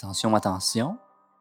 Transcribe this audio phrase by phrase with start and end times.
[0.00, 0.96] Attention, attention,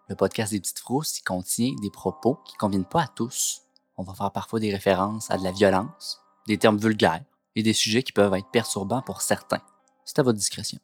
[0.10, 3.62] le podcast des petites frousses, contient des propos qui ne conviennent pas à tous.
[3.98, 7.24] On va faire parfois des références à de la violence, des termes vulgaires
[7.56, 9.62] et des sujets qui peuvent être perturbants pour certains.
[10.06, 10.80] C'est à votre discrétion.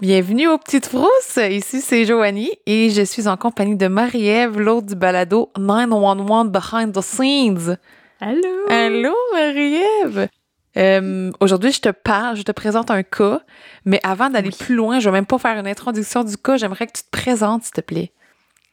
[0.00, 1.38] Bienvenue aux Petites Frousses.
[1.50, 6.92] Ici, c'est Joanie et je suis en compagnie de Marie-Ève, l'autre du balado 911 Behind
[6.94, 7.76] the Scenes.
[8.20, 8.68] Allô?
[8.70, 10.28] Allô, Marie-Ève?
[10.76, 13.40] Euh, Aujourd'hui, je te parle, je te présente un cas,
[13.84, 16.86] mais avant d'aller plus loin, je vais même pas faire une introduction du cas, j'aimerais
[16.86, 18.12] que tu te présentes, s'il te plaît.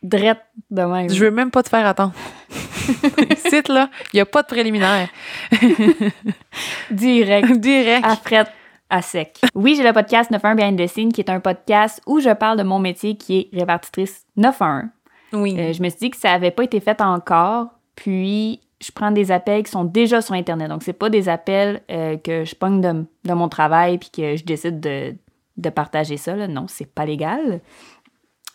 [0.03, 1.09] Drette de même.
[1.09, 2.13] Je veux même pas te faire attendre.
[3.49, 5.09] Site là, il y a pas de préliminaire.
[6.91, 7.51] Direct.
[7.53, 8.05] Direct.
[8.05, 8.49] À frette,
[8.89, 9.41] à sec.
[9.55, 12.57] Oui, j'ai le podcast 91 Behind the Scene, qui est un podcast où je parle
[12.57, 14.89] de mon métier qui est répartitrice 91.
[15.33, 15.55] Oui.
[15.59, 19.11] Euh, je me suis dit que ça avait pas été fait encore, puis je prends
[19.11, 20.69] des appels qui sont déjà sur Internet.
[20.69, 24.35] Donc, c'est pas des appels euh, que je pogne de, de mon travail puis que
[24.35, 25.15] je décide de,
[25.57, 26.35] de partager ça.
[26.35, 26.47] Là.
[26.47, 27.61] Non, c'est pas légal.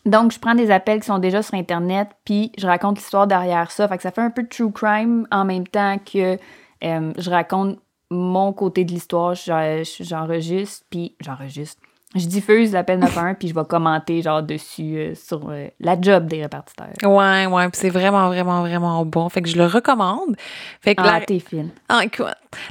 [0.06, 3.70] Donc, je prends des appels qui sont déjà sur Internet, puis je raconte l'histoire derrière
[3.70, 3.86] ça.
[3.86, 6.38] Fait que ça fait un peu de true crime en même temps que
[6.84, 7.78] euh, je raconte
[8.10, 9.34] mon côté de l'histoire.
[9.34, 11.80] J'en- J'enregistre, puis j'enregistre.
[12.16, 16.26] Je diffuse l'appel 91, puis je vais commenter genre dessus euh, sur euh, la job
[16.26, 16.88] des répartiteurs.
[17.04, 19.28] Ouais, ouais, puis c'est vraiment, vraiment, vraiment bon.
[19.28, 20.34] Fait que je le recommande.
[20.80, 21.70] Fait que Ah, la- t'es fine.
[21.88, 22.00] Ah,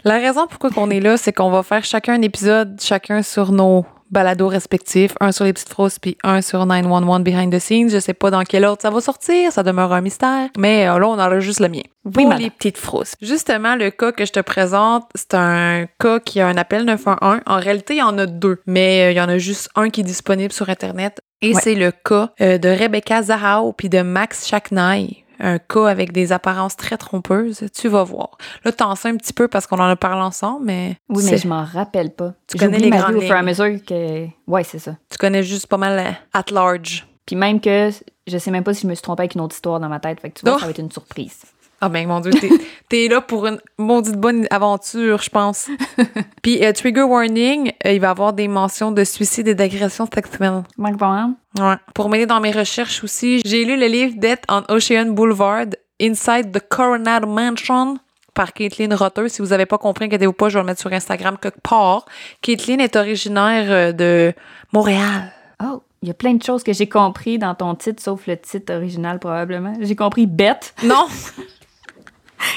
[0.04, 3.54] la raison pourquoi on est là, c'est qu'on va faire chacun un épisode, chacun sur
[3.54, 7.90] nos balados respectifs, un sur les petites frosses puis un sur 911 Behind the Scenes.
[7.90, 10.50] Je sais pas dans quel ordre ça va sortir, ça demeure un mystère.
[10.58, 11.82] Mais euh, là, on enregistre le mien.
[12.12, 12.40] Pour madame.
[12.42, 13.14] les petites frosses.
[13.22, 17.42] Justement, le cas que je te présente, c'est un cas qui a un appel 911.
[17.46, 19.90] En réalité, il y en a deux, mais euh, il y en a juste un
[19.90, 21.22] qui est disponible sur Internet.
[21.42, 21.62] Et Ouais.
[21.62, 25.24] c'est le cas euh, de Rebecca Zahao puis de Max Chaknai.
[25.40, 27.64] Un cas avec des apparences très trompeuses.
[27.74, 28.38] Tu vas voir.
[28.66, 31.38] Là, t'en sais un petit peu parce qu'on en a parlé ensemble, mais, Oui, mais
[31.38, 32.34] je m'en rappelle pas.
[32.48, 34.26] Tu connais les grandes au fur et à mesure que.
[34.48, 34.96] Ouais, c'est ça.
[35.10, 37.08] tu connais juste pas mal euh, at large.
[37.26, 37.90] Puis même que
[38.28, 40.00] je sais même pas si je me suis trompée avec une autre histoire dans ma
[40.00, 40.20] tête.
[40.20, 40.60] Fait que tu vois, Oh!
[40.60, 41.42] ça va être une surprise.
[41.82, 42.32] Ah ben mon dieu,
[42.90, 45.70] t'es, là pour une maudite bonne aventure, je pense.
[46.42, 50.08] Puis euh, trigger warning, euh, il va y avoir des mentions de suicide et d'agression
[50.14, 50.64] sexuelle.
[50.78, 51.36] Manque hein?
[51.58, 51.76] Ouais.
[51.94, 55.68] Pour m'aider dans mes recherches aussi, j'ai lu le livre Death on Ocean Boulevard,
[56.02, 57.98] Inside the Coronado Mansion
[58.34, 59.30] par Caitlin Rotter.
[59.30, 62.06] Si vous avez pas compris, inquiétez-vous pas, je vais le mettre sur Instagram quelque part.
[62.42, 64.34] Caitlin est originaire euh, de
[64.74, 65.34] Montréal.
[65.64, 68.38] Oh, il y a plein de choses que j'ai compris dans ton titre, sauf le
[68.38, 69.74] titre original probablement.
[69.82, 70.74] J'ai compris bête.
[70.84, 71.08] Non,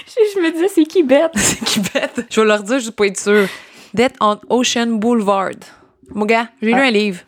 [0.07, 1.33] Je, je me disais, c'est qui bête?
[1.37, 2.27] c'est qui bête.
[2.31, 3.47] Je vais leur dire juste pour être sûr.
[3.95, 5.51] Death on Ocean Boulevard.
[6.15, 6.83] Mon gars, j'ai lu Ah.
[6.85, 7.21] un livre.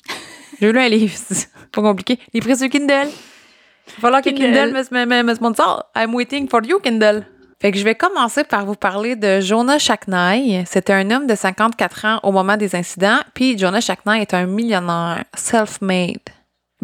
[0.61, 1.13] J'ai lu un livre.
[1.31, 2.19] C'est pas compliqué.
[2.33, 3.09] Les prix sur Kindle.
[3.09, 5.85] Il va falloir que Kindle me, me sponsor.
[5.97, 7.27] I'm waiting for you, Kindle.
[7.61, 10.65] Fait que je vais commencer par vous parler de Jonah Shacknai.
[10.67, 13.19] C'était un homme de 54 ans au moment des incidents.
[13.33, 16.19] Puis Jonah Shacknai est un millionnaire, self-made,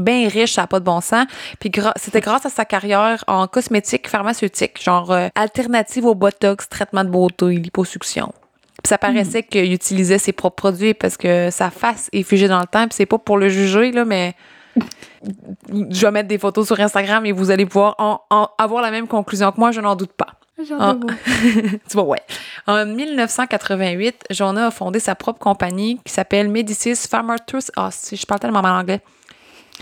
[0.00, 1.27] bien riche, ça n'a pas de bon sens.
[1.59, 7.05] Puis c'était grâce à sa carrière en cosmétique pharmaceutique, genre euh, alternative au botox, traitement
[7.05, 8.33] de beauté, liposuction.
[8.83, 12.61] Puis ça paraissait qu'il utilisait ses propres produits parce que sa face est figée dans
[12.61, 12.87] le temps.
[12.88, 14.34] Puis c'est pas pour le juger, là, mais
[15.69, 18.91] je vais mettre des photos sur Instagram et vous allez pouvoir en- en avoir la
[18.91, 20.28] même conclusion que moi, je n'en doute pas.
[20.78, 20.94] Ah.
[21.44, 22.21] tu vois, ouais.
[22.67, 27.71] En 1988, Jonah a fondé sa propre compagnie qui s'appelle Medicis Pharmaceuticals.
[27.77, 29.00] Ah, si, je parle tellement mal anglais.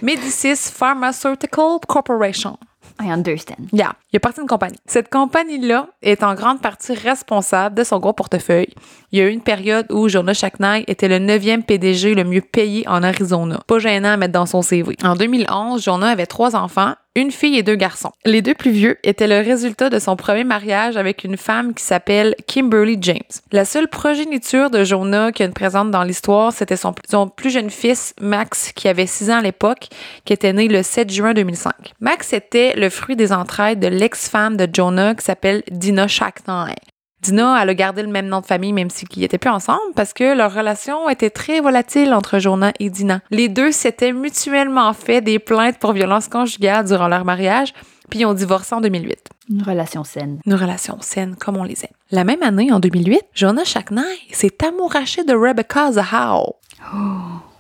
[0.03, 2.57] Medicis Pharmaceutical Corporation.
[3.01, 3.69] I understand.
[3.73, 3.93] Yeah.
[4.13, 4.79] Il est parti d'une compagnie.
[4.87, 8.75] Cette compagnie-là est en grande partie responsable de son gros portefeuille.
[9.13, 12.41] Il y a eu une période où Jonah Shacknai était le neuvième PDG le mieux
[12.41, 13.61] payé en Arizona.
[13.67, 14.97] Pas gênant à mettre dans son CV.
[15.05, 18.13] En 2011, Jonah avait trois enfants, une fille et deux garçons.
[18.25, 21.83] Les deux plus vieux étaient le résultat de son premier mariage avec une femme qui
[21.83, 23.19] s'appelle Kimberly James.
[23.51, 26.95] La seule progéniture de Jonah qui est présente dans l'histoire, c'était son,
[27.29, 29.89] plus jeune fils, Max, qui avait 6 ans à l'époque,
[30.25, 31.73] qui était né le 7 juin 2005.
[32.01, 36.77] Max était le fruit des entrailles de l'ex-femme de Jonah qui s'appelle Dina Shacknai.
[37.23, 39.93] Dina, elle a gardé le même nom de famille même si ils n'étaient plus ensemble
[39.97, 43.21] parce que leur relation était très volatile entre Jonah et Dina.
[43.31, 47.75] Les deux s'étaient mutuellement fait des plaintes pour violence conjugale durant leur mariage,
[48.09, 49.19] puis ils ont divorcé en 2008.
[49.51, 50.41] Une relation saine.
[50.47, 51.91] Une relation saine comme on les aime.
[52.11, 56.57] La même année, en 2008, Jonah Shacknai s'est amouraché de Rebecca Zahao.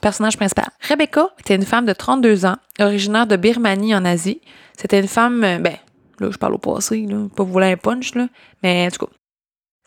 [0.01, 0.69] Personnage principal.
[0.89, 4.41] Rebecca était une femme de 32 ans, originaire de Birmanie en Asie.
[4.77, 5.75] C'était une femme, euh, ben,
[6.21, 8.29] là, je parle au passé, là, pas voulez un punch, là,
[8.63, 9.13] mais en tout cas.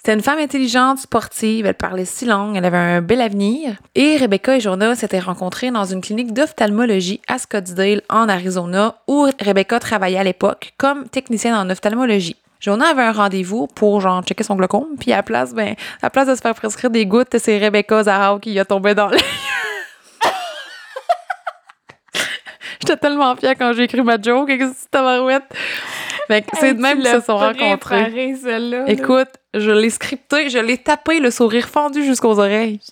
[0.03, 3.75] C'était une femme intelligente, sportive, elle parlait si langue, elle avait un bel avenir.
[3.93, 9.27] Et Rebecca et Jonah s'étaient rencontrés dans une clinique d'ophtalmologie à Scottsdale, en Arizona, où
[9.39, 12.35] Rebecca travaillait à l'époque comme technicienne en ophtalmologie.
[12.59, 16.07] Jonah avait un rendez-vous pour, genre, checker son glaucome, puis à la place, ben, à
[16.07, 19.07] la place de se faire prescrire des gouttes, c'est Rebecca Zahao qui a tombé dans
[19.07, 19.21] l'œil.
[22.81, 25.43] J'étais tellement fière quand j'ai écrit ma joke avec cette tabarouette.
[26.25, 28.33] Fait que c'est de même qu'ils se sont rencontrés.
[28.87, 32.79] Écoute, je l'ai scripté, je l'ai tapé, le sourire fendu jusqu'aux oreilles.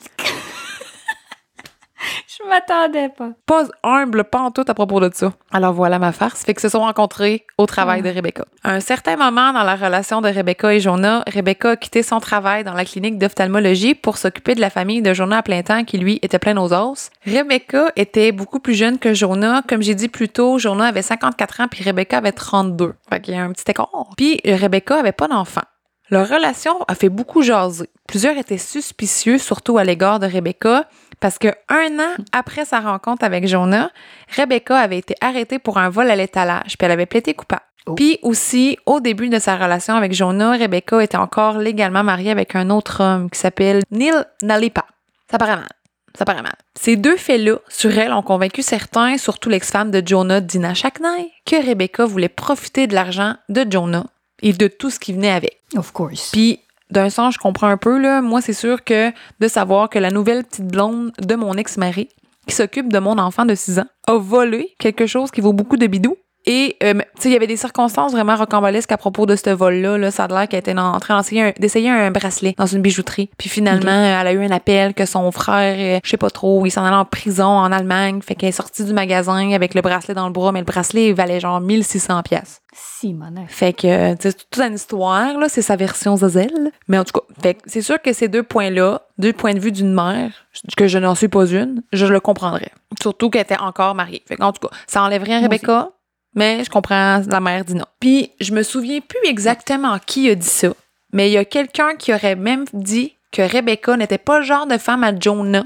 [2.27, 3.31] Je m'attendais pas.
[3.45, 5.33] Pas humble, pas en tout à propos de ça.
[5.51, 6.45] Alors voilà ma farce.
[6.45, 8.45] Fait que se sont rencontrés au travail de Rebecca.
[8.63, 12.21] À un certain moment dans la relation de Rebecca et Jonah, Rebecca a quitté son
[12.21, 15.83] travail dans la clinique d'ophtalmologie pour s'occuper de la famille de Jonah à plein temps
[15.83, 17.09] qui lui était plein aux os.
[17.25, 19.61] Rebecca était beaucoup plus jeune que Jonah.
[19.67, 22.93] Comme j'ai dit plus tôt, Jonah avait 54 ans puis Rebecca avait 32.
[23.09, 23.89] Fait qu'il y a un petit écart.
[24.15, 25.63] Puis Rebecca avait pas d'enfant.
[26.09, 27.89] Leur relation a fait beaucoup jaser.
[28.07, 30.85] Plusieurs étaient suspicieux, surtout à l'égard de Rebecca,
[31.19, 33.91] parce que un an après sa rencontre avec Jonah,
[34.35, 37.61] Rebecca avait été arrêtée pour un vol à l'étalage, puis elle avait plaidé coupable.
[37.85, 37.93] Oh.
[37.93, 42.55] Puis aussi, au début de sa relation avec Jonah, Rebecca était encore légalement mariée avec
[42.55, 44.85] un autre homme qui s'appelle Neil Nalipa.
[45.29, 45.69] Ça paraît mal.
[46.17, 46.55] Ça paraît mal.
[46.75, 51.63] Ces deux faits-là, sur elle, ont convaincu certains, surtout l'ex-femme de Jonah, Dina Shackney, que
[51.63, 54.05] Rebecca voulait profiter de l'argent de Jonah
[54.41, 55.61] et de tout ce qui venait avec.
[55.75, 56.31] Of course.
[56.31, 56.59] Puis,
[56.89, 58.21] d'un sens, je comprends un peu, là.
[58.21, 62.09] Moi, c'est sûr que de savoir que la nouvelle petite blonde de mon ex-mari,
[62.47, 65.77] qui s'occupe de mon enfant de 6 ans, a volé quelque chose qui vaut beaucoup
[65.77, 66.17] de bidou.
[66.45, 69.49] Et, euh, tu sais, il y avait des circonstances vraiment rocambolesques à propos de ce
[69.49, 69.97] vol-là.
[69.97, 70.11] Là.
[70.11, 73.29] Ça a l'air qu'elle était en train d'essayer un, d'essayer un bracelet dans une bijouterie.
[73.37, 76.65] Puis finalement, elle a eu un appel que son frère, euh, je sais pas trop,
[76.65, 78.21] il s'en allait en prison en Allemagne.
[78.21, 81.09] Fait qu'elle est sortie du magasin avec le bracelet dans le bras, mais le bracelet
[81.09, 82.61] il valait genre 1600 pièces.
[82.73, 83.49] Simonac.
[83.49, 86.71] Fait que, tu sais, c'est toute une histoire, là, c'est sa version Zazel.
[86.87, 89.59] Mais en tout cas, fait que c'est sûr que ces deux points-là, deux points de
[89.59, 90.31] vue d'une mère,
[90.77, 92.71] que je n'en suis pas une, je le comprendrais.
[93.01, 94.23] Surtout qu'elle était encore mariée.
[94.27, 95.91] Fait en tout cas, ça enlève rien à Rebecca,
[96.35, 97.85] mais je comprends la mère dit non.
[97.99, 100.73] Puis, je me souviens plus exactement qui a dit ça,
[101.13, 104.67] mais il y a quelqu'un qui aurait même dit que Rebecca n'était pas le genre
[104.67, 105.65] de femme à Jonah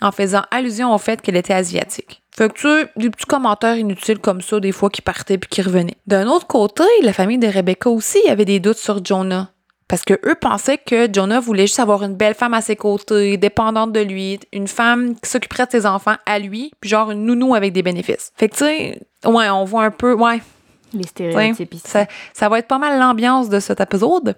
[0.00, 2.22] en faisant allusion au fait qu'elle était asiatique.
[2.36, 5.62] Fait que tu des petits commentaires inutiles comme ça, des fois, qui partaient puis qui
[5.62, 5.96] revenaient.
[6.06, 9.50] D'un autre côté, la famille de Rebecca aussi avait des doutes sur Jonah.
[9.86, 13.36] Parce que eux pensaient que Jonah voulait juste avoir une belle femme à ses côtés,
[13.36, 17.24] dépendante de lui, une femme qui s'occuperait de ses enfants à lui, puis genre une
[17.24, 18.32] nounou avec des bénéfices.
[18.36, 20.40] Fait que tu sais, ouais, on voit un peu, ouais,
[20.92, 24.36] Les stéréotypes ça, ça va être pas mal l'ambiance de cet épisode.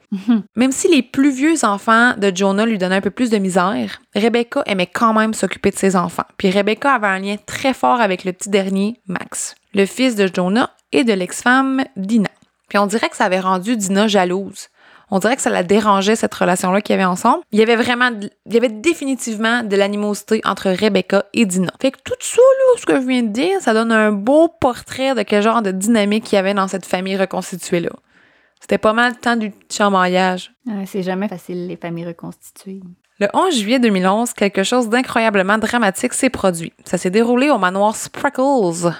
[0.56, 4.00] Même si les plus vieux enfants de Jonah lui donnaient un peu plus de misère,
[4.14, 6.24] Rebecca aimait quand même s'occuper de ses enfants.
[6.38, 10.28] Puis Rebecca avait un lien très fort avec le petit dernier, Max, le fils de
[10.32, 12.30] Jonah et de l'ex-femme Dina.
[12.68, 14.68] Puis on dirait que ça avait rendu Dina jalouse.
[15.10, 17.44] On dirait que ça la dérangeait, cette relation-là qu'ils avaient ensemble.
[17.52, 18.10] Il y avait vraiment,
[18.46, 21.72] il y avait définitivement de l'animosité entre Rebecca et Dina.
[21.80, 24.48] Fait que tout ça, là, ce que je viens de dire, ça donne un beau
[24.48, 27.90] portrait de quel genre de dynamique il y avait dans cette famille reconstituée-là.
[28.60, 30.52] C'était pas mal le temps du chamaillage.
[30.68, 32.80] Ah, c'est jamais facile, les familles reconstituées.
[33.18, 36.72] Le 11 juillet 2011, quelque chose d'incroyablement dramatique s'est produit.
[36.84, 38.92] Ça s'est déroulé au manoir Spreckles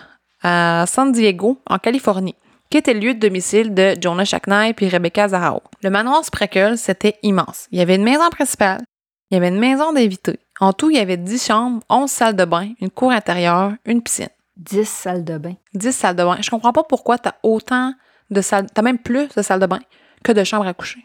[0.43, 2.37] à San Diego, en Californie,
[2.71, 5.63] qui était le lieu de domicile de Jonah Shackney puis Rebecca Zahao.
[5.83, 7.67] Le manoir Spreckles, c'était immense.
[7.71, 8.83] Il y avait une maison principale,
[9.31, 10.39] il y avait une maison d'invités.
[10.61, 14.03] En tout, il y avait 10 chambres, 11 salles de bain, une cour intérieure, une
[14.03, 14.29] piscine.
[14.57, 15.55] 10 salles de bain.
[15.75, 16.39] 10 salles de bain.
[16.41, 17.93] Je comprends pas pourquoi t'as autant
[18.31, 19.81] de salles, t'as même plus de salles de bain
[20.25, 21.01] que de chambres à coucher.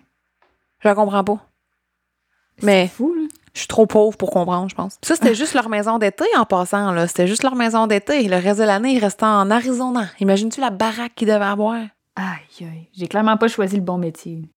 [0.79, 1.45] Je la comprends pas.
[2.61, 3.27] Mais- C'est fou, là.
[3.53, 4.97] Je suis trop pauvre pour comprendre, je pense.
[5.03, 7.07] Ça, c'était juste leur maison d'été en passant, là.
[7.07, 8.27] C'était juste leur maison d'été.
[8.27, 10.07] Le reste de l'année, ils restaient en Arizona.
[10.19, 11.75] Imagines-tu la baraque qu'ils devaient avoir?
[12.15, 12.89] Aïe, aïe.
[12.93, 14.49] J'ai clairement pas choisi le bon métier.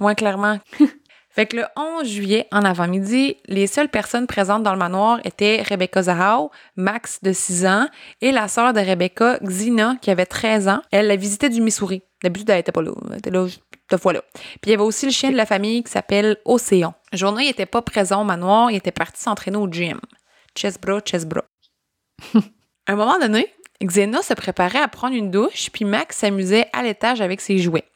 [0.00, 0.58] Ouais, clairement.
[1.30, 5.62] fait que le 11 juillet, en avant-midi, les seules personnes présentes dans le manoir étaient
[5.62, 7.86] Rebecca Zahao, Max de 6 ans,
[8.20, 10.82] et la sœur de Rebecca, Xina, qui avait 13 ans.
[10.90, 12.02] Elle la visitait du Missouri.
[12.22, 12.92] D'habitude, elle était pas là.
[13.10, 13.46] Elle était là
[13.90, 14.22] deux fois là.
[14.32, 16.94] Puis il y avait aussi le chien de la famille qui s'appelle Océan.
[17.12, 20.00] Jonah, il était pas présent au manoir, il était parti s'entraîner au gym.
[20.56, 21.44] Chest-bras, chest-bras.
[22.34, 23.52] à un moment donné,
[23.82, 27.88] Xena se préparait à prendre une douche, puis Max s'amusait à l'étage avec ses jouets.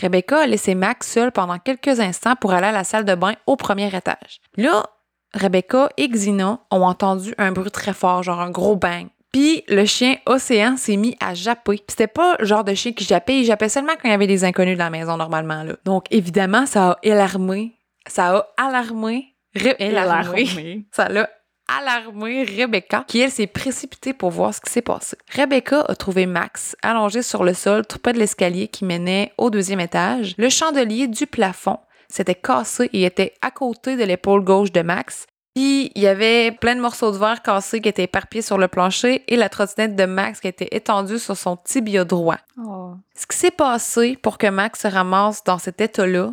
[0.00, 3.34] Rebecca a laissé Max seul pendant quelques instants pour aller à la salle de bain
[3.46, 4.40] au premier étage.
[4.56, 4.86] Là,
[5.34, 9.08] Rebecca et Xena ont entendu un bruit très fort, genre un gros bang.
[9.32, 11.82] Puis le chien Océan s'est mis à japper.
[11.86, 14.26] C'était pas le genre de chien qui jappait, il jappait seulement quand il y avait
[14.26, 15.64] des inconnus dans la maison normalement.
[15.64, 15.74] Là.
[15.84, 17.77] Donc évidemment, ça a alarmé,
[18.08, 20.86] ça a alarmé, Re- alarmé.
[20.92, 21.28] Ça l'a
[21.68, 25.16] alarmé Rebecca, qui elle s'est précipitée pour voir ce qui s'est passé.
[25.34, 29.50] Rebecca a trouvé Max allongé sur le sol tout près de l'escalier qui menait au
[29.50, 30.34] deuxième étage.
[30.38, 35.26] Le chandelier du plafond s'était cassé et était à côté de l'épaule gauche de Max.
[35.54, 38.68] Puis il y avait plein de morceaux de verre cassés qui étaient éparpillés sur le
[38.68, 42.38] plancher et la trottinette de Max qui était étendue sur son tibia droit.
[42.64, 42.94] Oh.
[43.14, 46.32] Ce qui s'est passé pour que Max se ramasse dans cet état-là,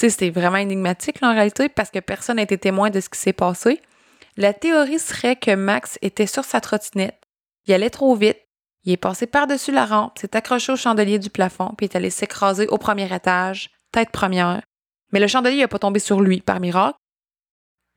[0.00, 3.18] sais, c'était vraiment énigmatique en réalité parce que personne n'a été témoin de ce qui
[3.18, 3.80] s'est passé.
[4.36, 7.20] La théorie serait que Max était sur sa trottinette,
[7.66, 8.38] il allait trop vite,
[8.84, 12.10] il est passé par-dessus la rampe, s'est accroché au chandelier du plafond, puis est allé
[12.10, 14.62] s'écraser au premier étage, tête première.
[15.12, 16.96] Mais le chandelier n'a pas tombé sur lui, par miracle.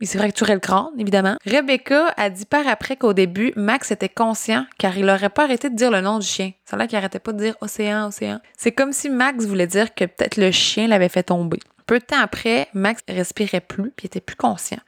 [0.01, 1.37] Il s'est fracturé le crâne, évidemment.
[1.45, 5.69] Rebecca a dit par après qu'au début, Max était conscient car il n'aurait pas arrêté
[5.69, 6.51] de dire le nom du chien.
[6.65, 8.41] Ça là qu'il arrêtait pas de dire océan, océan.
[8.57, 11.59] C'est comme si Max voulait dire que peut-être le chien l'avait fait tomber.
[11.93, 14.79] Peu de temps après, Max respirait plus puis était plus conscient.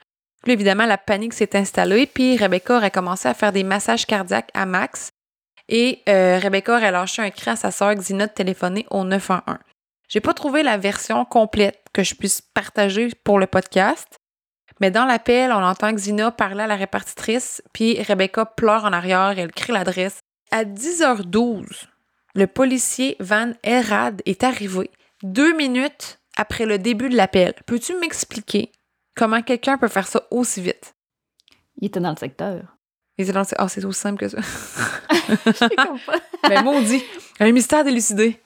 [0.42, 4.50] Puis évidemment, la panique s'est installée puis Rebecca aurait commencé à faire des massages cardiaques
[4.54, 5.10] à Max
[5.68, 9.56] et euh, Rebecca aurait lâché un cri à sa sœur Xina de téléphoner au 911.
[10.08, 14.16] J'ai pas trouvé la version complète que je puisse partager pour le podcast,
[14.80, 19.34] mais dans l'appel, on entend Xina parler à la répartitrice, puis Rebecca pleure en arrière,
[19.38, 20.18] elle crie l'adresse.
[20.50, 21.84] À 10h12,
[22.34, 24.90] le policier Van Herad est arrivé,
[25.22, 27.54] deux minutes après le début de l'appel.
[27.66, 28.72] Peux-tu m'expliquer
[29.14, 30.94] comment quelqu'un peut faire ça aussi vite?
[31.78, 32.76] Il était dans le secteur.
[33.18, 33.46] Il était dans le...
[33.58, 34.40] Oh, c'est aussi simple que ça.
[35.28, 36.20] Je comprends pas.
[36.48, 37.02] Mais maudit,
[37.40, 38.40] un mystère délucidé.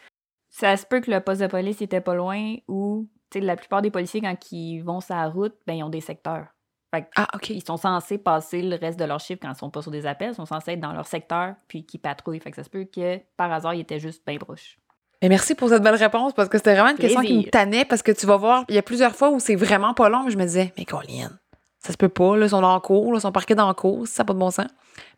[0.48, 3.56] Ça se peut que le poste de police était pas loin ou, tu sais, la
[3.56, 6.46] plupart des policiers, quand ils vont sur la route, ben, ils ont des secteurs.
[6.92, 7.50] Fait que Ah, OK.
[7.50, 10.06] ils sont censés passer le reste de leur chiffre quand ils sont pas sur des
[10.06, 12.40] appels, ils sont censés être dans leur secteur puis qu'ils patrouillent.
[12.40, 14.79] Fait que ça se peut que, par hasard, ils étaient juste bien proches.
[15.22, 17.84] Et merci pour cette belle réponse parce que c'était vraiment une question qui me tannait
[17.84, 20.24] parce que tu vas voir, il y a plusieurs fois où c'est vraiment pas long,
[20.24, 21.30] mais je me disais, mais Colin,
[21.78, 23.68] ça se peut pas, là, ils sont dans le cours, là, ils sont parqués dans
[23.68, 24.68] le cours, ça n'a pas de bon sens.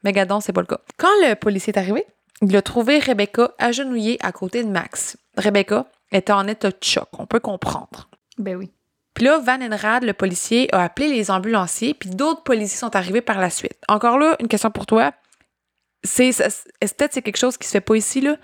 [0.02, 0.80] Mais gadon, c'est pas le cas.
[0.96, 2.04] Quand le policier est arrivé,
[2.40, 5.16] il a trouvé Rebecca agenouillée à côté de Max.
[5.36, 8.08] Rebecca était en état de choc, on peut comprendre.
[8.38, 8.72] Ben oui.
[9.14, 13.20] Puis là, Van Enrad, le policier, a appelé les ambulanciers, puis d'autres policiers sont arrivés
[13.20, 13.78] par la suite.
[13.88, 15.12] Encore là, une question pour toi.
[16.02, 18.36] C'est, est-ce peut-être c'est quelque chose qui se fait pas ici, là,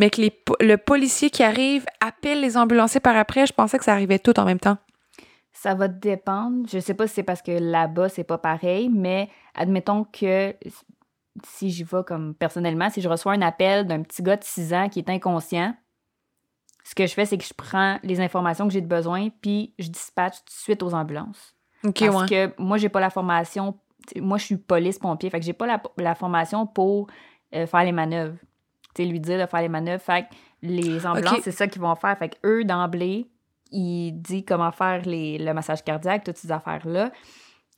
[0.00, 3.84] mais que les, le policier qui arrive appelle les ambulanciers par après, je pensais que
[3.84, 4.78] ça arrivait tout en même temps.
[5.52, 6.66] Ça va dépendre.
[6.72, 10.56] Je sais pas si c'est parce que là-bas, c'est pas pareil, mais admettons que
[11.46, 14.72] si j'y vais comme personnellement, si je reçois un appel d'un petit gars de 6
[14.72, 15.74] ans qui est inconscient,
[16.82, 19.74] ce que je fais, c'est que je prends les informations que j'ai de besoin, puis
[19.78, 21.54] je dispatche tout de suite aux ambulances.
[21.84, 22.28] OK, Parce ouais.
[22.28, 23.78] que moi, j'ai pas la formation.
[24.16, 25.28] Moi, je suis police-pompier.
[25.28, 27.08] Fait que j'ai pas la, la formation pour
[27.54, 28.38] euh, faire les manœuvres.
[29.04, 30.02] Lui dire de faire les manœuvres.
[30.02, 32.16] Fait que les ambulances, c'est ça qu'ils vont faire.
[32.18, 33.28] Fait que eux, d'emblée,
[33.72, 37.10] ils disent comment faire les, le massage cardiaque, toutes ces affaires-là.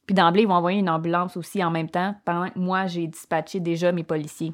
[0.06, 3.06] Puis d'emblée, ils vont envoyer une ambulance aussi en même temps, pendant que moi, j'ai
[3.06, 4.52] dispatché déjà mes policiers.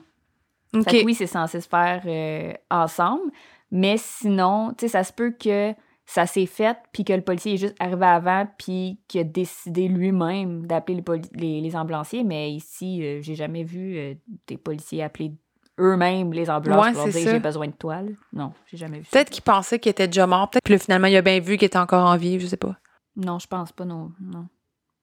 [0.74, 0.84] OK.
[0.84, 3.32] Fait que oui, c'est censé se faire euh, ensemble.
[3.70, 7.54] Mais sinon, tu sais, ça se peut que ça s'est fait, puis que le policier
[7.54, 11.02] est juste arrivé avant, puis qu'il a décidé lui-même d'appeler
[11.34, 12.24] les, les ambulanciers.
[12.24, 14.14] Mais ici, euh, j'ai jamais vu euh,
[14.46, 15.32] des policiers appeler
[15.78, 18.02] eux-mêmes les ambulances Ouais, pour leur dire j'ai besoin de toi.
[18.02, 18.10] là.
[18.32, 19.10] Non, j'ai jamais vu ça.
[19.12, 20.50] Peut-être qu'il pensait qu'il était déjà mort.
[20.50, 22.76] Peut-être que finalement, il a bien vu qu'il était encore en vie, je sais pas.
[23.16, 24.12] Non, je pense pas, non.
[24.20, 24.46] non.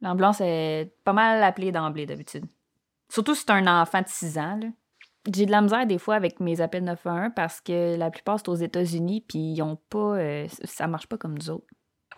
[0.01, 2.45] L'ambulance est pas mal appelée d'emblée d'habitude.
[3.09, 4.59] Surtout si c'est un enfant de 6 ans.
[4.61, 4.67] là.
[5.33, 8.49] J'ai de la misère des fois avec mes appels 911 parce que la plupart c'est
[8.49, 11.65] aux États-Unis puis ils ont pas euh, ça marche pas comme nous autres.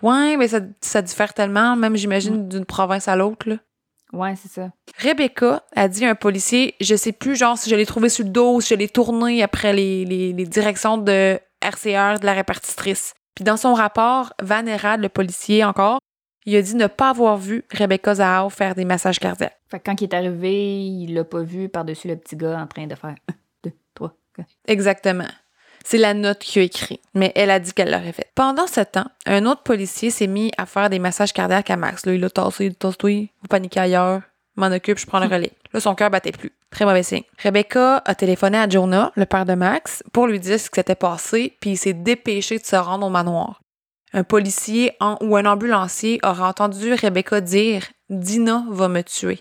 [0.01, 3.55] Ouais, mais ça, ça diffère tellement, même j'imagine d'une province à l'autre, là.
[4.13, 4.71] Ouais, c'est ça.
[4.99, 8.23] Rebecca a dit à un policier, je sais plus, genre, si je l'ai trouvé sur
[8.23, 12.33] le dos, si je l'ai tourné après les, les, les directions de RCR de la
[12.33, 13.13] répartitrice.
[13.35, 15.99] Puis dans son rapport, Van Herad, le policier encore,
[16.45, 19.59] il a dit ne pas avoir vu Rebecca Zahao faire des massages cardiaques.
[19.69, 22.67] Fait que quand il est arrivé, il l'a pas vu par-dessus le petit gars en
[22.67, 23.33] train de faire 1,
[23.65, 24.17] 2, 3.
[24.67, 25.27] Exactement.
[25.89, 28.29] C'est la note qu'il a écrit, mais elle a dit qu'elle l'aurait fait.
[28.35, 32.05] Pendant ce temps, un autre policier s'est mis à faire des massages cardiaques à Max.
[32.05, 34.21] Là, il l'a tassé, il toi, vous paniquez ailleurs,
[34.57, 35.53] m'en occupe, je prends le relais.
[35.71, 36.51] Là, son cœur battait plus.
[36.71, 37.23] Très mauvais signe.
[37.41, 40.93] Rebecca a téléphoné à Jonah, le père de Max, pour lui dire ce qui s'était
[40.95, 43.61] passé, puis il s'est dépêché de se rendre au manoir.
[44.11, 49.39] Un policier en- ou un ambulancier aura entendu Rebecca dire Dina va me tuer.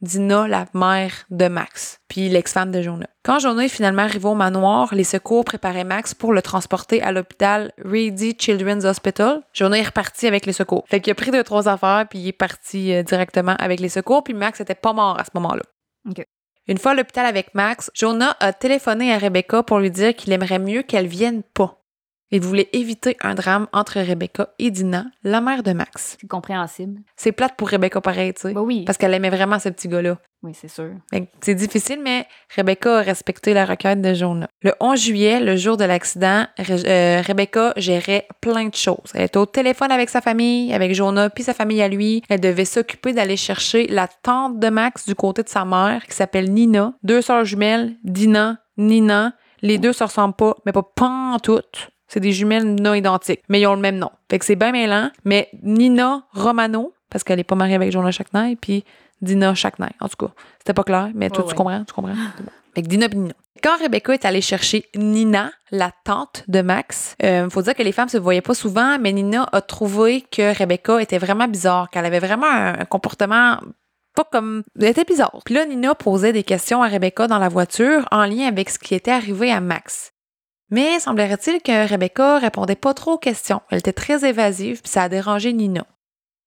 [0.00, 3.08] Dina, la mère de Max, puis l'ex-femme de Jonah.
[3.24, 7.10] Quand Jonah est finalement arrivé au manoir, les secours préparaient Max pour le transporter à
[7.10, 9.42] l'hôpital Reedy Children's Hospital.
[9.52, 10.84] Jonah est reparti avec les secours.
[10.88, 13.88] Fait qu'il a pris deux, trois affaires, puis il est parti euh, directement avec les
[13.88, 15.62] secours, puis Max était pas mort à ce moment-là.
[16.68, 20.32] Une fois à l'hôpital avec Max, Jonah a téléphoné à Rebecca pour lui dire qu'il
[20.32, 21.77] aimerait mieux qu'elle vienne pas.
[22.30, 26.16] Il voulait éviter un drame entre Rebecca et Dina, la mère de Max.
[26.20, 27.00] C'est compréhensible.
[27.16, 28.52] C'est plate pour Rebecca pareil, tu sais.
[28.52, 28.84] Bah oui.
[28.84, 30.18] Parce qu'elle aimait vraiment ce petit gars-là.
[30.42, 30.90] Oui, c'est sûr.
[31.40, 34.46] C'est difficile, mais Rebecca a respecté la requête de Jonah.
[34.62, 39.10] Le 11 juillet, le jour de l'accident, Re- euh, Rebecca gérait plein de choses.
[39.14, 42.22] Elle était au téléphone avec sa famille, avec Jonah, puis sa famille à lui.
[42.28, 46.14] Elle devait s'occuper d'aller chercher la tante de Max du côté de sa mère, qui
[46.14, 46.92] s'appelle Nina.
[47.02, 49.32] Deux sœurs jumelles, Dina, Nina.
[49.62, 51.90] Les deux se ressemblent pas, mais pas pantoute.
[52.08, 54.10] C'est des jumelles non identiques, mais ils ont le même nom.
[54.30, 58.10] Fait que c'est bien mêlant, mais Nina Romano, parce qu'elle est pas mariée avec Jonah
[58.10, 58.84] Chaknay, puis
[59.20, 59.90] Dina Chaknay.
[60.00, 61.56] En tout cas, c'était pas clair, mais toi, Ouais, tu ouais.
[61.56, 62.14] comprends, tu comprends.
[62.74, 63.34] Fait que Dina puis Nina.
[63.62, 67.90] Quand Rebecca est allée chercher Nina, la tante de Max, il faut dire que les
[67.92, 72.06] femmes se voyaient pas souvent, mais Nina a trouvé que Rebecca était vraiment bizarre, qu'elle
[72.06, 73.58] avait vraiment un, un comportement
[74.14, 74.62] pas comme.
[74.80, 75.40] Elle était bizarre.
[75.44, 78.78] Puis là, Nina posait des questions à Rebecca dans la voiture en lien avec ce
[78.78, 80.12] qui était arrivé à Max.
[80.70, 83.62] Mais semblerait-il que Rebecca répondait pas trop aux questions.
[83.70, 85.86] Elle était très évasive, puis ça a dérangé Nina.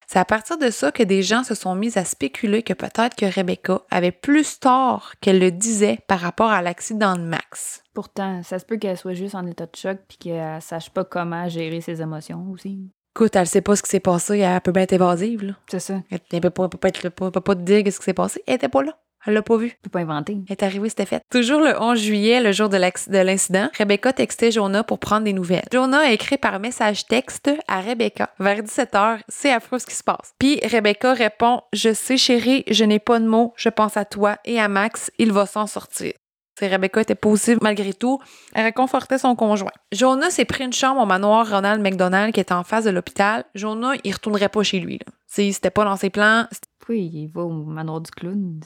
[0.08, 3.16] C'est à partir de ça que des gens se sont mis à spéculer que peut-être
[3.16, 7.82] que Rebecca avait plus tort qu'elle le disait par rapport à l'accident de Max.
[7.94, 11.06] Pourtant, ça se peut qu'elle soit juste en état de choc puis qu'elle sache pas
[11.06, 12.92] comment gérer ses émotions aussi.
[13.16, 15.54] Écoute, elle sait pas ce qui s'est passé, elle peut bien être évasive, là.
[15.70, 16.02] C'est ça.
[16.10, 18.44] Elle peut pas, peut pas, être peut pas te dire ce qui s'est passé.
[18.48, 18.98] Elle était pas là.
[19.26, 19.70] Elle l'a pas vu.
[19.70, 20.38] Tu peux pas inventer.
[20.48, 21.22] Elle est arrivée, c'était fait.
[21.30, 25.66] Toujours le 11 juillet, le jour de l'incident, Rebecca textait Jonah pour prendre des nouvelles.
[25.72, 29.20] Jonah a écrit par message texte à Rebecca vers 17h.
[29.28, 30.34] C'est affreux ce qui se passe.
[30.40, 33.54] Puis Rebecca répond Je sais, chérie, je n'ai pas de mots.
[33.56, 35.12] Je pense à toi et à Max.
[35.18, 36.14] Il va s'en sortir.
[36.60, 38.20] Rebecca était positive malgré tout.
[38.54, 39.72] Elle réconfortait son conjoint.
[39.92, 43.46] Jonah s'est pris une chambre au manoir Ronald McDonald qui était en face de l'hôpital.
[43.56, 45.00] Jonah, il retournerait pas chez lui.
[45.28, 46.46] C'était pas dans ses plans.
[46.90, 48.60] Oui, il va au manoir du clown.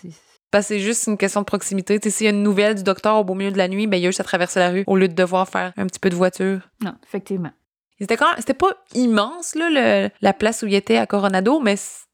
[0.61, 1.99] c'est- juste une question de proximité.
[2.09, 4.03] S'il y a une nouvelle du docteur au beau milieu de la nuit, ben, il
[4.03, 6.09] y a juste à traverser la rue au lieu de devoir faire un petit peu
[6.09, 6.61] de voiture.
[6.81, 7.51] Non, effectivement.
[7.99, 11.75] C'était quand c'était pas immense, là, le- la place où il était à Coronado, mais
[11.75, 12.05] si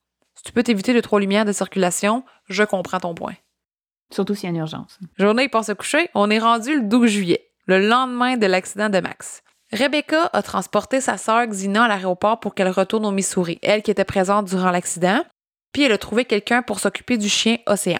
[0.43, 3.35] tu peux t'éviter les trois lumières de circulation, je comprends ton point.
[4.11, 4.99] Surtout s'il y a une urgence.
[5.17, 6.09] Journée, il passe se coucher.
[6.15, 9.43] On est rendu le 12 juillet, le lendemain de l'accident de Max.
[9.71, 13.91] Rebecca a transporté sa sœur Xina à l'aéroport pour qu'elle retourne au Missouri, elle qui
[13.91, 15.23] était présente durant l'accident.
[15.73, 17.99] Puis elle a trouvé quelqu'un pour s'occuper du chien Océan.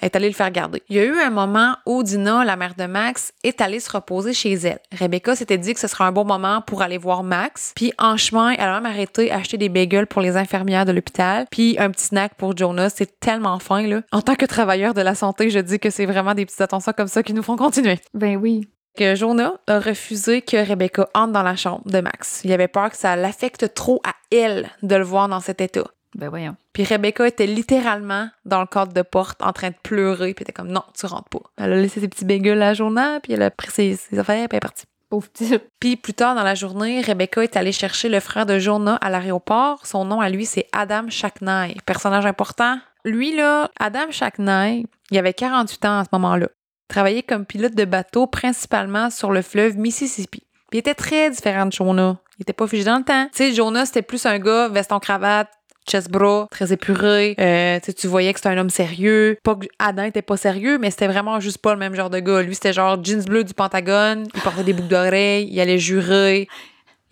[0.00, 0.82] Elle est allée le faire garder.
[0.88, 3.90] Il y a eu un moment où Dina, la mère de Max, est allée se
[3.90, 4.78] reposer chez elle.
[4.98, 7.72] Rebecca s'était dit que ce serait un bon moment pour aller voir Max.
[7.76, 11.44] Puis en chemin, elle a même arrêté acheter des bagels pour les infirmières de l'hôpital.
[11.50, 12.94] Puis un petit snack pour Jonas.
[12.96, 14.00] C'est tellement fin, là.
[14.10, 16.94] En tant que travailleur de la santé, je dis que c'est vraiment des petites attentions
[16.96, 18.70] comme ça qui nous font continuer Ben oui.
[18.96, 22.40] que Jonah a refusé que Rebecca entre dans la chambre de Max.
[22.44, 25.84] Il avait peur que ça l'affecte trop à elle de le voir dans cet état.
[26.16, 26.56] Ben voyons.
[26.72, 30.50] Puis Rebecca était littéralement dans le cadre de porte en train de pleurer, puis elle
[30.50, 31.40] était comme non, tu rentres pas.
[31.56, 34.48] Elle a laissé ses petits bagels à Jonah, puis elle a pris ses, ses affaires,
[34.48, 34.84] puis elle est partie.
[35.08, 35.62] Pauvre petite.
[35.80, 39.10] Puis plus tard dans la journée, Rebecca est allée chercher le frère de Jonah à
[39.10, 39.84] l'aéroport.
[39.84, 41.76] Son nom à lui, c'est Adam Shacknai.
[41.84, 42.78] Personnage important.
[43.04, 46.46] Lui, là, Adam Shacknai, il avait 48 ans à ce moment-là.
[46.48, 50.42] Il travaillait comme pilote de bateau, principalement sur le fleuve Mississippi.
[50.70, 52.18] Puis il était très différent de Jonah.
[52.38, 53.26] Il était pas figé dans le temps.
[53.32, 55.50] Tu sais, Jonah, c'était plus un gars veston-cravate,
[55.90, 57.34] chest-bras, très épuré.
[57.40, 59.36] Euh, tu voyais que c'était un homme sérieux.
[59.42, 62.18] Pas que Adam était pas sérieux, mais c'était vraiment juste pas le même genre de
[62.20, 62.42] gars.
[62.42, 66.48] Lui, c'était genre jeans bleus du Pentagone, il portait des boucles d'oreilles, il allait jurer,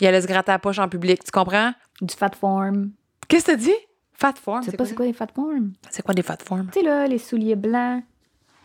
[0.01, 1.23] il allait se gratter la poche en public.
[1.25, 1.73] Tu comprends?
[2.01, 2.91] Du fat form.
[3.29, 3.75] Qu'est-ce que t'as dit?
[4.15, 4.63] Fat form.
[4.65, 5.73] Tu sais pas c'est quoi les fat form?
[5.85, 5.89] ça?
[5.93, 6.69] C'est quoi des fat forms?
[6.73, 8.03] Tu sais, là, les souliers blancs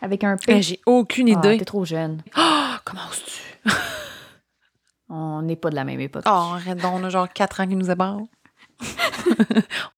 [0.02, 0.62] avec un Eh, P.
[0.62, 1.58] J'ai aucune Ah, idée.
[1.58, 2.22] t'es trop jeune.
[2.34, 3.72] Ah, comment oses-tu?
[5.08, 6.24] On n'est pas de la même époque.
[6.26, 8.20] Oh, arrête donc, on a genre 4 ans qui nous séparent.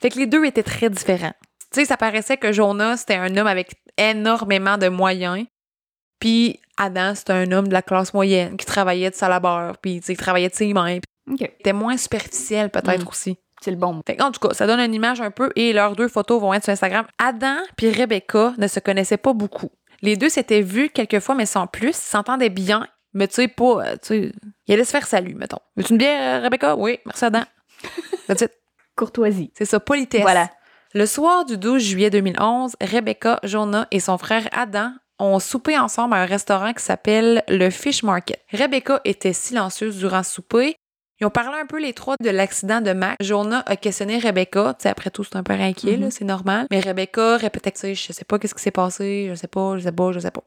[0.00, 1.32] fait que les deux étaient très différents.
[1.72, 5.46] Tu sais, ça paraissait que Jonah, c'était un homme avec énormément de moyens.
[6.18, 10.00] Puis Adam, c'était un homme de la classe moyenne qui travaillait de sa labeur, puis
[10.00, 10.98] tu sais, qui travaillait de ses mains.
[10.98, 11.40] Puis OK.
[11.40, 13.08] il était moins superficiel peut-être Mm.
[13.08, 13.36] aussi.
[13.62, 14.02] C'est le bon mot.
[14.06, 16.40] Fait que, en tout cas, ça donne une image un peu et leurs deux photos
[16.40, 17.06] vont être sur Instagram.
[17.18, 19.70] Adam puis Rebecca ne se connaissaient pas beaucoup.
[20.02, 21.90] Les deux s'étaient vus quelques fois, mais sans plus.
[21.90, 23.84] Ils s'entendaient bien, mais tu sais, pas.
[23.86, 24.32] euh, Tu sais,
[24.66, 25.58] ils allaient se faire salut, mettons.
[25.76, 26.74] Veux-tu une bière, euh, Rebecca?
[26.74, 27.42] Oui, merci Adam.
[28.26, 28.52] That's it.
[28.96, 29.50] Courtoisie.
[29.56, 30.22] C'est ça, politesse.
[30.22, 30.50] Voilà.
[30.94, 36.14] Le soir du 12 juillet 2011, Rebecca, Jonah et son frère Adam ont soupé ensemble
[36.14, 38.40] à un restaurant qui s'appelle le Fish Market.
[38.52, 40.74] Rebecca était silencieuse durant ce souper.
[41.20, 43.16] Ils ont parlé un peu les trois de l'accident de Mac.
[43.20, 44.74] Jonah a questionné Rebecca.
[44.78, 46.10] Tu sais, après tout, c'est un peu inquiet, là, Mhm.
[46.10, 46.66] c'est normal.
[46.70, 49.82] Mais Rebecca répétait que, je sais pas qu'est-ce qui s'est passé, je sais pas, je
[49.84, 50.42] sais pas, je sais pas.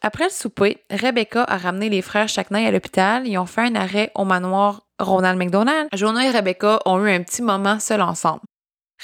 [0.00, 3.26] Après le souper, Rebecca a ramené les frères Chaknay à l'hôpital.
[3.28, 5.88] Ils ont fait un arrêt au manoir Ronald McDonald.
[5.92, 8.40] Jonah et Rebecca ont eu un petit moment seuls ensemble.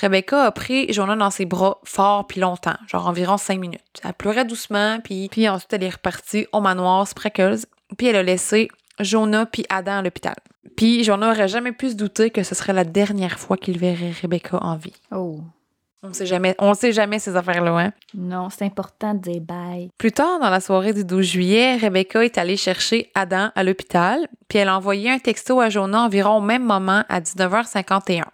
[0.00, 4.00] Rebecca a pris Jonah dans ses bras fort puis longtemps, genre environ cinq minutes.
[4.02, 7.66] Elle pleurait doucement, puis, puis ensuite elle est repartie au manoir Spreckles,
[7.98, 8.68] puis elle a laissé
[9.00, 10.36] Jonah puis Adam à l'hôpital.
[10.76, 14.12] Puis Jonah aurait jamais pu se douter que ce serait la dernière fois qu'il verrait
[14.22, 14.94] Rebecca en vie.
[15.10, 15.40] Oh.
[16.04, 17.92] On sait jamais, on sait jamais ces affaires-là, hein?
[18.14, 19.88] Non, c'est important de dire bye.
[19.98, 24.26] Plus tard, dans la soirée du 12 juillet, Rebecca est allée chercher Adam à l'hôpital,
[24.48, 28.24] puis elle a envoyé un texto à Jonah environ au même moment à 19h51.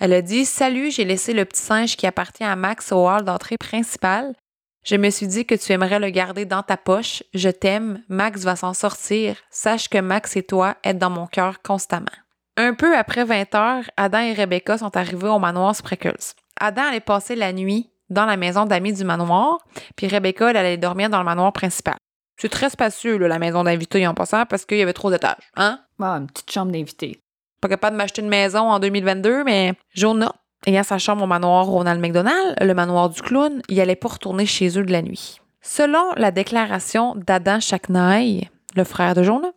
[0.00, 3.22] Elle a dit Salut, j'ai laissé le petit singe qui appartient à Max au hall
[3.22, 4.34] d'entrée principale.
[4.84, 7.22] Je me suis dit que tu aimerais le garder dans ta poche.
[7.34, 8.02] Je t'aime.
[8.08, 9.36] Max va s'en sortir.
[9.48, 12.10] Sache que Max et toi êtes dans mon cœur constamment.
[12.56, 16.34] Un peu après 20 heures, Adam et Rebecca sont arrivés au manoir Spreckles.
[16.60, 19.58] Adam allait passer la nuit dans la maison d'amis du manoir,
[19.96, 21.96] puis Rebecca, elle allait dormir dans le manoir principal.
[22.36, 25.50] C'est très spacieux, là, la maison d'invités en passant, parce qu'il y avait trop d'étages.
[25.56, 25.80] Hein?
[26.00, 27.20] Ah, une petite chambre d'invité.
[27.60, 30.34] Pas capable de m'acheter une maison en 2022, mais Jonah,
[30.66, 34.44] ayant sa chambre au manoir Ronald McDonald, le manoir du clown, il allait pas retourner
[34.44, 35.40] chez eux de la nuit.
[35.62, 39.52] Selon la déclaration d'Adam Chaknaï, le frère de Jonah,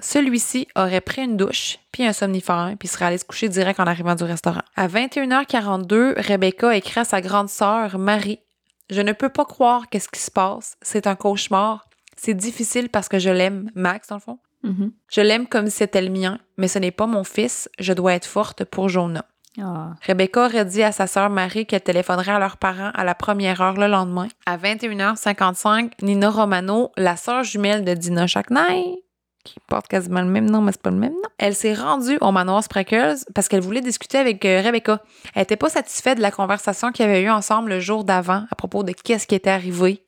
[0.00, 3.86] celui-ci aurait pris une douche, puis un somnifère, puis serait allé se coucher direct en
[3.86, 4.62] arrivant du restaurant.
[4.76, 8.40] À 21h42, Rebecca écrit à sa grande sœur, Marie,
[8.88, 10.76] Je ne peux pas croire qu'est-ce qui se passe.
[10.80, 11.88] C'est un cauchemar.
[12.16, 14.38] C'est difficile parce que je l'aime, Max, dans le fond.
[14.62, 14.92] Mhm.
[15.08, 17.68] Je l'aime comme si c'était le mien, mais ce n'est pas mon fils.
[17.78, 19.24] Je dois être forte pour Jonah.
[19.60, 19.94] Ah.
[20.06, 23.60] Rebecca aurait dit à sa sœur Marie qu'elle téléphonerait à leurs parents à la première
[23.60, 24.28] heure le lendemain.
[24.44, 29.02] À 21h55, Nina Romano, la sœur jumelle de Dina Chaknay,
[29.46, 32.18] qui porte quasiment le même nom, mais c'est pas le même nom, elle s'est rendue
[32.20, 35.00] au manoir Spreckles parce qu'elle voulait discuter avec euh, Rebecca.
[35.34, 38.54] Elle était pas satisfaite de la conversation qu'ils avaient eue ensemble le jour d'avant à
[38.54, 40.02] propos de qu'est-ce qui était arrivé.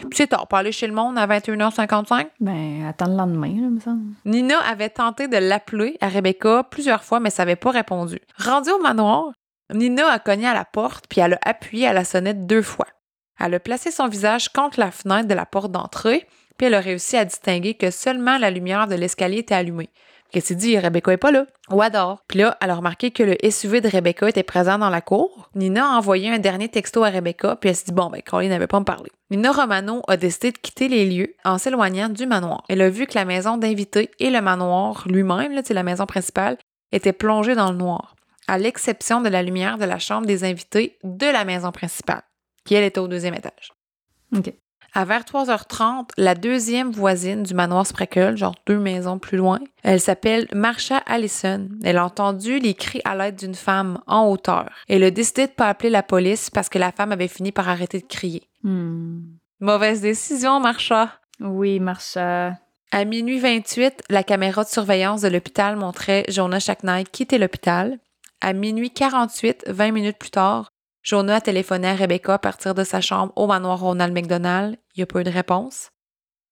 [0.00, 2.28] Puis c'est tard pour aller chez le monde à 21h55.
[2.40, 4.14] Ben, attends le lendemain, là, me semble.
[4.24, 8.20] Nina avait tenté de l'appeler à Rebecca plusieurs fois, mais ça n'avait pas répondu.
[8.38, 9.32] Rendue au manoir,
[9.72, 12.86] Nina a cogné à la porte puis elle a appuyé à la sonnette deux fois.
[13.40, 16.26] Elle a placé son visage contre la fenêtre de la porte d'entrée,
[16.58, 19.88] puis elle a réussi à distinguer que seulement la lumière de l'escalier était allumée.
[20.32, 21.46] Elle s'est dit, Rebecca est pas là.
[21.70, 22.22] Ou adore.
[22.28, 25.48] Puis là, elle a remarqué que le SUV de Rebecca était présent dans la cour.
[25.54, 28.48] Nina a envoyé un dernier texto à Rebecca, puis elle s'est dit, bon, ben, Colin
[28.48, 29.10] n'avait pas me parler.
[29.30, 32.64] Nina Romano a décidé de quitter les lieux en s'éloignant du manoir.
[32.68, 36.04] Elle a vu que la maison d'invités et le manoir lui-même, là, c'est la maison
[36.04, 36.58] principale,
[36.92, 38.14] étaient plongés dans le noir,
[38.48, 42.22] à l'exception de la lumière de la chambre des invités de la maison principale,
[42.64, 43.72] qui elle était au deuxième étage.
[44.36, 44.52] OK.
[44.94, 50.00] À vers 3h30, la deuxième voisine du manoir Spreckle, genre deux maisons plus loin, elle
[50.00, 51.68] s'appelle Marsha Allison.
[51.84, 54.70] Elle a entendu les cris à l'aide d'une femme en hauteur.
[54.88, 57.68] Elle a décidé de pas appeler la police parce que la femme avait fini par
[57.68, 58.48] arrêter de crier.
[58.62, 59.20] Hmm.
[59.60, 61.12] Mauvaise décision, Marsha.
[61.40, 62.54] Oui, Marsha.
[62.90, 67.98] À minuit 28, la caméra de surveillance de l'hôpital montrait Jonah Shacknight quitter l'hôpital.
[68.40, 72.84] À minuit 48, 20 minutes plus tard, Jonah a téléphoné à Rebecca à partir de
[72.84, 74.76] sa chambre au manoir Ronald McDonald.
[74.94, 75.90] Il n'y a pas eu de réponse.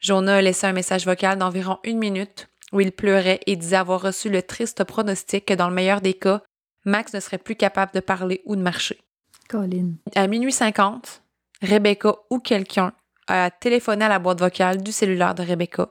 [0.01, 4.03] Jonah a laissé un message vocal d'environ une minute où il pleurait et disait avoir
[4.03, 6.43] reçu le triste pronostic que dans le meilleur des cas,
[6.85, 9.01] Max ne serait plus capable de parler ou de marcher.
[9.49, 9.93] Colin.
[10.15, 11.23] À minuit 50,
[11.63, 12.93] Rebecca ou quelqu'un
[13.29, 15.89] a téléphoné à la boîte vocale du cellulaire de Rebecca,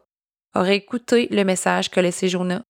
[0.53, 2.63] aurait écouté le message que laissé Jonah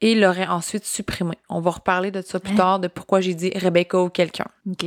[0.00, 1.36] et l'aurait ensuite supprimé.
[1.48, 2.56] On va reparler de ça plus Hein?
[2.56, 4.46] tard, de pourquoi j'ai dit Rebecca ou quelqu'un.
[4.70, 4.86] OK.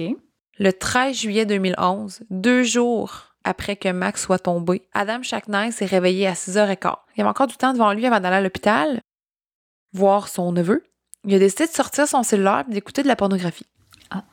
[0.59, 6.27] Le 13 juillet 2011, deux jours après que Max soit tombé, Adam Shackney s'est réveillé
[6.27, 6.95] à 6h15.
[7.17, 9.01] Il avait encore du temps devant lui avant d'aller à l'hôpital,
[9.93, 10.83] voir son neveu.
[11.25, 13.65] Il a décidé de sortir son cellulaire et d'écouter de la pornographie.
[14.11, 14.23] Ah.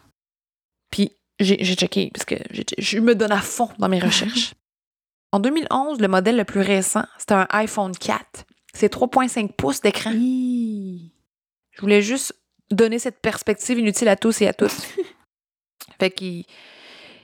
[0.90, 4.54] Puis j'ai checké, parce que j'ai- je me donne à fond dans mes recherches.
[5.32, 8.44] en 2011, le modèle le plus récent, c'était un iPhone 4.
[8.74, 10.12] C'est 3,5 pouces d'écran.
[10.12, 11.12] Hi.
[11.72, 12.34] Je voulais juste
[12.70, 14.70] donner cette perspective inutile à tous et à toutes.
[15.98, 16.44] fait qu'il.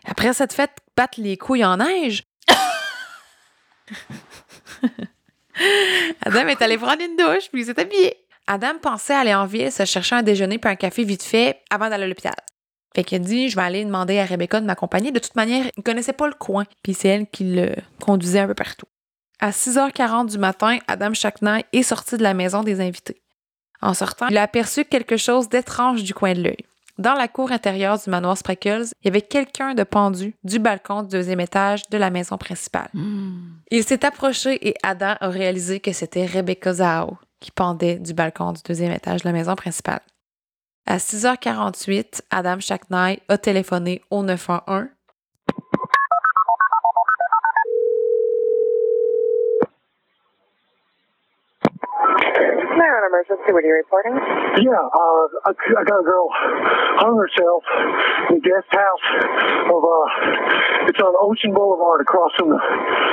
[0.04, 2.24] Après cette fête, battre les couilles en neige.
[6.22, 8.16] Adam est allé prendre une douche, puis il s'est habillé.
[8.46, 11.88] Adam pensait aller en ville, se chercher un déjeuner puis un café vite fait avant
[11.88, 12.37] d'aller à l'hôpital.
[12.94, 15.11] Fait qu'il a dit, je vais aller demander à Rebecca de m'accompagner.
[15.11, 18.46] De toute manière, il connaissait pas le coin, puis c'est elle qui le conduisait un
[18.46, 18.87] peu partout.
[19.38, 23.22] À 6h40 du matin, Adam Shackney est sorti de la maison des invités.
[23.83, 26.64] En sortant, il a aperçu quelque chose d'étrange du coin de l'œil.
[26.99, 31.03] Dans la cour intérieure du manoir Spreckles, il y avait quelqu'un de pendu du balcon
[31.03, 32.88] du deuxième étage de la maison principale.
[32.94, 33.59] Hmm.
[33.70, 38.53] Il s'est approché et Adam a réalisé que c'était Rebecca Zhao qui pendait du balcon
[38.53, 40.01] du deuxième étage de la maison principale.
[40.87, 44.87] À 6h48, Adam Shackney a téléphoné au 911
[53.07, 54.14] emergency, what are you reporting?
[54.62, 56.27] Yeah, uh, I, I got a girl
[57.01, 57.62] hung herself
[58.31, 59.07] in the guest house
[59.71, 62.61] of, uh, it's on Ocean Boulevard across from the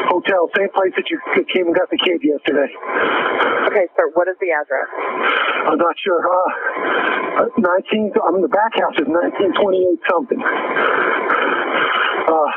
[0.10, 1.18] hotel, same place that you
[1.50, 2.70] came and got the kid yesterday.
[3.70, 4.90] Okay, sir, what is the address?
[5.70, 10.42] I'm not sure, uh, uh, 19, I'm mean, the back house is 1928 something.
[12.24, 12.50] Uh,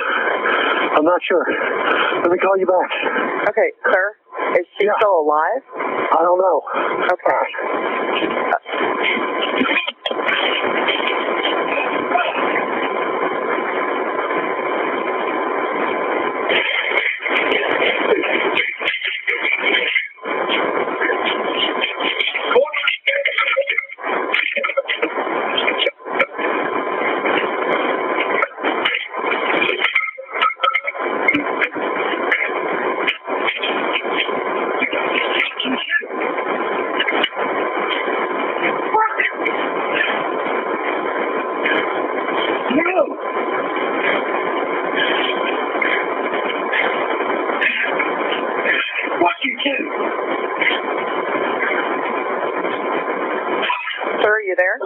[0.96, 1.44] I'm not sure.
[2.22, 2.90] Let me call you back.
[3.52, 4.04] Okay, sir,
[4.54, 4.92] is she Yeah.
[4.98, 5.62] still alive?
[6.12, 6.62] I don't know.
[7.12, 7.42] Okay.
[54.56, 54.78] You there?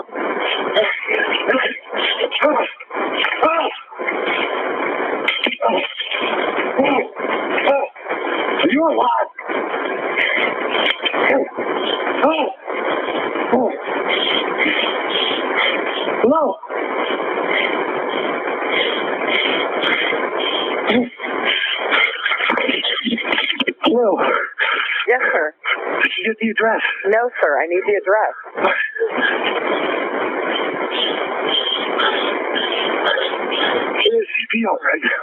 [8.63, 9.29] Are you alive?
[12.23, 12.51] Hello?
[16.23, 16.57] Hello?
[25.09, 25.55] Yes, sir.
[26.03, 26.83] Did you get the address?
[27.07, 27.61] No, sir.
[27.61, 29.50] I need the address.
[34.61, 35.21] CPO right now.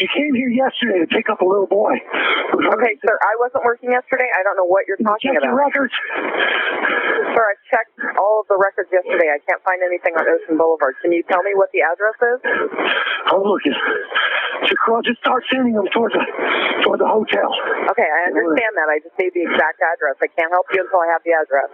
[0.00, 1.94] You came here yesterday to pick up a little boy.
[1.94, 3.14] Okay, sir.
[3.14, 4.26] I wasn't working yesterday.
[4.26, 5.70] I don't know what you're talking check your about.
[5.70, 5.94] records?
[7.30, 9.30] Sir, I checked all of the records yesterday.
[9.30, 10.98] I can't find anything on Ocean Boulevard.
[11.00, 12.38] Can you tell me what the address is?
[13.30, 13.74] Oh, I'm looking.
[14.66, 16.24] Just, cross, just start sending them towards the,
[16.82, 17.50] toward the hotel.
[17.94, 18.88] Okay, I understand that.
[18.90, 20.18] I just need the exact address.
[20.18, 21.70] I can't help you until I have the address.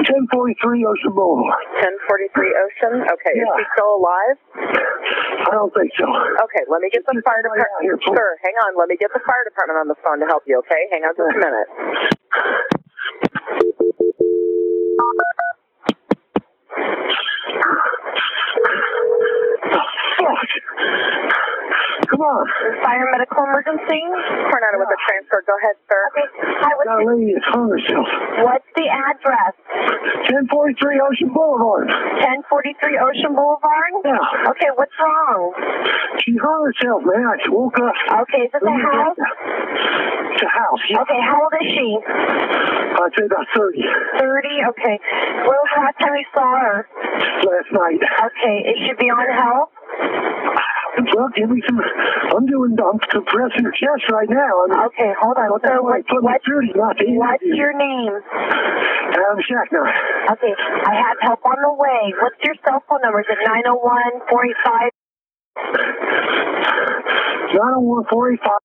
[0.00, 1.60] Ten forty three Ocean Boulevard.
[1.80, 2.94] 1043 Ocean.
[3.04, 3.56] Okay, is Yeah.
[3.56, 4.36] he still alive?
[5.46, 6.04] I don't think so.
[6.08, 8.02] Okay, let me get the fire department.
[8.04, 8.76] Sir, hang on.
[8.76, 10.88] Let me get the fire department on the phone to help you, okay?
[10.90, 12.19] Hang on just a minute.
[20.30, 20.50] Fuck.
[22.10, 22.42] Come on.
[22.82, 24.02] Fire medical emergency?
[24.02, 25.42] Coronado with a transfer.
[25.46, 26.00] Go ahead, sir.
[26.10, 26.26] Okay.
[26.64, 28.06] Hi, That lady has hung herself.
[28.46, 29.54] what's the address?
[30.26, 31.86] Ten forty three Ocean Boulevard.
[31.90, 33.92] 1043 Ocean Boulevard?
[34.06, 34.50] Yeah.
[34.54, 35.54] Okay, what's wrong?
[36.24, 37.26] She hung herself, man.
[37.26, 37.94] I woke up.
[38.26, 39.18] Okay, is this Let a house?
[39.18, 40.82] It's a house.
[40.90, 41.02] Yeah.
[41.04, 41.88] Okay, how old is she?
[42.00, 43.82] I'd say about thirty.
[44.18, 44.72] 30?
[44.74, 44.96] Okay.
[45.46, 46.78] When was the last time you saw her?
[47.44, 48.00] Last night.
[48.00, 49.70] Okay, is she beyond help?
[51.00, 51.80] Well, give me some.
[51.80, 52.76] I'm doing.
[52.76, 54.52] I'm compressing her chest right now.
[54.68, 55.50] I'm, Okay, hold on.
[55.50, 55.86] What the hell?
[55.88, 57.56] I put my not the What's interview.
[57.56, 58.12] your name?
[58.20, 59.86] Adam Shackner.
[60.36, 62.12] Okay, I have help on the way.
[62.20, 63.20] What's your cell phone number?
[63.20, 64.92] Is it 901 485?
[67.54, 68.60] 901 485.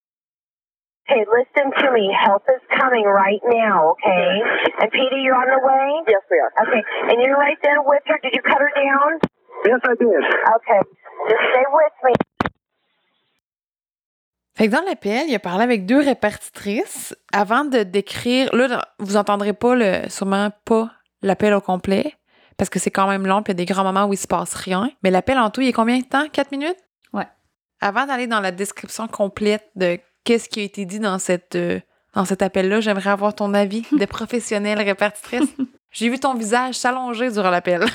[1.06, 2.10] Okay, listen to me.
[2.18, 4.42] Help is coming right now, okay?
[4.82, 6.02] And Petey, you're on the way?
[6.10, 6.50] Yes, we are.
[6.66, 6.82] Okay,
[7.14, 8.18] and you're right there with her.
[8.26, 9.22] Did you cut her down?
[9.70, 10.10] Yes, I did.
[10.10, 10.82] Okay,
[11.28, 12.14] just stay with me.
[14.58, 18.56] Fait que dans l'appel, il a parlé avec deux répartitrices avant de décrire.
[18.56, 20.90] Là, vous entendrez pas le, sûrement pas
[21.22, 22.16] l'appel au complet
[22.58, 24.18] parce que c'est quand même long, puis il y a des grands moments où il
[24.18, 24.90] se passe rien.
[25.04, 26.28] Mais l'appel en tout, il est combien de temps?
[26.32, 26.78] Quatre minutes?
[27.12, 27.28] Ouais.
[27.82, 31.82] Avant d'aller dans la description complète de qu'est-ce qui a été dit dans cette euh,
[32.14, 35.54] dans cet appel-là, j'aimerais avoir ton avis de professionnelle répartitrice.
[35.92, 37.86] J'ai vu ton visage s'allonger durant l'appel.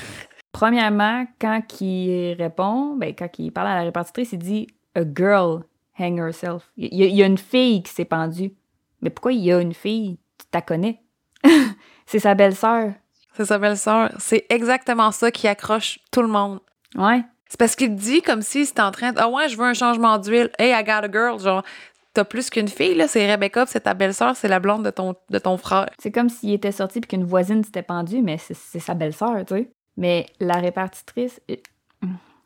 [0.51, 5.63] Premièrement, quand il répond, ben, quand il parle à la répartitrice, il dit A girl
[5.97, 6.71] hang herself.
[6.77, 8.53] Il y a, il y a une fille qui s'est pendue.
[9.01, 10.19] Mais pourquoi il y a une fille?
[10.37, 11.01] Tu la connais?
[12.05, 12.93] c'est sa belle-sœur.
[13.33, 14.11] C'est sa belle-sœur.
[14.19, 16.59] C'est exactement ça qui accroche tout le monde.
[16.95, 17.23] Ouais.
[17.47, 19.73] C'est parce qu'il dit comme si c'était en train de Ah ouais, je veux un
[19.73, 20.49] changement d'huile.
[20.59, 21.39] Hey, I got a girl.
[21.39, 21.63] Genre,
[22.13, 23.07] t'as plus qu'une fille, là.
[23.07, 25.87] C'est Rebecca, c'est ta belle-sœur, c'est la blonde de ton, de ton frère.
[25.99, 29.45] C'est comme s'il était sorti puis qu'une voisine s'était pendue, mais c'est c'est sa belle-sœur,
[29.45, 29.71] tu sais.
[29.97, 31.55] Mais la répartitrice, euh,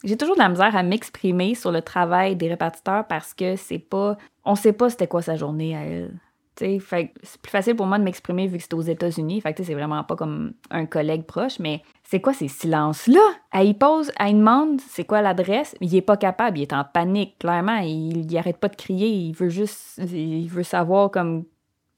[0.03, 3.79] j'ai toujours de la misère à m'exprimer sur le travail des répartiteurs parce que c'est
[3.79, 4.17] pas.
[4.43, 6.13] On sait pas c'était quoi sa journée à elle.
[6.55, 9.41] Tu sais, fait c'est plus facile pour moi de m'exprimer vu que c'est aux États-Unis.
[9.41, 13.19] Fait que c'est vraiment pas comme un collègue proche, mais c'est quoi ces silences-là?
[13.51, 16.85] Elle y pose, elle demande c'est quoi l'adresse, il est pas capable, il est en
[16.85, 17.77] panique, clairement.
[17.77, 19.99] Il, il arrête pas de crier, il veut juste.
[20.11, 21.45] Il veut savoir comme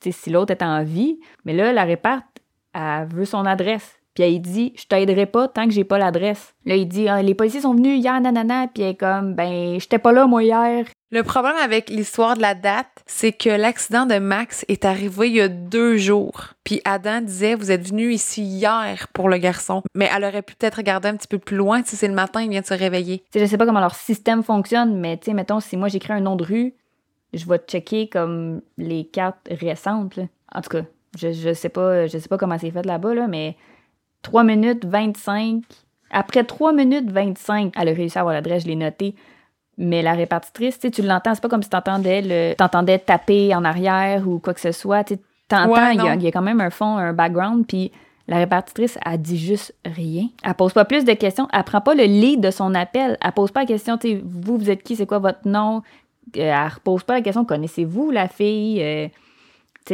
[0.01, 1.19] si l'autre est en vie.
[1.45, 2.25] Mais là, la réparte,
[2.73, 3.96] elle veut son adresse.
[4.17, 6.55] Puis elle dit, je t'aiderai pas tant que j'ai pas l'adresse.
[6.65, 8.65] Là, il dit, Ah, les policiers sont venus hier, nanana.
[8.65, 10.85] Puis elle est comme, ben, j'étais pas là, moi, hier.
[11.11, 15.35] Le problème avec l'histoire de la date, c'est que l'accident de Max est arrivé il
[15.35, 16.45] y a deux jours.
[16.63, 19.83] Puis Adam disait, vous êtes venu ici hier pour le garçon.
[19.93, 22.41] Mais elle aurait pu peut-être regarder un petit peu plus loin si c'est le matin,
[22.41, 23.23] il vient de se réveiller.
[23.31, 26.13] Sais, je sais pas comment leur système fonctionne, mais tu sais, mettons, si moi j'écris
[26.13, 26.73] un nom de rue,
[27.35, 30.15] je vais checker comme les cartes récentes.
[30.15, 30.23] là.
[30.55, 30.81] En tout cas,
[31.15, 33.55] je, je sais pas, je sais pas comment c'est fait là-bas, là, mais
[34.27, 35.63] 3 minutes 25.
[36.11, 39.15] Après 3 minutes 25, elle a réussi à avoir l'adresse, je l'ai noté.
[39.77, 44.27] Mais la répartitrice, tu l'entends, c'est pas comme si t'entendais le, t'entendais taper en arrière
[44.27, 45.03] ou quoi que ce soit.
[45.03, 47.91] Tu t'entends, Ouais, il y, a- y quand même un fond, un background, puis
[48.27, 50.27] la répartitrice, elle dit juste rien.
[50.43, 51.47] Elle pose pas plus de questions.
[51.53, 53.17] Elle prend pas le lead de son appel.
[53.21, 55.77] Elle pose pas la question, tu sais, vous, vous êtes qui, c'est quoi votre nom?
[56.35, 58.81] Euh, elle repose pas la question, connaissez-vous la fille?
[58.81, 59.07] Euh,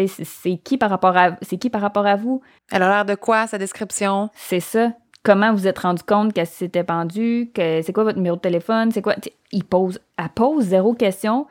[0.08, 2.42] c'est- qui par rapport à, c'est qui par rapport à vous?
[2.72, 4.30] Elle a l'air de quoi, sa description?
[4.36, 4.92] C'est ça.
[5.24, 7.50] Comment vous êtes rendu compte qu'elle s'était pendue?
[7.54, 8.92] Que c'est quoi votre numéro de téléphone?
[8.92, 9.16] C'est quoi?
[9.16, 11.48] T'sais, il pose, elle pose zéro question.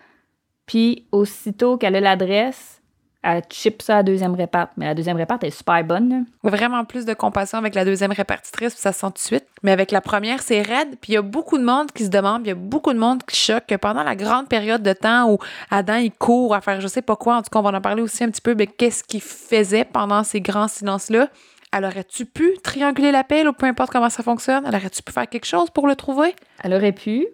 [0.66, 2.81] Puis aussitôt qu'elle a l'adresse,
[3.22, 4.72] elle chip ça à la deuxième réparte.
[4.76, 6.08] Mais la deuxième réparte est super bonne.
[6.08, 6.50] là.
[6.50, 9.46] Vraiment plus de compassion avec la deuxième répartitrice, puis ça se sent tout de suite.
[9.62, 10.96] Mais avec la première, c'est raide.
[11.00, 12.92] Puis il y a beaucoup de monde qui se demande, puis il y a beaucoup
[12.92, 15.38] de monde qui choque que pendant la grande période de temps où
[15.70, 17.80] Adam, il court à faire je sais pas quoi, en tout cas, on va en
[17.80, 21.28] parler aussi un petit peu, mais qu'est-ce qu'il faisait pendant ces grands silences-là?
[21.74, 24.64] Elle aurait-tu pu trianguler l'appel ou peu importe comment ça fonctionne?
[24.66, 26.34] Elle aurait-tu pu faire quelque chose pour le trouver?
[26.62, 27.26] Elle aurait pu.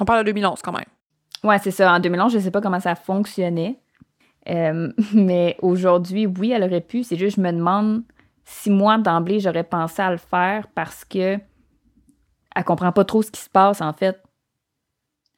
[0.00, 0.84] On parle de 2011 quand même.
[1.44, 1.92] Ouais, c'est ça.
[1.92, 3.78] En 2011, je sais pas comment ça fonctionnait.
[4.48, 7.02] Euh, mais aujourd'hui, oui, elle aurait pu.
[7.04, 8.02] C'est juste, je me demande
[8.44, 11.38] si moi, d'emblée, j'aurais pensé à le faire parce que
[12.54, 14.22] elle comprend pas trop ce qui se passe, en fait.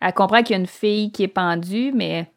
[0.01, 2.31] Elle comprend qu'il y a une fille qui est pendue, mais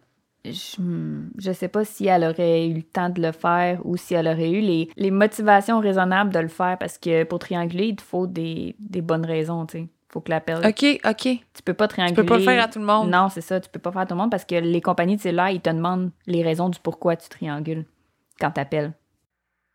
[0.45, 4.13] je, hmm, sais pas si elle aurait eu le temps de le faire ou si
[4.13, 7.95] elle aurait eu les, les motivations raisonnables de le faire parce que pour trianguler, il
[7.95, 9.89] te faut des, des bonnes raisons, tu sais.
[10.17, 10.65] Faut que l'appel.
[10.65, 11.21] OK, OK.
[11.21, 12.15] Tu Tu peux pas trianguler.
[12.15, 13.11] peux pas le faire à tout le monde.
[13.11, 13.59] Non, c'est ça.
[13.59, 15.61] Tu peux pas faire à tout le monde parce que les compagnies de cellulaire, ils
[15.61, 17.85] te demandent les raisons du pourquoi tu triangules
[18.41, 18.93] quand t'appelles.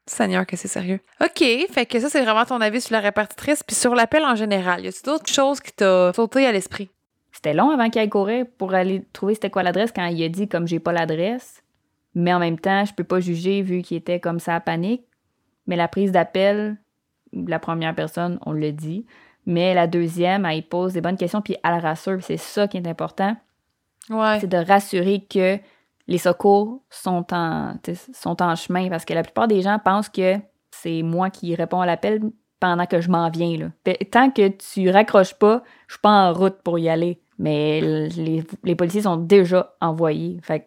[0.05, 0.99] Seigneur, que c'est sérieux.
[1.21, 3.63] OK, fait que ça, c'est vraiment ton avis sur la répartitrice.
[3.63, 6.91] Puis sur l'appel en général, y a-t-il d'autres choses qui t'a sauté à l'esprit?
[7.31, 10.29] C'était long avant qu'il aille courir pour aller trouver c'était quoi l'adresse quand il a
[10.29, 11.63] dit comme j'ai pas l'adresse.
[12.17, 15.05] Mais en même temps, je peux pas juger vu qu'il était comme ça à panique.
[15.69, 16.79] Mais la prise d'appel,
[17.33, 19.07] la première personne, on le dit.
[19.47, 22.19] Mais la deuxième, elle pose des bonnes questions puis elle rassure.
[22.23, 23.37] C'est ça qui est important.
[24.11, 24.41] Ouais.
[24.41, 25.59] c'est de rassurer que
[26.09, 27.75] les secours sont en,
[28.13, 30.35] sont chemin parce que la plupart des gens pensent que
[30.73, 32.21] c'est moi qui réponds à l'appel
[32.59, 33.57] pendant que je m'en viens.
[33.59, 33.95] Là.
[34.11, 37.21] Tant que tu raccroches pas, je suis pas en route pour y aller.
[37.39, 40.39] Mais les, les policiers sont déjà envoyés.
[40.43, 40.65] Fait que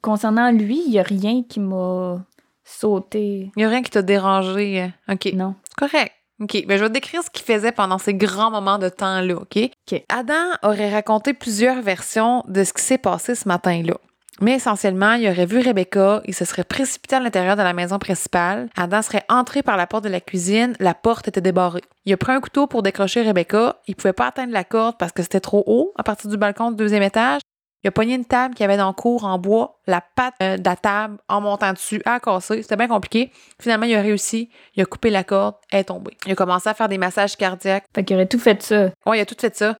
[0.00, 2.24] concernant lui, il y a rien qui m'a
[2.64, 3.50] sauté.
[3.56, 4.82] Y a rien qui t'a dérangé.
[4.82, 5.32] euh, OK.
[5.34, 5.54] Non.
[5.76, 6.12] Correct.
[6.40, 6.64] OK.
[6.66, 9.58] Ben, je vais te décrire ce qu'il faisait pendant ces grands moments de temps-là, OK?
[9.58, 10.04] OK.
[10.08, 13.94] Adam aurait raconté plusieurs versions de ce qui s'est passé ce matin-là.
[14.40, 17.98] Mais essentiellement, il aurait vu Rebecca, il se serait précipité à l'intérieur de la maison
[17.98, 18.68] principale.
[18.76, 21.82] Adam serait entré par la porte de la cuisine, la porte était débarrée.
[22.04, 23.80] Il a pris un couteau pour décrocher Rebecca.
[23.88, 26.70] Il pouvait pas atteindre la corde parce que c'était trop haut à partir du balcon
[26.70, 27.40] du deuxième étage.
[27.84, 30.34] Il a pogné une table qu'il y avait dans le cour en bois, la patte
[30.42, 32.62] euh, de la table en montant dessus a cassé.
[32.62, 33.30] C'était bien compliqué.
[33.60, 34.50] Finalement, il a réussi.
[34.74, 36.16] Il a coupé la corde, elle est tombée.
[36.26, 37.84] Il a commencé à faire des massages cardiaques.
[37.94, 38.90] Fait qu'il aurait tout fait ça.
[39.06, 39.76] Ouais, il a tout fait ça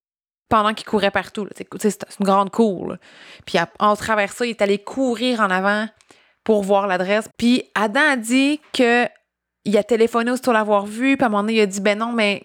[0.48, 1.46] pendant qu'il courait partout.
[1.56, 2.88] C'est une grande cour.
[2.90, 2.96] là.
[3.46, 5.86] Puis à- en travers ça, il est allé courir en avant
[6.44, 7.28] pour voir l'adresse.
[7.36, 9.06] Puis Adam a dit que
[9.64, 11.16] il a téléphoné aussitôt l'avoir vu.
[11.16, 12.42] Puis à un moment donné, il a dit ben non, mais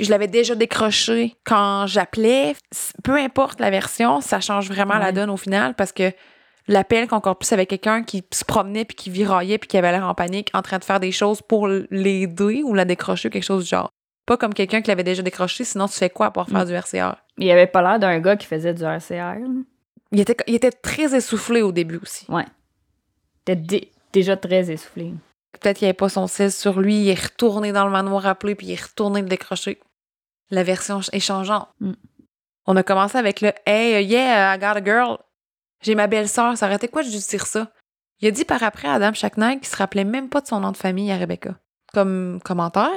[0.00, 2.54] je l'avais déjà décroché quand j'appelais.
[3.02, 6.12] Peu importe la version, ça change vraiment la donne au final parce que
[6.66, 10.06] l'appel qu'encore plus avec quelqu'un qui se promenait puis qui viraillait puis qui avait l'air
[10.08, 13.42] en panique en train de faire des choses pour l'aider ou la décrocher ou quelque
[13.44, 13.90] chose du genre.
[14.26, 16.68] Pas comme quelqu'un qui l'avait déjà décroché, sinon tu fais quoi pour faire Mm.
[16.68, 17.14] du RCR?
[17.36, 19.36] Il avait pas l'air d'un gars qui faisait du RCR.
[20.12, 22.24] Il était, il était très essoufflé au début aussi.
[22.30, 22.46] Ouais.
[23.46, 25.12] Il était dé- déjà très essoufflé.
[25.58, 28.26] Peut-être qu'il n'y avait pas son cesse sur lui, il est retourné dans le manoir
[28.26, 29.80] appelé, puis il est retourné le décrocher.
[30.50, 31.68] La version ch- est changeante.
[31.80, 31.92] Mm.
[32.66, 35.18] On a commencé avec le Hey, uh, yeah, I got a girl.
[35.82, 37.70] J'ai ma belle-sœur, ça aurait été quoi de juste dire ça?
[38.20, 40.60] Il a dit par après à Adam Shacknight qu'il se rappelait même pas de son
[40.60, 41.56] nom de famille à Rebecca.
[41.92, 42.90] Comme commentaire,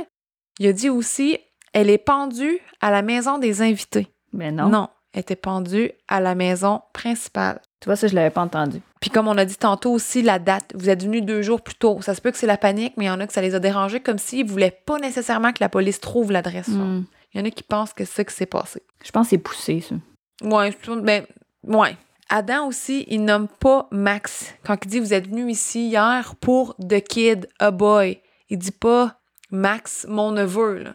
[0.60, 1.38] il a dit aussi
[1.74, 4.08] Elle est pendue à la maison des invités.
[4.32, 4.70] Mais non.
[4.70, 7.62] non elle était pendue à la maison principale.
[7.80, 8.82] Tu vois, ça, je l'avais pas entendu.
[9.00, 10.72] Puis comme on a dit tantôt aussi, la date.
[10.76, 12.00] Vous êtes venu deux jours plus tôt.
[12.02, 13.54] Ça se peut que c'est la panique, mais il y en a que ça les
[13.56, 16.70] a dérangés comme s'ils voulaient pas nécessairement que la police trouve l'adresse.
[16.70, 17.04] Hmm.
[17.34, 18.82] Il y en a qui pensent que c'est ça qui s'est passé.
[19.04, 19.96] Je pense que c'est poussé, ça.
[20.44, 21.24] Ouais, je trouve- ben,
[21.64, 21.96] ouais.
[22.30, 24.54] Adam aussi, il nomme pas Max.
[24.66, 28.20] Quand il dit vous êtes venu ici hier pour The Kid, a boy.
[28.50, 29.20] Il dit pas
[29.52, 30.86] Max, mon neveu.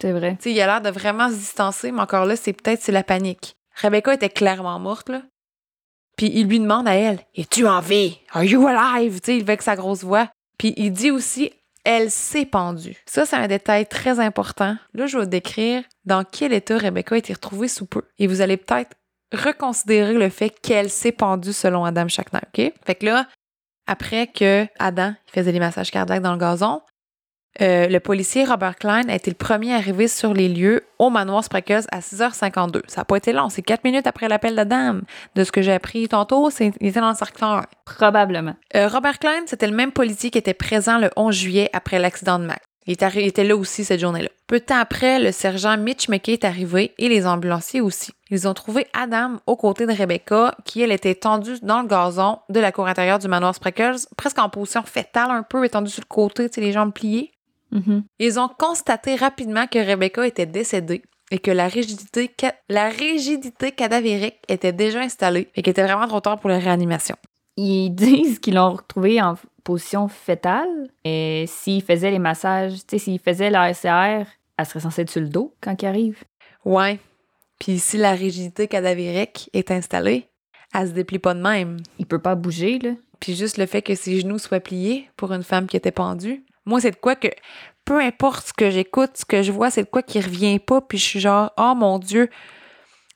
[0.00, 0.38] C'est vrai.
[0.44, 3.56] Il a l'air de vraiment se distancer, mais encore là, c'est peut-être c'est la panique.
[3.80, 5.22] Rebecca était clairement morte, là.
[6.16, 8.18] Puis il lui demande à elle Es-tu en vie?
[8.32, 10.28] Are you alive Tu sais, il avec sa grosse voix.
[10.58, 11.52] Puis il dit aussi
[11.84, 12.96] Elle s'est pendue.
[13.06, 14.76] Ça, c'est un détail très important.
[14.94, 18.02] Là, je vais vous décrire dans quel état Rebecca a été retrouvée sous peu.
[18.18, 18.96] Et vous allez peut-être
[19.32, 22.72] reconsidérer le fait qu'elle s'est pendue selon Adam Shackner, OK?
[22.84, 23.28] Fait que là,
[23.86, 26.82] après que Adam faisait des massages cardiaques dans le gazon,
[27.60, 31.10] euh, le policier Robert Klein a été le premier à arriver sur les lieux au
[31.10, 32.82] manoir Spreckles à 6h52.
[32.86, 35.02] Ça n'a pas été long, c'est quatre minutes après l'appel de Dame.
[35.34, 37.44] De ce que j'ai appris tantôt, c'est, il était dans le cercle
[37.84, 38.54] Probablement.
[38.76, 42.38] Euh, Robert Klein, c'était le même policier qui était présent le 11 juillet après l'accident
[42.38, 42.62] de Mac.
[42.88, 44.30] Il, était là aussi cette journée-là.
[44.46, 48.12] Peu de temps après, le sergent Mitch McKay est arrivé et les ambulanciers aussi.
[48.30, 52.38] Ils ont trouvé Adam aux côtés de Rebecca, qui elle était tendue dans le gazon
[52.48, 56.00] de la cour intérieure du manoir Spreckles, presque en position fétale un peu, étendue sur
[56.00, 57.30] le côté, les jambes pliées.
[57.70, 58.04] Mhm.
[58.18, 62.30] Ils ont constaté rapidement que Rebecca était décédée et que la rigidité,
[62.68, 67.16] la rigidité cadavérique était déjà installée et qu'il était vraiment trop tard pour la réanimation.
[67.56, 69.36] Ils disent qu'ils l'ont retrouvée en
[69.68, 70.88] position fétale.
[71.04, 74.24] Et s'ils faisaient les massages, tu sais, s'ils faisaient l'ASR,
[74.56, 76.24] elle serait censée être sur le dos quand ils arrivent.
[76.64, 76.98] Ouais.
[77.58, 80.26] Puis si la rigidité cadavérique est installée,
[80.74, 81.78] elle se déplie pas de même.
[81.98, 82.90] Il peut pas bouger, là.
[83.20, 86.44] Puis juste le fait que ses genoux soient pliés pour une femme qui était pendue,
[86.68, 87.28] moi, c'est de quoi que,
[87.84, 90.80] peu importe ce que j'écoute, ce que je vois, c'est de quoi qui revient pas,
[90.80, 92.28] puis je suis genre, oh mon Dieu.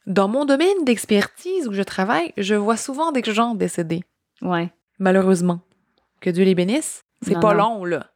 [0.07, 4.03] Dans mon domaine d'expertise où je travaille, je vois souvent des gens décédés,
[4.40, 4.70] Ouais.
[4.98, 5.61] malheureusement.
[6.20, 7.05] Que Dieu les bénisse.
[7.22, 7.78] C'est pas non.
[7.78, 8.07] long, là.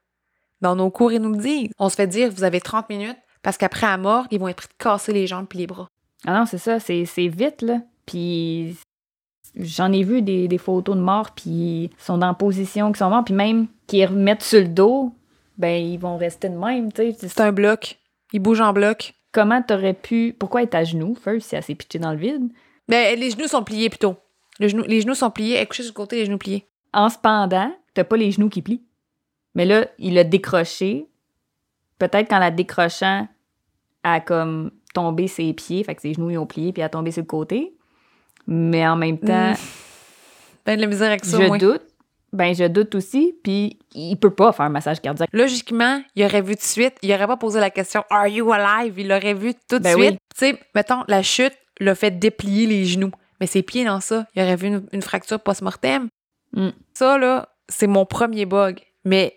[0.61, 1.70] Dans nos cours, ils nous le disent.
[1.78, 4.57] On se fait dire, vous avez 30 minutes, parce qu'après la mort, ils vont être
[4.57, 5.89] pris de casser les jambes puis les bras.
[6.26, 7.82] Ah non, c'est ça, c'est c'est vite, là.
[8.07, 8.76] Puis
[9.55, 11.51] j'en ai vu des, des photos de morts, puis
[11.84, 15.12] ils sont dans la position qu'ils sont morts, puis même qu'ils remettent sur le dos,
[15.59, 17.28] ben ils vont rester de même, tu sais.
[17.28, 17.98] C'est un bloc.
[18.32, 19.14] Ils bougent en bloc.
[19.32, 20.34] Comment t'aurais pu...
[20.38, 22.48] Pourquoi être à genoux, first, si elle s'est pitchée dans le vide?
[22.88, 24.16] Ben, les genoux sont pliés plutôt.
[24.59, 25.57] Le genou- les genoux sont pliés.
[25.57, 26.66] Elle est couchée sur le côté, les genoux pliés.
[26.92, 28.82] En se pendant, t'as pas les genoux qui plient.
[29.54, 31.07] Mais là, il l'a décroché.
[31.98, 33.28] Peut-être qu'en la décrochant,
[34.02, 36.86] elle a comme tombé ses pieds, fait que ses genoux ils ont plié, puis elle
[36.86, 37.74] a tombé sur le côté.
[38.46, 39.52] Mais en même temps,
[40.64, 41.82] Ben, de la misère avec ça, je doute.
[42.33, 45.31] Ben, je doute aussi, puis il peut pas faire un massage cardiaque.
[45.33, 48.53] Logiquement, il aurait vu tout de suite, il aurait pas posé la question Are you
[48.53, 48.99] alive?
[48.99, 50.11] Il l'aurait vu tout de Ben suite.
[50.12, 50.18] oui.
[50.37, 53.12] Tu sais, mettons, la chute l'a fait déplier les genoux.
[53.41, 56.09] Mais ses pieds dans ça, il aurait vu une, une fracture post-mortem.
[56.53, 56.68] Mm.
[56.95, 58.81] Ça, là, c'est mon premier bug.
[59.05, 59.37] Mais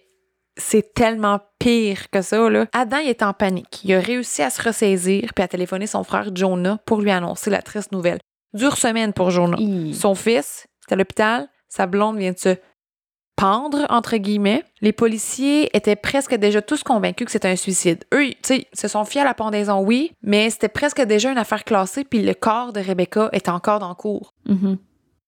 [0.57, 2.65] c'est tellement pire que ça, là.
[2.73, 3.81] Adam, il est en panique.
[3.83, 7.49] Il a réussi à se ressaisir puis à téléphoner son frère Jonah pour lui annoncer
[7.49, 8.19] la triste nouvelle.
[8.53, 9.57] Dure semaine pour Jonah.
[9.93, 11.47] Son fils, c'est à l'hôpital.
[11.67, 12.55] Sa blonde vient de se
[13.39, 14.63] pendre, entre guillemets.
[14.81, 18.03] Les policiers étaient presque déjà tous convaincus que c'était un suicide.
[18.13, 21.37] Eux, tu sais, se sont fiés à la pendaison, oui, mais c'était presque déjà une
[21.37, 24.33] affaire classée, puis le corps de Rebecca était encore dans le cours.
[24.45, 24.77] Mhm.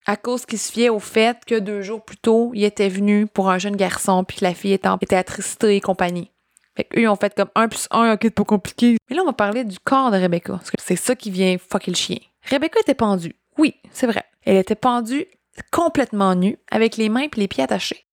[0.08, 3.28] À cause qu'ils se fiaient au fait que deux jours plus tôt, il était venu
[3.28, 6.32] pour un jeune garçon, puis que la fille était, en- était attristée et compagnie.
[6.76, 8.98] Fait qu'eux, ils ont fait comme un plus un, ok, c'est pas compliqué.
[9.10, 11.58] Mais là, on va parler du corps de Rebecca, parce que c'est ça qui vient
[11.58, 12.18] fucker le chien.
[12.50, 13.36] Rebecca était pendue.
[13.58, 14.24] Oui, c'est vrai.
[14.44, 15.28] Elle était pendue
[15.72, 18.06] complètement nue, avec les mains et les pieds attachés.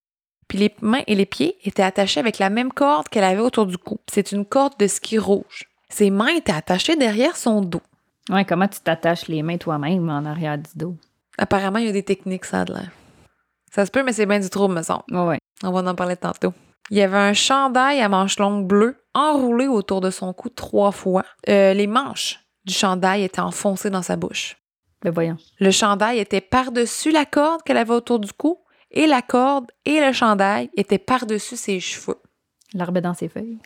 [0.49, 3.66] Puis les mains et les pieds étaient attachés avec la même corde qu'elle avait autour
[3.66, 3.99] du cou.
[4.11, 5.68] C'est une corde de ski rouge.
[5.91, 7.82] Ses mains étaient attachées derrière son dos.
[8.30, 10.97] Ouais, comment tu t'attaches les mains toi-même en arrière du dos?
[11.39, 12.91] Apparemment, il y a des techniques, ça a de l'air.
[13.70, 15.05] Ça se peut, mais c'est bien du trouble, me semble.
[15.11, 15.39] Ouais, ouais.
[15.62, 16.53] On va en parler tantôt.
[16.91, 20.93] Il y avait un chandail à manches longues bleues enroulé autour de son cou trois
[20.93, 21.24] fois.
[21.49, 24.57] Euh, les manches du chandail étaient enfoncées dans sa bouche.
[25.03, 25.37] Ben voyons.
[25.61, 28.59] Le chandail était par-dessus la corde qu'elle avait autour du cou
[28.91, 32.17] et la corde et le chandail étaient par-dessus ses cheveux.
[32.75, 33.59] L'arbre dans ses feuilles.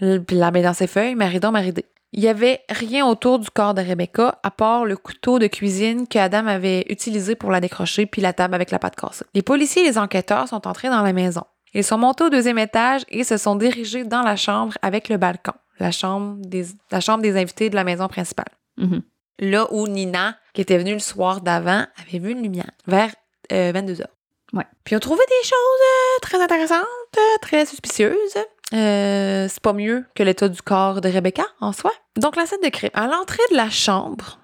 [0.00, 1.84] L- Puis la met dans ses feuilles, maridon, maridé.
[2.12, 6.08] Il y avait rien autour du corps de Rebecca à part le couteau de cuisine
[6.08, 9.24] que Adam avait utilisé pour la décrocher puis la table avec la patte cassée.
[9.34, 11.42] Les policiers et les enquêteurs sont entrés dans la maison.
[11.72, 15.18] Ils sont montés au deuxième étage et se sont dirigés dans la chambre avec le
[15.18, 18.48] balcon, la chambre des, la chambre des invités de la maison principale.
[18.76, 19.02] Mhm.
[19.40, 23.12] Là où Nina, qui était venue le soir d'avant, avait vu une lumière vers
[23.50, 24.04] 22h.
[24.52, 24.66] Ouais.
[24.84, 26.86] Puis on trouvait des choses euh, très intéressantes,
[27.16, 28.36] euh, très suspicieuses.
[28.72, 31.92] Euh, c'est pas mieux que l'état du corps de Rebecca en soi.
[32.16, 32.90] Donc la scène de crime.
[32.94, 34.38] À l'entrée de la chambre,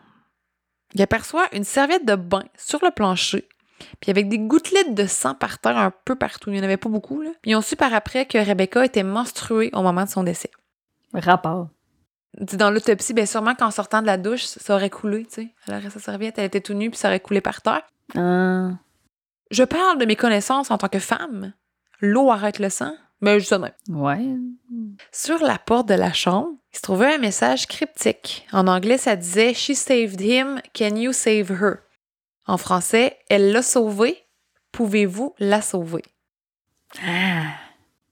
[0.94, 3.48] il aperçoit une serviette de bain sur le plancher,
[4.00, 6.50] puis avec des gouttelettes de sang par terre un peu partout.
[6.50, 7.22] Il n'y en avait pas beaucoup.
[7.22, 7.30] Là.
[7.42, 10.50] Puis ils ont su par après que Rebecca était menstruée au moment de son décès.
[11.12, 11.68] Rapport.
[12.38, 15.54] Dans l'autopsie, bien sûrement qu'en sortant de la douche, ça aurait coulé, tu sais.
[15.66, 17.82] Elle aurait sa serviette, elle était tout nue, puis ça aurait coulé par terre.
[18.14, 18.72] Ah.
[19.50, 21.54] Je parle de mes connaissances en tant que femme.
[22.00, 23.72] L'eau arrête le sang, mais juste même.
[23.88, 24.20] Ouais.
[25.12, 28.46] Sur la porte de la chambre, il se trouvait un message cryptique.
[28.52, 31.76] En anglais, ça disait She saved him, can you save her?
[32.46, 34.24] En français, elle l'a sauvé.
[34.72, 36.02] Pouvez-vous la sauver?
[37.02, 37.65] Ah.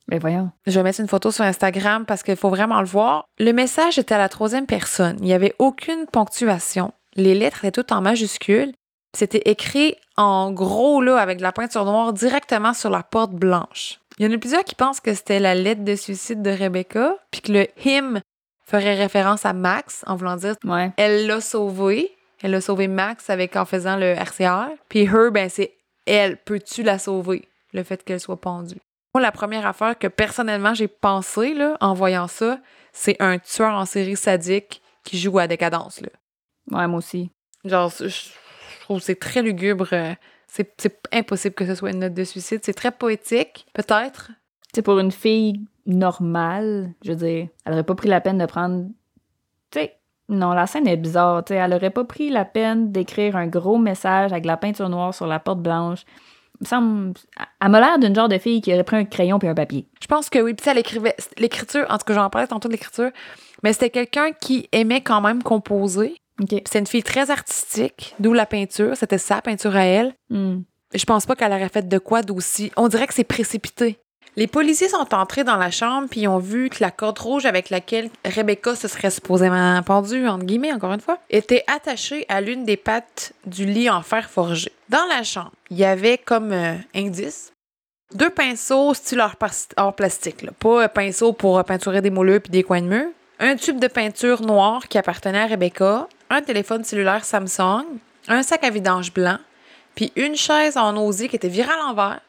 [0.08, 0.50] Mais voyons.
[0.66, 3.24] Je vais mettre une photo sur Instagram parce qu'il faut vraiment le voir.
[3.38, 5.16] Le message était à la troisième personne.
[5.20, 6.92] Il n'y avait aucune ponctuation.
[7.16, 8.72] Les lettres étaient toutes en majuscules.
[9.16, 14.00] C'était écrit en gros, là, avec de la peinture noire directement sur la porte blanche.
[14.18, 17.16] Il y en a plusieurs qui pensent que c'était la lettre de suicide de Rebecca,
[17.30, 18.20] puis que le him
[18.66, 20.90] ferait référence à Max en voulant dire Ouais.
[20.96, 22.10] elle l'a sauvé.
[22.42, 24.68] Elle a sauvé Max avec en faisant le RCR.
[24.88, 25.72] Puis her, ben c'est
[26.06, 26.36] elle.
[26.36, 27.48] Peux-tu la sauver?
[27.72, 28.76] Le fait qu'elle soit pendue.
[29.14, 32.58] Moi, la première affaire que personnellement j'ai pensé là, en voyant ça,
[32.92, 36.00] c'est un tueur en série sadique qui joue à décadence.
[36.00, 36.08] Là.
[36.72, 37.30] Ouais, moi aussi.
[37.64, 38.30] Genre, je
[38.80, 39.86] trouve que c'est très lugubre.
[39.92, 40.14] euh,
[40.48, 42.60] C'est c'est impossible que ce soit une note de suicide.
[42.64, 44.32] C'est très poétique, peut-être.
[44.74, 48.46] Sais, pour une fille normale, je veux dire, elle aurait pas pris la peine de
[48.46, 48.86] prendre.
[49.70, 49.96] Tu sais,
[50.28, 51.44] non, la scène est bizarre.
[51.44, 54.88] Tu sais, elle aurait pas pris la peine d'écrire un gros message avec la peinture
[54.88, 56.04] noire sur la porte blanche.
[56.64, 57.12] Me semble.
[57.60, 59.86] Elle m'a l'air d'une genre de fille qui aurait pris un crayon puis un papier.
[60.00, 60.54] Je pense que oui.
[60.54, 63.10] Puis elle écrivait l'écriture, en tout cas, j'en parlais tantôt de l'écriture,
[63.62, 66.16] mais c'était quelqu'un qui aimait quand même composer.
[66.40, 66.48] OK.
[66.48, 68.96] Puis C'est une fille très artistique, d'où la peinture.
[68.96, 70.14] C'était sa peinture à elle.
[70.30, 70.62] Hmm.
[70.94, 72.70] Je pense pas qu'elle aurait fait de quoi d'aussi.
[72.76, 73.98] On dirait que c'est précipité.
[74.36, 77.70] Les policiers sont entrés dans la chambre puis ont vu que la corde rouge avec
[77.70, 82.64] laquelle Rebecca se serait supposément pendue, entre guillemets, encore une fois, était attachée à l'une
[82.64, 84.72] des pattes du lit en fer forgé.
[84.88, 87.52] Dans la chambre, il y avait comme euh, indice
[88.14, 89.20] deux pinceaux style
[89.76, 93.06] hors, plastique, pas un pinceau pour euh, peinturer des moulures puis des coins de mur,
[93.40, 97.84] un tube de peinture noir qui appartenait à Rebecca, un téléphone cellulaire Samsung,
[98.28, 99.38] un sac à vidange blanc,
[99.94, 102.20] puis une chaise en osier qui était virée à l'envers.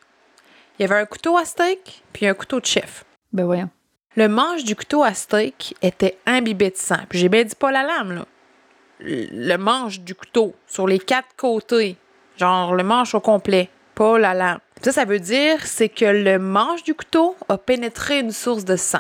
[0.78, 3.06] Il y avait un couteau à steak, puis un couteau de chef.
[3.32, 3.70] Ben voyons.
[4.16, 7.00] Le manche du couteau à steak était imbibé de sang.
[7.10, 8.26] Puis j'ai bien dit pas la lame, là.
[9.00, 11.98] Le manche du couteau sur les quatre côtés.
[12.38, 14.60] Genre le manche au complet, pas la lame.
[14.82, 18.76] Ça, ça veut dire, c'est que le manche du couteau a pénétré une source de
[18.76, 19.00] sang.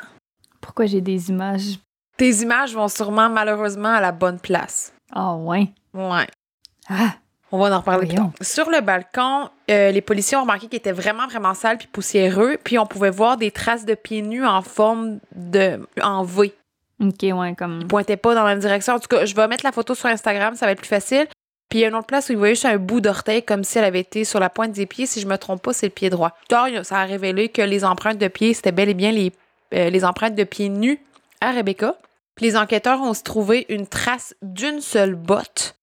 [0.61, 1.79] Pourquoi j'ai des images?
[2.17, 4.93] Tes images vont sûrement, malheureusement, à la bonne place.
[5.11, 5.67] Ah, ouais.
[5.93, 6.27] Ouais.
[6.89, 7.15] Ah!
[7.51, 8.31] On va en reparler plus Voyons.
[8.31, 8.47] tard.
[8.47, 12.57] Sur le balcon, euh, les policiers ont remarqué qu'il était vraiment, vraiment sale puis poussiéreux.
[12.63, 15.79] Puis on pouvait voir des traces de pieds nus en forme de...
[16.01, 16.53] en V.
[17.01, 17.79] OK, ouais, comme.
[17.81, 18.93] Ils pointaient pas dans la même direction.
[18.93, 21.27] En tout cas, je vais mettre la photo sur Instagram, ça va être plus facile.
[21.69, 23.63] Puis il y a une autre place où il voyait juste un bout d'orteil comme
[23.63, 25.05] si elle avait été sur la pointe des pieds.
[25.05, 26.37] Si je me trompe pas, c'est le pied droit.
[26.47, 29.31] Tard, ça a révélé que les empreintes de pieds, c'était bel et bien les,
[29.73, 30.99] euh, les empreintes de pieds nus
[31.41, 31.95] à Rebecca.
[32.35, 35.75] Puis les enquêteurs ont trouvé une trace d'une seule botte.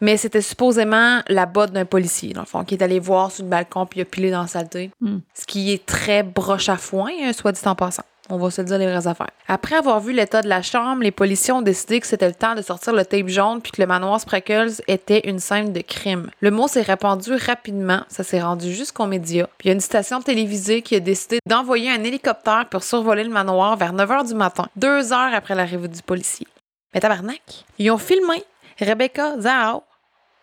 [0.00, 3.44] Mais c'était supposément la botte d'un policier, dans le fond, qui est allé voir sur
[3.44, 4.90] le balcon puis il a pilé dans la saleté.
[5.00, 5.18] Hmm.
[5.34, 8.04] Ce qui est très broche à foin, hein, soit dit en passant.
[8.28, 9.30] On va se dire les vraies affaires.
[9.46, 12.56] Après avoir vu l'état de la chambre, les policiers ont décidé que c'était le temps
[12.56, 16.30] de sortir le tape jaune puis que le manoir Spreckles était une scène de crime.
[16.40, 19.46] Le mot s'est répandu rapidement, ça s'est rendu jusqu'aux médias.
[19.58, 23.22] Puis il y a une station télévisée qui a décidé d'envoyer un hélicoptère pour survoler
[23.22, 26.48] le manoir vers 9 h du matin, deux heures après l'arrivée du policier.
[26.94, 28.42] Mais tabarnak, ils ont filmé
[28.78, 29.82] Rebecca Zahao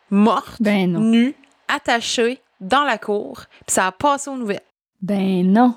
[0.10, 1.36] morte, Ben nue,
[1.68, 4.62] attachée dans la cour, puis ça a passé aux nouvelles.
[5.02, 5.76] Ben non.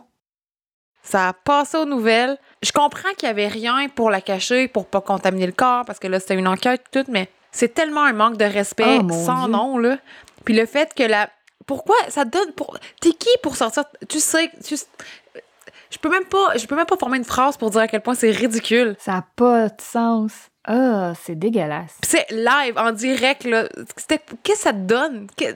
[1.02, 2.36] Ça a passé aux nouvelles.
[2.62, 5.98] Je comprends qu'il y avait rien pour la cacher, pour pas contaminer le corps, parce
[5.98, 9.44] que là, c'était une enquête tout, mais c'est tellement un manque de respect Oh, sans
[9.44, 9.52] Dieu.
[9.52, 9.98] nom, là.
[10.44, 11.30] Puis le fait que la...
[11.66, 12.52] Pourquoi ça donne...
[12.52, 12.78] Pour...
[13.00, 13.84] T'es qui pour sortir...
[14.08, 14.50] Tu sais...
[14.64, 14.76] Tu...
[15.90, 16.56] Je peux même pas...
[16.56, 18.96] Je peux même pas former une phrase pour dire à quel point c'est ridicule.
[18.98, 20.32] Ça n'a pas de sens.
[20.66, 21.94] Ah, c'est dégueulasse.
[22.04, 23.68] C'est live, en direct, là.
[24.08, 25.28] Qu'est-ce que ça te donne?
[25.36, 25.54] Que-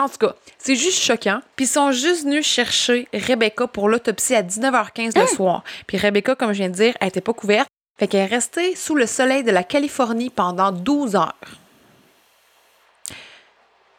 [0.00, 1.40] En tout cas, c'est juste choquant.
[1.54, 5.62] Puis ils sont juste venus chercher Rebecca pour l'autopsie à 19h15 le soir.
[5.86, 7.68] Puis Rebecca, comme je viens de dire, elle était pas couverte.
[7.98, 11.34] Fait qu'elle est restée sous le soleil de la Californie pendant 12 heures.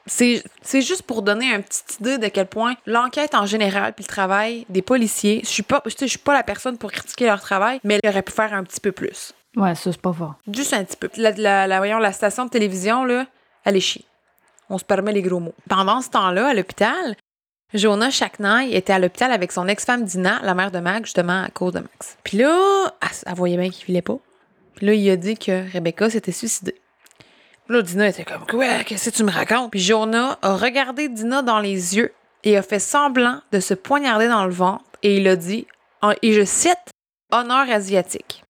[0.05, 0.41] C'est
[0.81, 4.65] juste pour donner une petite idée de quel point l'enquête en général puis le travail
[4.67, 7.99] des policiers, je suis pas je suis pas la personne pour critiquer leur travail, mais
[8.03, 9.34] ils auraient pu faire un petit peu plus.
[9.55, 10.35] Ouais, ça, c'est pas fort.
[10.51, 11.09] Juste un petit peu.
[11.17, 13.25] La, la, la- voyons, la station de télévision, là,
[13.65, 14.05] elle est chier.
[14.69, 15.53] On se permet les gros mots.
[15.69, 17.15] Pendant ce temps-là, à l'hôpital,
[17.73, 21.49] Jonah Chaknay était à l'hôpital avec son ex-femme Dina, la mère de Max, justement, à
[21.49, 22.17] cause de Max.
[22.23, 24.17] Puis là, elle, elle voyait bien qu'il filait pas.
[24.75, 26.79] Puis là, il a dit que Rebecca s'était suicidée.
[27.67, 29.69] Puis là, Dina était comme, quoi, qu'est-ce que tu me racontes?
[29.71, 32.11] Puis Jonah a regardé Dina dans les yeux
[32.43, 35.67] et a fait semblant de se poignarder dans le ventre et il a dit,
[36.01, 36.77] en- et je cite,
[37.31, 38.43] honneur asiatique.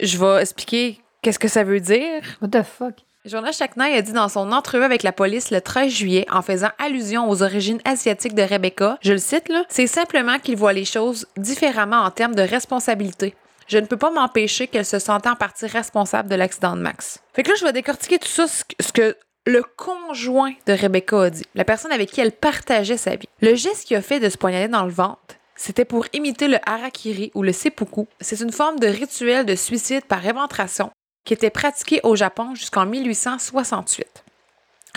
[0.00, 2.22] Je vais expliquer qu'est-ce que ça veut dire.
[2.40, 2.94] What the fuck?
[3.24, 6.70] Jonas Chaknay a dit dans son entrevue avec la police le 13 juillet, en faisant
[6.78, 10.84] allusion aux origines asiatiques de Rebecca, je le cite là, c'est simplement qu'il voit les
[10.86, 13.34] choses différemment en termes de responsabilité.
[13.66, 17.18] Je ne peux pas m'empêcher qu'elle se sentait en partie responsable de l'accident de Max.
[17.34, 20.72] Fait que là, je vais décortiquer tout ça, ce que- ce que le conjoint de
[20.72, 23.28] Rebecca a dit, la personne avec qui elle partageait sa vie.
[23.42, 25.18] Le geste qu'il a fait de se poignarder dans le ventre,
[25.58, 28.06] c'était pour imiter le harakiri ou le seppuku.
[28.20, 30.90] C'est une forme de rituel de suicide par éventration
[31.24, 34.24] qui était pratiqué au Japon jusqu'en 1868.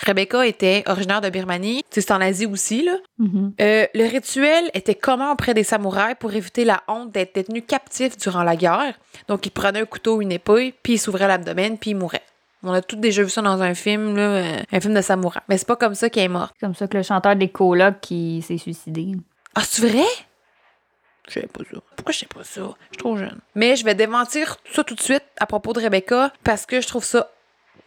[0.05, 2.83] Rebecca était originaire de Birmanie, c'est en Asie aussi.
[2.83, 2.93] Là.
[3.17, 3.53] Mhm.
[3.59, 8.15] Euh, le rituel était commun auprès des samouraïs pour éviter la honte d'être détenu captif
[8.17, 8.93] durant la guerre.
[9.27, 12.23] Donc, ils prenaient un couteau ou une épée, puis ils s'ouvraient l'abdomen, puis ils mouraient.
[12.63, 15.41] On a tous déjà vu ça dans un film, là, euh, un film de samouraï.
[15.49, 16.51] Mais c'est pas comme ça qu'il est mort.
[16.53, 19.13] C'est comme ça que le chanteur des colocs qui s'est suicidé.
[19.55, 20.05] Ah, c'est vrai?
[21.27, 21.79] Je sais pas ça.
[21.95, 22.61] Pourquoi je sais pas ça?
[22.61, 23.39] Je suis trop jeune.
[23.55, 26.87] Mais je vais démentir ça tout de suite à propos de Rebecca parce que je
[26.87, 27.29] trouve ça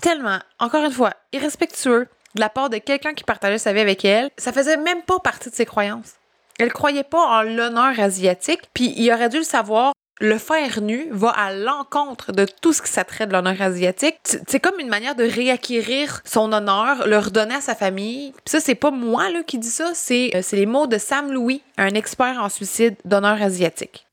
[0.00, 4.04] tellement, encore une fois, irrespectueux de la part de quelqu'un qui partageait sa vie avec
[4.04, 4.30] elle.
[4.36, 6.14] Ça faisait même pas partie de ses croyances.
[6.58, 9.92] Elle croyait pas en l'honneur asiatique, puis il aurait dû le savoir.
[10.20, 14.16] Le faire nu va à l'encontre de tout ce qui s'attrait de l'honneur asiatique.
[14.46, 18.30] C'est comme une manière de réacquérir son honneur, le redonner à sa famille.
[18.32, 21.32] Puis ça, c'est pas moi là, qui dis ça, c'est euh, les mots de Sam
[21.32, 24.06] Louis, un expert en suicide d'honneur asiatique.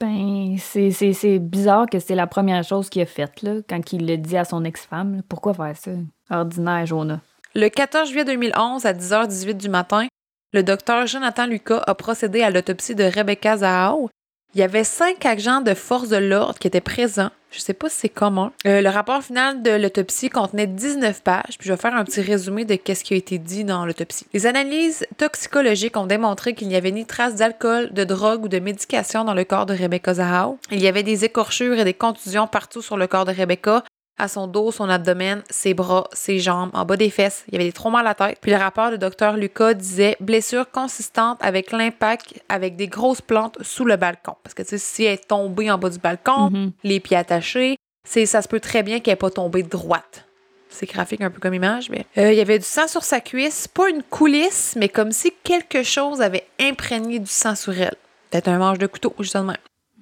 [0.00, 4.16] Ben, c'est- bizarre que c'est la première chose qu'il a faite, là, quand il le
[4.16, 5.22] dit à son ex-femme.
[5.28, 5.90] Pourquoi faire ça?
[6.30, 7.20] Ordinaire, Jonah.
[7.54, 10.06] Le 14 juillet 2011, à 10h18 du matin,
[10.52, 14.08] le docteur Jonathan Lucas a procédé à l'autopsie de Rebecca Zahao.
[14.54, 17.30] Il y avait cinq agents de force de l'ordre qui étaient présents.
[17.50, 18.52] Je sais pas si c'est commun.
[18.66, 22.20] Euh, le rapport final de l'autopsie contenait 19 pages, puis je vais faire un petit
[22.20, 24.26] résumé de ce qui a été dit dans l'autopsie.
[24.34, 28.58] Les analyses toxicologiques ont démontré qu'il n'y avait ni trace d'alcool, de drogue ou de
[28.58, 30.58] médication dans le corps de Rebecca Zahao.
[30.70, 33.84] Il y avait des écorchures et des contusions partout sur le corps de Rebecca,
[34.18, 37.44] à son dos, son abdomen, ses bras, ses jambes, en bas des fesses.
[37.48, 38.38] Il y avait des traumas à la tête.
[38.40, 43.56] Puis le rapport du docteur Lucas disait blessure consistante avec l'impact avec des grosses plantes
[43.62, 44.34] sous le balcon.
[44.42, 46.72] Parce que tu sais, si elle est tombée en bas du balcon, Mhm.
[46.84, 50.24] les pieds attachés, c'est ça se peut très bien qu'elle n'ait pas tombé droite.
[50.70, 53.20] C'est graphique un peu comme image, mais Euh, il y avait du sang sur sa
[53.20, 57.94] cuisse, pas une coulisse, mais comme si quelque chose avait imprégné du sang sur elle.
[58.30, 59.54] Peut-être un manche de couteau, justement.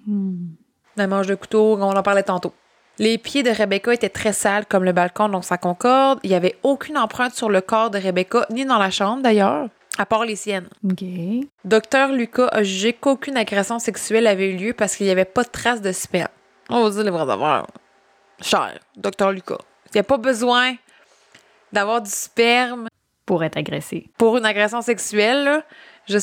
[0.07, 0.35] Hmm.
[0.99, 2.53] Un manche de couteau, on en parlait tantôt.
[2.99, 6.19] Les pieds de Rebecca étaient très sales comme le balcon, donc ça concorde.
[6.23, 9.69] Il n'y avait aucune empreinte sur le corps de Rebecca, ni dans la chambre d'ailleurs,
[9.99, 10.69] à part les siennes.
[10.85, 11.05] OK.
[11.65, 15.43] Docteur Lucas a jugé qu'aucune agression sexuelle avait eu lieu parce qu'il n'y avait pas
[15.43, 16.29] de traces de sperme.
[16.71, 17.67] On va dire les vraies affaires.
[18.41, 19.59] Cher, Docteur Lucas.
[19.87, 20.75] Il n'y a pas besoin
[21.73, 22.89] d'avoir du sperme
[23.27, 24.09] Pour être agressé.
[24.19, 25.45] pour une agression sexuelle.
[25.45, 25.63] là.
[26.09, 26.19] Je...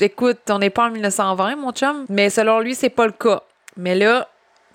[0.00, 3.42] Écoute, on n'est pas en 1920, mon chum, mais selon lui, c'est pas le cas.
[3.76, 4.28] Mais là,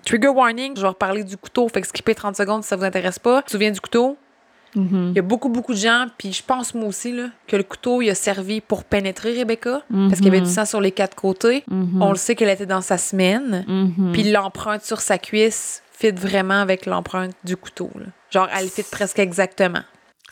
[0.04, 2.84] trigger warning, je vais reparler du couteau, fait que skipper 30 secondes si ça vous
[2.84, 3.40] intéresse pas.
[3.42, 4.16] Tu te souviens du couteau?
[4.76, 5.08] Mhm.
[5.10, 7.64] Il y a beaucoup, beaucoup de gens, puis je pense moi aussi, là, que le
[7.64, 10.92] couteau, il a servi pour pénétrer Rebecca, parce qu'il y avait du sang sur les
[10.92, 11.64] quatre côtés.
[11.68, 12.00] Mhm.
[12.00, 13.64] On le sait qu'elle était dans sa semaine,
[14.12, 17.90] puis l'empreinte sur sa cuisse fit vraiment avec l'empreinte du couteau.
[17.96, 18.06] là.
[18.30, 19.82] Genre, elle fit presque exactement.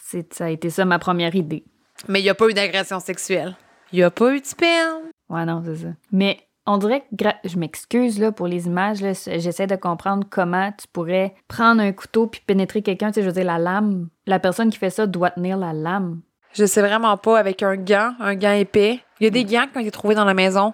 [0.04, 1.64] C'est- Ça a été ça ma première idée.
[2.06, 3.56] Mais il n'y a pas eu d'agression sexuelle.
[3.92, 5.02] Il n'y a pas eu de sperme.
[5.28, 5.88] Ouais, non, c'est ça.
[6.12, 6.38] Mais
[6.68, 11.34] on dirait que, je m'excuse là, pour les images, j'essaie de comprendre comment tu pourrais
[11.48, 13.08] prendre un couteau puis pénétrer quelqu'un.
[13.08, 15.72] Tu sais, je veux dire, la lame, la personne qui fait ça doit tenir la
[15.72, 16.20] lame.
[16.52, 19.00] Je sais vraiment pas avec un gant, un gant épais.
[19.20, 20.72] Il y a des gants qui ont été trouvés dans la maison.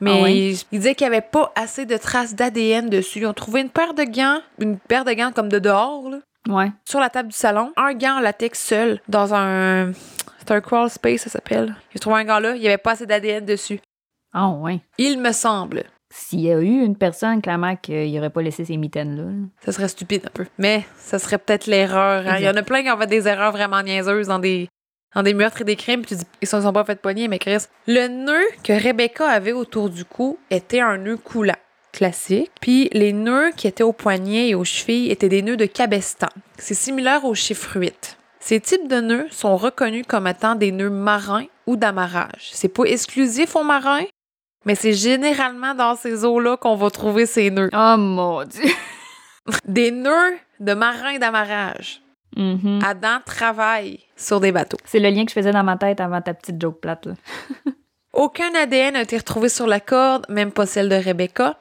[0.00, 0.36] Mais Ah ouais?
[0.36, 3.20] il disait qu'il n'y avait pas assez de traces d'ADN dessus.
[3.20, 6.18] Ils ont trouvé une paire de gants, une paire de gants comme de dehors, là,
[6.48, 6.72] Ouais.
[6.84, 7.72] sur la table du salon.
[7.76, 9.92] Un gant en latex seul dans un.
[10.40, 11.76] C'est un crawl space, ça s'appelle.
[11.94, 13.78] Ils ont trouvé un gant là, il n'y avait pas assez d'ADN dessus.
[14.32, 14.80] Ah, ouais.
[14.98, 15.84] Il me semble.
[16.14, 19.22] S'il y a eu une personne, clairement, qu'il n'aurait pas laissé ses mitaines là.
[19.24, 19.46] là.
[19.64, 20.46] Ça serait stupide un peu.
[20.58, 22.24] Mais ça serait peut-être l'erreur.
[22.26, 22.36] hein.
[22.38, 24.68] Il y en a plein qui ont fait des erreurs vraiment niaiseuses dans des,
[25.14, 26.02] dans des meurtres et des crimes.
[26.02, 27.64] Puis tu dis, ils se sont pas fait poigner, mais Chris.
[27.86, 31.56] Le nœud que Rebecca avait autour du cou était un nœud coulant.
[31.92, 32.50] Classique.
[32.60, 36.28] Puis les nœuds qui étaient aux poignets et aux chevilles étaient des nœuds de cabestan.
[36.58, 38.18] C'est similaire au chiffre 8.
[38.40, 42.50] Ces types de nœuds sont reconnus comme étant des nœuds marins ou d'amarrage.
[42.52, 44.04] C'est pas exclusif aux marins,
[44.64, 47.70] mais c'est généralement dans ces eaux-là qu'on va trouver ces nœuds.
[47.72, 48.70] Oh mon Dieu!
[49.64, 52.00] Des nœuds de marins d'amarrage.
[52.82, 54.78] Adam travaille sur des bateaux.
[54.84, 57.06] C'est le lien que je faisais dans ma tête avant ta petite joke plate.
[57.06, 57.12] Là.
[58.14, 61.58] Aucun ADN n'a été retrouvé sur la corde, même pas celle de Rebecca.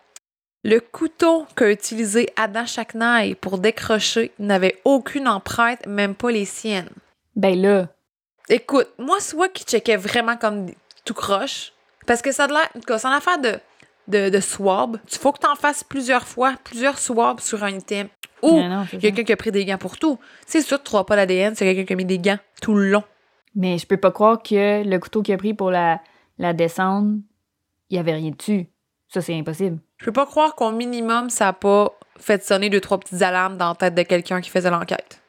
[0.63, 6.89] Le couteau qu'a utilisé Adam Chaknaï pour décrocher n'avait aucune empreinte, même pas les siennes.
[7.35, 7.87] Ben là,
[8.49, 10.67] Écoute, moi, soit qui checkait vraiment comme
[11.05, 11.71] tout croche,
[12.07, 13.59] parce que ça a de l'air, en tout cas, c'est une affaire de,
[14.07, 14.97] de, de swab.
[15.11, 18.07] Il faut que tu en fasses plusieurs fois, plusieurs swabs sur un item.
[18.41, 20.17] Ou il y a quelqu'un qui a pris des gants pour tout.
[20.47, 22.73] C'est sûr que tu trouveras pas l'ADN, c'est quelqu'un qui a mis des gants tout
[22.73, 23.03] le long.
[23.53, 26.01] mais je peux pas croire que le couteau qu'il a pris pour la,
[26.39, 27.17] la descendre,
[27.89, 28.67] il y avait rien dessus.
[29.09, 29.77] Ça, c'est impossible.
[29.97, 33.57] Je peux pas croire qu'au minimum, ça a pas fait sonner deux, trois petites alarmes
[33.57, 35.21] dans la tête de quelqu'un qui faisait l'enquête.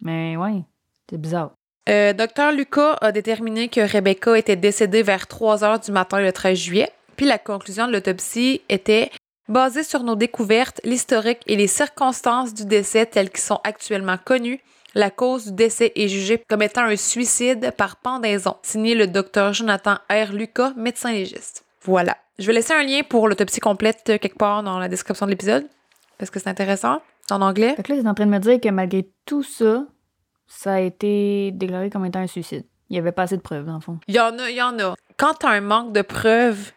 [0.00, 0.62] Mais ouais.
[1.10, 1.52] C'est bizarre.
[1.88, 6.32] Euh, Docteur Lucas a déterminé que Rebecca était décédée vers 3 heures du matin le
[6.32, 6.90] 13 juillet.
[7.16, 9.10] Puis la conclusion de l'autopsie était
[9.48, 14.60] basée sur nos découvertes, l'historique et les circonstances du décès telles qu'ils sont actuellement connus.
[14.94, 18.56] La cause du décès est jugée comme étant un suicide par pendaison.
[18.62, 20.32] Signé le docteur Jonathan R.
[20.32, 21.64] Lucas, médecin légiste.
[21.82, 22.16] Voilà.
[22.38, 25.66] Je vais laisser un lien pour l'autopsie complète quelque part dans la description de l'épisode
[26.18, 27.74] parce que c'est intéressant en anglais.
[27.82, 29.84] Que là, en train de me dire que malgré tout ça,
[30.56, 32.64] ça a été déclaré comme étant un suicide.
[32.90, 33.98] Il y avait pas assez de preuves, dans le fond.
[34.08, 34.94] Il y en a, il y en a.
[35.16, 36.72] Quand tu as un manque de preuves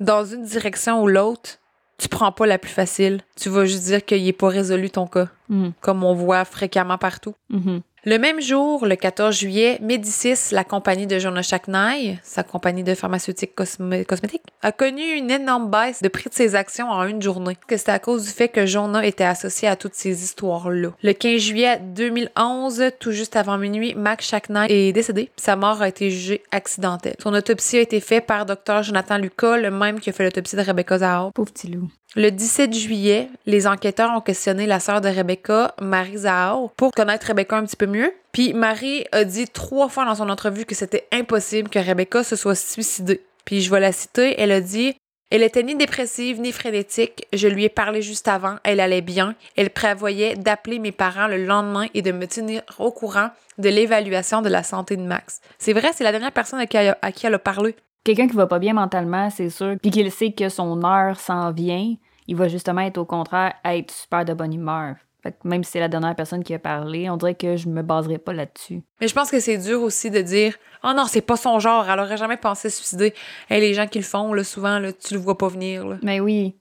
[0.00, 1.58] dans une direction ou l'autre,
[1.98, 3.20] tu prends pas la plus facile.
[3.36, 5.72] Tu vas juste dire qu'il n'est pas résolu ton cas, Mhm.
[5.80, 7.34] comme on voit fréquemment partout.
[7.50, 7.80] Mhm.
[8.10, 12.94] Le même jour, le 14 juillet, Médicis, la compagnie de Jonah Chaknai, sa compagnie de
[12.94, 17.20] pharmaceutique cosmé- cosmétique, a connu une énorme baisse de prix de ses actions en une
[17.20, 17.58] journée.
[17.66, 20.92] Que c'était à cause du fait que Jonah était associé à toutes ces histoires-là?
[21.02, 25.28] Le 15 juillet 2011, tout juste avant minuit, Max Chaknai est décédé.
[25.36, 27.16] Sa mort a été jugée accidentelle.
[27.22, 30.56] Son autopsie a été faite par Dr Jonathan Lucas, le même qui a fait l'autopsie
[30.56, 31.30] de Rebecca Zahar.
[31.34, 31.90] Pauvre petit loup.
[32.16, 37.26] Le 17 juillet, les enquêteurs ont questionné la sœur de Rebecca, Marie Zahao, pour connaître
[37.26, 38.10] Rebecca un petit peu mieux.
[38.32, 42.34] Puis Marie a dit trois fois dans son entrevue que c'était impossible que Rebecca se
[42.34, 43.20] soit suicidée.
[43.44, 44.96] Puis je vais la citer, elle a dit
[45.30, 47.26] Elle était ni dépressive ni frénétique.
[47.34, 48.56] Je lui ai parlé juste avant.
[48.64, 49.34] Elle allait bien.
[49.54, 53.28] Elle prévoyait d'appeler mes parents le lendemain et de me tenir au courant
[53.58, 55.40] de l'évaluation de la santé de Max.
[55.58, 57.76] C'est vrai, c'est la dernière personne à qui elle a, à qui elle a parlé.
[58.04, 61.52] Quelqu'un qui va pas bien mentalement, c'est sûr, puis qu'il sait que son heure s'en
[61.52, 61.94] vient,
[62.26, 64.96] il va justement être au contraire être super de bonne humeur.
[65.22, 67.68] Fait que même si c'est la dernière personne qui a parlé, on dirait que je
[67.68, 68.82] me baserai pas là-dessus.
[69.00, 71.90] Mais je pense que c'est dur aussi de dire Oh non, c'est pas son genre,
[71.90, 73.12] elle aurait jamais pensé suicider.
[73.50, 75.84] Hey, les gens qui le font, là, souvent, là, tu le vois pas venir.
[75.86, 75.96] Là.
[76.04, 76.54] Mais oui,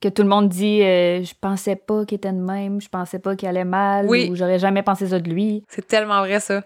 [0.00, 3.18] que tout le monde dit euh, je pensais pas qu'il était de même, je pensais
[3.18, 4.28] pas qu'il allait mal, Oui.
[4.30, 5.64] ou j'aurais jamais pensé ça de lui.
[5.68, 6.62] C'est tellement vrai, ça.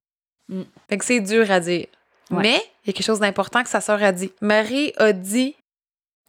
[0.48, 0.62] Mm.
[0.88, 1.86] Fait que c'est dur à dire.
[2.30, 4.32] Mais il y a quelque chose d'important que sa sœur a dit.
[4.40, 5.56] Marie a dit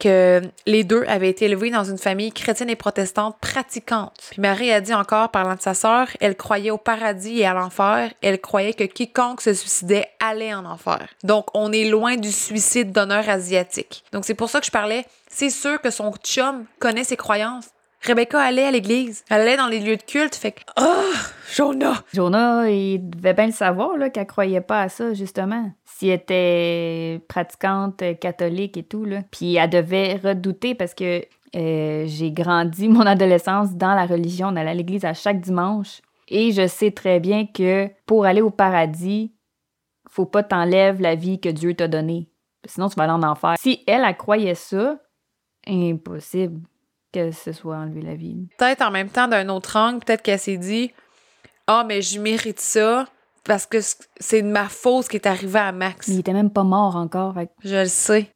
[0.00, 4.14] que les deux avaient été élevés dans une famille chrétienne et protestante pratiquante.
[4.30, 7.54] Puis Marie a dit encore, parlant de sa sœur, elle croyait au paradis et à
[7.54, 8.12] l'enfer.
[8.20, 11.08] Elle croyait que quiconque se suicidait allait en enfer.
[11.22, 14.04] Donc, on est loin du suicide d'honneur asiatique.
[14.12, 15.06] Donc, c'est pour ça que je parlais.
[15.28, 17.66] C'est sûr que son chum connaît ses croyances.
[18.06, 19.24] Rebecca allait à l'église.
[19.30, 20.34] Elle allait dans les lieux de culte.
[20.34, 21.12] Fait que, oh,
[21.54, 22.02] Jonah!
[22.12, 25.72] Jonah, il devait bien le savoir là, qu'elle croyait pas à ça, justement.
[25.84, 29.20] Si elle était pratiquante euh, catholique et tout, là.
[29.30, 31.24] Puis elle devait redouter parce que
[31.56, 36.02] euh, j'ai grandi mon adolescence dans la religion, on allait à l'église à chaque dimanche.
[36.28, 39.32] Et je sais très bien que pour aller au paradis,
[40.08, 42.28] faut pas t'enlèves la vie que Dieu t'a donnée.
[42.66, 43.56] Sinon, tu vas aller en enfer.
[43.58, 44.98] Si elle, elle croyait ça,
[45.66, 46.60] impossible
[47.14, 48.48] que ce soit enlever la vie.
[48.58, 50.92] peut-être en même temps d'un autre angle, peut-être qu'elle s'est dit
[51.66, 53.06] Ah, mais je mérite ça
[53.44, 53.78] parce que
[54.18, 56.08] c'est de ma faute ce qui est arrivé à Max.
[56.08, 57.34] Mais il était même pas mort encore.
[57.34, 58.30] fait Je le sais.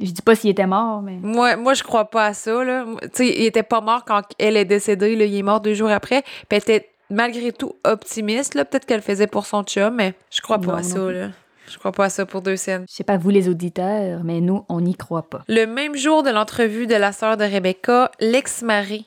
[0.00, 1.18] Je dis pas s'il était mort, mais.
[1.22, 2.64] Moi, moi je crois pas à ça.
[2.64, 2.84] Là.
[3.02, 5.14] Tu sais, il était pas mort quand elle est décédée.
[5.16, 5.24] Là.
[5.24, 6.22] Il est mort deux jours après.
[6.22, 8.54] Puis elle était malgré tout optimiste.
[8.54, 8.64] Là.
[8.64, 11.12] Peut-être qu'elle le faisait pour son chum, mais je crois pas à non ça.
[11.12, 11.28] Là.
[11.70, 12.84] Je crois pas à ça pour deux scènes.
[12.88, 15.42] Je sais pas vous les auditeurs, mais nous, on n'y croit pas.
[15.48, 19.06] Le même jour de l'entrevue de la sœur de Rebecca, l'ex-mari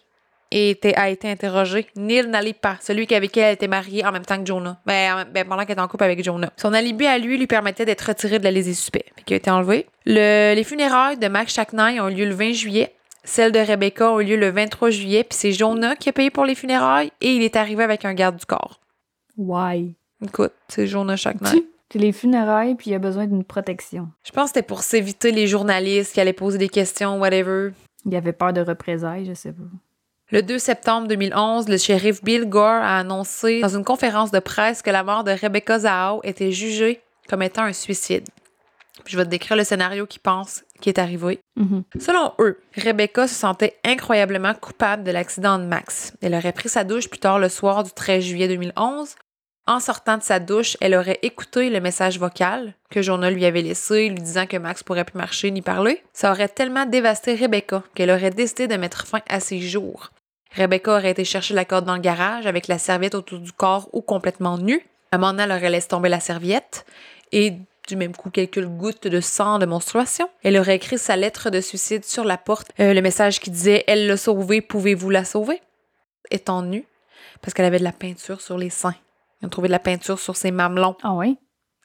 [0.51, 1.88] était, a été interrogé.
[1.95, 4.80] Neil Nalipa, celui avec qui elle était mariée en même temps que Jonah.
[4.86, 6.51] Ben, en- ben, pendant qu'elle était en couple avec Jonah.
[6.57, 9.05] Son alibi à lui lui permettait d'être retiré de la liste des suspects.
[9.26, 9.88] Qu'il a été enlevé.
[10.05, 12.93] Le- les funérailles de Max Chaknai ont eu lieu le 20 juillet.
[13.24, 15.24] Celles de Rebecca ont eu lieu le 23 juillet.
[15.24, 18.14] Puis c'est Jonah qui a payé pour les funérailles et il est arrivé avec un
[18.14, 18.80] garde du corps.
[19.38, 19.95] Why?
[20.24, 21.49] Écoute, c'est Jonah Chaknai.
[21.92, 24.10] C'est les funérailles, puis il a besoin d'une protection.
[24.24, 27.72] Je pense que c'était pour s'éviter les journalistes qui allaient poser des questions, whatever.
[28.06, 29.64] Il avait peur de représailles, je sais pas.
[30.32, 34.82] Le 2 septembre 2011, le shérif Bill Gore a annoncé dans une conférence de presse
[34.82, 38.28] que la mort de Rebecca Zahao était jugée comme étant un suicide.
[39.04, 41.40] Puis je vais te décrire le scénario qu'ils pensent qui est arrivé.
[41.56, 41.84] Mhm.
[42.00, 46.14] Selon eux, Rebecca se sentait incroyablement coupable de l'accident de Max.
[46.22, 49.16] Elle aurait pris sa douche plus tard le soir du 13 juillet 2011.
[49.66, 53.61] En sortant de sa douche, elle aurait écouté le message vocal que Jonah lui avait
[53.61, 56.03] laissé, lui disant que Max pourrait plus marcher ni parler.
[56.11, 60.11] Ça aurait tellement dévasté Rebecca qu'elle aurait décidé de mettre fin à ses jours.
[60.53, 63.88] Rebecca aurait été chercher la corde dans le garage avec la serviette autour du corps
[63.93, 64.86] ou complètement nue.
[65.11, 66.86] Elle aurait laissé tomber la serviette
[67.32, 67.53] et
[67.88, 70.30] du même coup quelques gouttes de sang de menstruation.
[70.43, 73.86] Elle aurait écrit sa lettre de suicide sur la porte, euh, le message qui disait
[73.88, 75.61] Elle l'a sauvée, pouvez-vous la sauver
[76.32, 76.86] Étant nue,
[77.41, 78.95] parce qu'elle avait de la peinture sur les seins.
[79.44, 81.20] Ils ont trouvé de la peinture sur ses mamelons Ah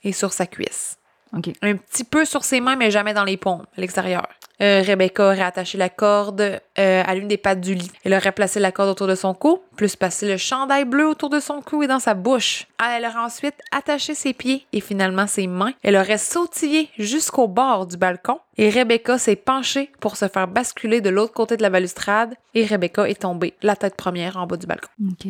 [0.05, 0.97] et sur sa cuisse.
[1.37, 1.51] OK.
[1.61, 4.29] Un petit peu sur ses mains, mais jamais dans les paumes, à l'extérieur.
[4.61, 7.91] Euh, Rebecca aurait attaché la corde euh, à l'une des pattes du lit.
[8.05, 11.31] Elle aurait placé la corde autour de son cou, plus passé le chandail bleu autour
[11.31, 12.67] de son cou et dans sa bouche.
[12.85, 15.73] Elle aurait ensuite attaché ses pieds et finalement ses mains.
[15.83, 21.01] Elle aurait sautillé jusqu'au bord du balcon et Rebecca s'est penchée pour se faire basculer
[21.01, 24.57] de l'autre côté de la balustrade et Rebecca est tombée, la tête première en bas
[24.57, 24.91] du balcon.
[25.09, 25.25] OK.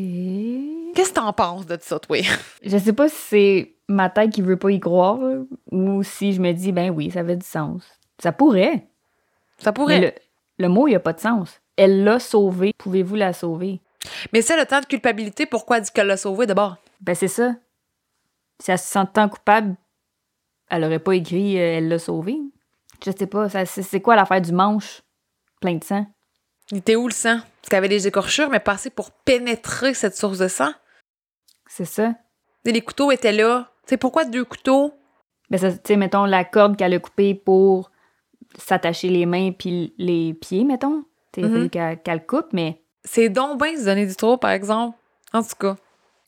[0.94, 2.16] Qu'est-ce que t'en penses de ça, toi?
[2.62, 5.18] Je sais pas si c'est ma tête qui veut pas y croire
[5.70, 7.82] ou si je me dis, ben oui, ça avait du sens.
[8.18, 8.86] Ça pourrait.
[9.58, 10.00] Ça pourrait.
[10.00, 10.06] Mais
[10.58, 11.60] le, le mot, il a pas de sens.
[11.76, 12.72] Elle l'a sauvée.
[12.78, 13.80] Pouvez-vous la sauver?
[14.32, 16.76] Mais c'est le temps de culpabilité, pourquoi elle dit qu'elle l'a sauvé d'abord?
[17.00, 17.54] Ben c'est ça.
[18.60, 19.76] Si elle se sent tant coupable,
[20.70, 22.38] elle aurait pas écrit euh, elle l'a sauvée.
[23.04, 25.02] Je sais pas, c'est quoi l'affaire du manche?
[25.60, 26.06] Plein de sang?
[26.72, 27.38] Il était où le sang?
[27.38, 30.72] Parce qu'elle avait des écorchures, mais pas assez pour pénétrer cette source de sang.
[31.66, 32.14] C'est ça.
[32.64, 33.70] Et les couteaux étaient là.
[33.82, 34.92] Tu sais, pourquoi deux couteaux?
[35.50, 37.90] Ben ça, tu sais, mettons la corde qu'elle a coupée pour
[38.56, 41.04] s'attacher les mains puis les pieds, mettons.
[41.36, 41.52] A Mhm.
[41.70, 44.96] fallu qu'elle coupe, mais C'est donc bien se donner du trop, par exemple.
[45.32, 45.76] En tout cas.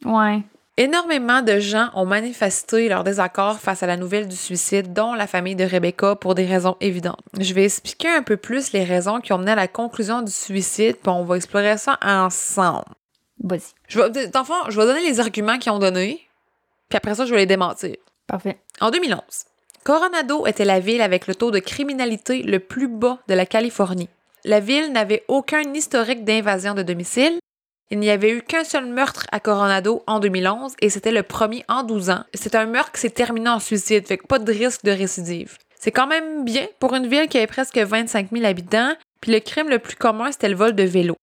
[0.05, 0.43] ouais.
[0.77, 5.27] Énormément de gens ont manifesté leur désaccord face à la nouvelle du suicide, dont la
[5.27, 7.21] famille de Rebecca, pour des raisons évidentes.
[7.39, 10.31] Je vais expliquer un peu plus les raisons qui ont mené à la conclusion du
[10.33, 12.85] suicide, puis on va explorer ça ensemble.
[13.43, 13.61] Vas-y.
[13.89, 16.27] Je vais, dans le fond, je vais donner les arguments qu'ils ont donnés,
[16.89, 17.97] puis après ça, je vais les démentir.
[18.27, 18.59] Parfait.
[18.81, 19.21] En 2011,
[19.85, 24.11] Coronado était la ville avec le taux de criminalité le plus bas de la Californie.
[24.45, 27.39] La ville n'avait aucun historique d'invasion de domicile.
[27.91, 31.65] Il n'y avait eu qu'un seul meurtre à Coronado en 2011 et c'était le premier
[31.69, 32.25] en 12 ans.
[32.35, 35.57] C'est un meurtre qui s'est terminé en suicide, fait que pas de risque de récidive.
[35.79, 39.41] C'est quand même bien pour une ville qui avait presque 25 000 habitants, puis le
[39.41, 41.17] crime le plus commun c'était le vol de vélo.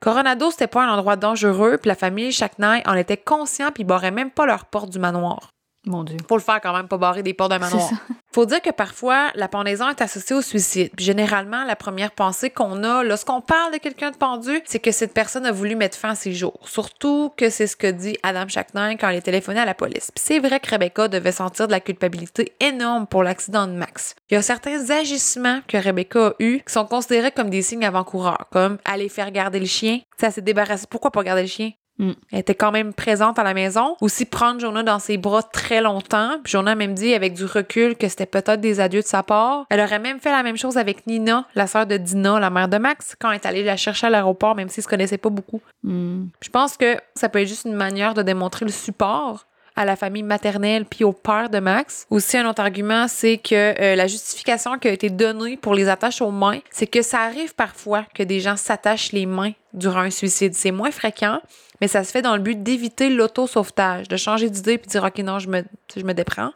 [0.00, 3.86] Coronado, c'était pas un endroit dangereux, puis la famille Shacknai en était conscient, puis ils
[3.86, 5.50] barraient même pas leur porte du manoir.
[5.84, 6.16] Mon Dieu.
[6.28, 7.90] Faut le faire quand même, pas barrer des portes d'un manoir.
[8.32, 10.90] Faut dire que parfois, la pendaison est associée au suicide.
[10.96, 14.92] Puis généralement, la première pensée qu'on a lorsqu'on parle de quelqu'un de pendu, c'est que
[14.92, 16.60] cette personne a voulu mettre fin à ses jours.
[16.64, 20.10] Surtout que c'est ce que dit Adam Shacknine quand il est téléphoné à la police.
[20.14, 24.14] Puis c'est vrai que Rebecca devait sentir de la culpabilité énorme pour l'accident de Max.
[24.30, 27.84] Il y a certains agissements que Rebecca a eus qui sont considérés comme des signes
[27.84, 30.00] avant-coureurs, comme aller faire garder le chien.
[30.18, 30.86] Ça s'est débarrassé.
[30.88, 31.72] Pourquoi pas garder le chien?
[32.02, 32.12] Mm.
[32.32, 33.96] Elle était quand même présente à la maison.
[34.00, 36.38] Aussi prendre Jonah dans ses bras très longtemps.
[36.42, 39.22] Puis Jonah a même dit avec du recul que c'était peut-être des adieux de sa
[39.22, 39.66] part.
[39.70, 42.68] Elle aurait même fait la même chose avec Nina, la sœur de Dina, la mère
[42.68, 45.30] de Max, quand elle est allée la chercher à l'aéroport, même s'ils se connaissaient pas
[45.30, 45.60] beaucoup.
[45.84, 46.26] Hmm.
[46.40, 49.46] Je pense que ça peut être juste une manière de démontrer le support
[49.82, 52.06] à la famille maternelle puis au père de Max.
[52.10, 55.88] Aussi, un autre argument, c'est que euh, la justification qui a été donnée pour les
[55.88, 60.00] attaches aux mains, c'est que ça arrive parfois que des gens s'attachent les mains durant
[60.00, 60.54] un suicide.
[60.54, 61.40] C'est moins fréquent,
[61.80, 65.04] mais ça se fait dans le but d'éviter l'auto-sauvetage, de changer d'idée puis de dire,
[65.04, 65.62] OK, non, je me,
[65.94, 66.52] je me déprends.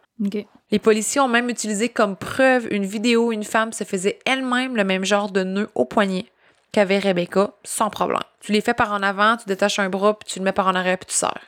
[0.71, 4.77] Les policiers ont même utilisé comme preuve une vidéo où une femme se faisait elle-même
[4.77, 6.27] le même genre de nœud au poignet
[6.73, 8.21] qu'avait Rebecca, sans problème.
[8.41, 10.67] Tu les fais par en avant, tu détaches un bras, puis tu le mets par
[10.67, 11.41] en arrière, puis tu sers.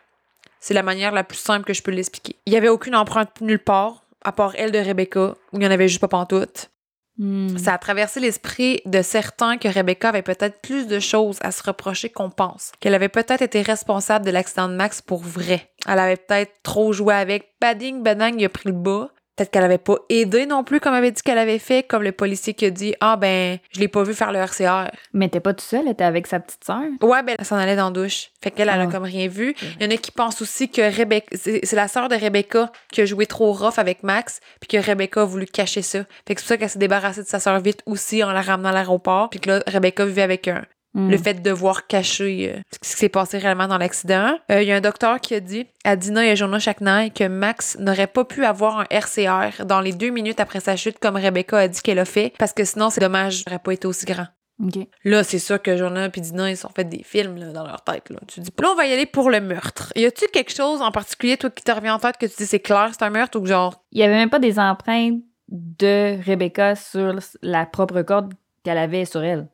[0.61, 2.37] C'est la manière la plus simple que je peux l'expliquer.
[2.47, 5.67] Il n'y avait aucune empreinte nulle part, à part elle de Rebecca, où il n'y
[5.67, 6.71] en avait juste pas pantoute.
[7.19, 7.59] Hmm.
[7.59, 11.65] Ça a traversé l'esprit de certains que Rebecca avait peut-être plus de choses à se
[11.65, 12.71] reprocher qu'on pense.
[12.79, 15.69] Qu'elle avait peut-être été responsable de l'accident de Max pour vrai.
[15.87, 17.55] Elle avait peut-être trop joué avec.
[17.61, 19.11] Bading, badang, il a pris le bas.
[19.39, 22.03] Peut-être qu'elle avait pas aidé non plus comme elle avait dit qu'elle avait fait, comme
[22.03, 24.91] le policier qui a dit Ah ben, je l'ai pas vu faire le RCR.
[25.13, 26.81] Mais t'es pas tout seul, elle était avec sa petite sœur.
[27.03, 28.31] Ouais, ben, elle s'en allait dans la douche.
[28.43, 28.87] Fait qu'elle, elle a Ah.
[28.89, 29.55] comme rien vu.
[29.79, 32.73] Il y en a qui pensent aussi que Rebecca, c'est c'est la sœur de Rebecca
[32.91, 36.01] qui a joué trop rough avec Max, puis que Rebecca a voulu cacher ça.
[36.27, 38.43] Fait que c'est pour ça qu'elle s'est débarrassée de sa sœur vite aussi en la
[38.43, 40.65] ramenant à l'aéroport, puis que là, Rebecca vivait avec un,
[40.95, 41.11] Hmm.
[41.11, 44.39] le fait de devoir cacher euh, ce qui s'est passé réellement dans l'accident.
[44.51, 47.11] Euh, Il y a un docteur qui a dit à Dina et à Jonah Shacknai
[47.11, 50.99] que Max n'aurait pas pu avoir un RCR dans les deux minutes après sa chute
[50.99, 53.87] comme Rebecca a dit qu'elle a fait, parce que sinon, c'est dommage, n'aurait pas été
[53.87, 54.29] aussi grand.
[54.65, 54.89] OK.
[55.05, 57.83] Là, c'est sûr que Jonah et Dina, ils sont fait des films là, dans leur
[57.83, 58.11] tête.
[58.11, 58.19] Là.
[58.27, 59.93] Tu dis, là, on va y aller pour le meurtre.
[59.95, 62.47] Y a-tu quelque chose en particulier, toi, qui te revient en tête que tu dis
[62.47, 63.85] c'est clair, c'est un meurtre ou genre?
[63.93, 68.35] Il y avait même pas des empreintes de Rebecca sur la propre corde
[68.65, 69.49] qu'elle avait sur elle.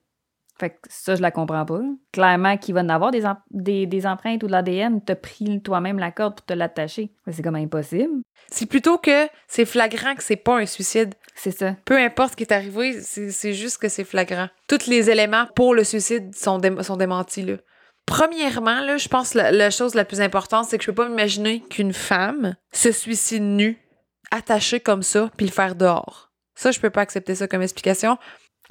[0.65, 1.81] Fait que ça, je la comprends pas.
[2.11, 5.03] Clairement qu'il va en avoir des, des, des empreintes ou de l'ADN.
[5.05, 7.11] T'as pris toi-même la corde pour te l'attacher.
[7.31, 8.23] C'est comme impossible.
[8.51, 11.15] C'est plutôt que c'est flagrant que c'est pas un suicide.
[11.35, 11.77] C'est ça.
[11.85, 14.49] Peu importe ce qui est arrivé, c'est c'est juste que c'est flagrant.
[14.67, 17.57] Tous les éléments pour le suicide sont, dé- sont démentis, là.
[18.07, 20.95] Premièrement, là, je pense que la, la chose la plus importante, c'est que je peux
[21.03, 23.79] pas m'imaginer qu'une femme se suicide nue,
[24.31, 26.31] attachée comme ça, puis le faire dehors.
[26.55, 28.17] Ça, je peux pas accepter ça comme explication.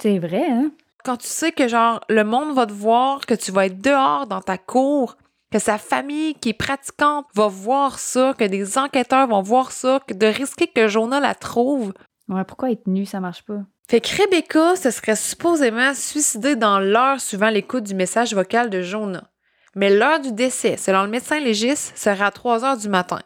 [0.00, 0.72] C'est vrai, hein?
[1.04, 4.26] Quand tu sais que genre le monde va te voir, que tu vas être dehors
[4.26, 5.16] dans ta cour,
[5.52, 10.00] que sa famille qui est pratiquante va voir ça, que des enquêteurs vont voir ça,
[10.06, 11.92] que de risquer que Jonah la trouve.
[12.28, 13.60] Ouais, pourquoi être nu, ça marche pas?
[13.88, 18.80] Fait que Rebecca se serait supposément suicidée dans l'heure suivant l'écoute du message vocal de
[18.80, 19.24] Jonah.
[19.76, 23.20] Mais l'heure du décès, selon le médecin légiste, serait à 3 heures du matin.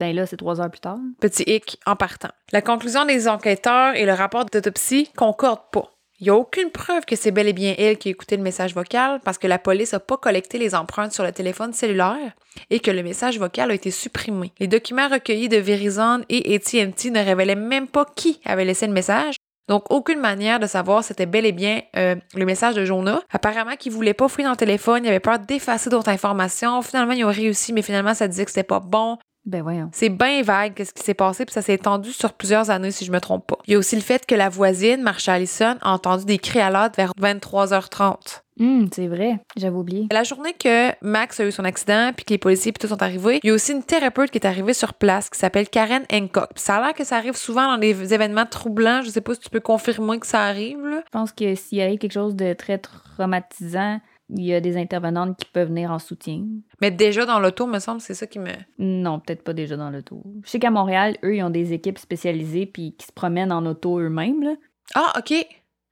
[0.00, 0.98] Ben là, c'est trois heures plus tard.
[1.20, 2.30] Petit hic en partant.
[2.50, 5.93] La conclusion des enquêteurs et le rapport d'autopsie concordent pas.
[6.24, 8.42] Il n'y a aucune preuve que c'est bel et bien elle qui a écouté le
[8.42, 12.32] message vocal parce que la police n'a pas collecté les empreintes sur le téléphone cellulaire
[12.70, 14.50] et que le message vocal a été supprimé.
[14.58, 18.94] Les documents recueillis de Verizon et AT&T ne révélaient même pas qui avait laissé le
[18.94, 19.34] message.
[19.68, 23.20] Donc, aucune manière de savoir si c'était bel et bien euh, le message de Jonah.
[23.30, 26.80] Apparemment qu'il voulait pas fouiller dans le téléphone, il avait peur d'effacer d'autres informations.
[26.80, 29.18] Finalement, ils ont réussi, mais finalement, ça disait que c'était pas bon.
[29.46, 29.90] Ben voyons.
[29.92, 33.04] C'est bien vague qu'est-ce qui s'est passé, puis ça s'est étendu sur plusieurs années, si
[33.04, 33.58] je me trompe pas.
[33.66, 36.60] Il y a aussi le fait que la voisine, Marsha Allison, a entendu des cris
[36.60, 38.42] à vers 23h30.
[38.60, 39.40] Hum, c'est vrai.
[39.56, 40.06] J'avais oublié.
[40.12, 43.02] La journée que Max a eu son accident, puis que les policiers puis tout sont
[43.02, 46.04] arrivés, il y a aussi une thérapeute qui est arrivée sur place qui s'appelle Karen
[46.12, 46.50] Hancock.
[46.56, 49.02] Ça a l'air que ça arrive souvent dans des événements troublants.
[49.02, 51.02] Je sais pas si tu peux confirmer que ça arrive, là.
[51.04, 54.00] Je pense que s'il arrive quelque chose de très traumatisant,
[54.30, 56.44] il y a des intervenantes qui peuvent venir en soutien.
[56.80, 58.52] Mais déjà dans l'auto, me semble, c'est ça qui me.
[58.78, 60.22] Non, peut-être pas déjà dans l'auto.
[60.44, 63.64] Je sais qu'à Montréal, eux, ils ont des équipes spécialisées puis qui se promènent en
[63.66, 64.42] auto eux-mêmes.
[64.42, 64.54] là.
[64.94, 65.34] Ah, OK.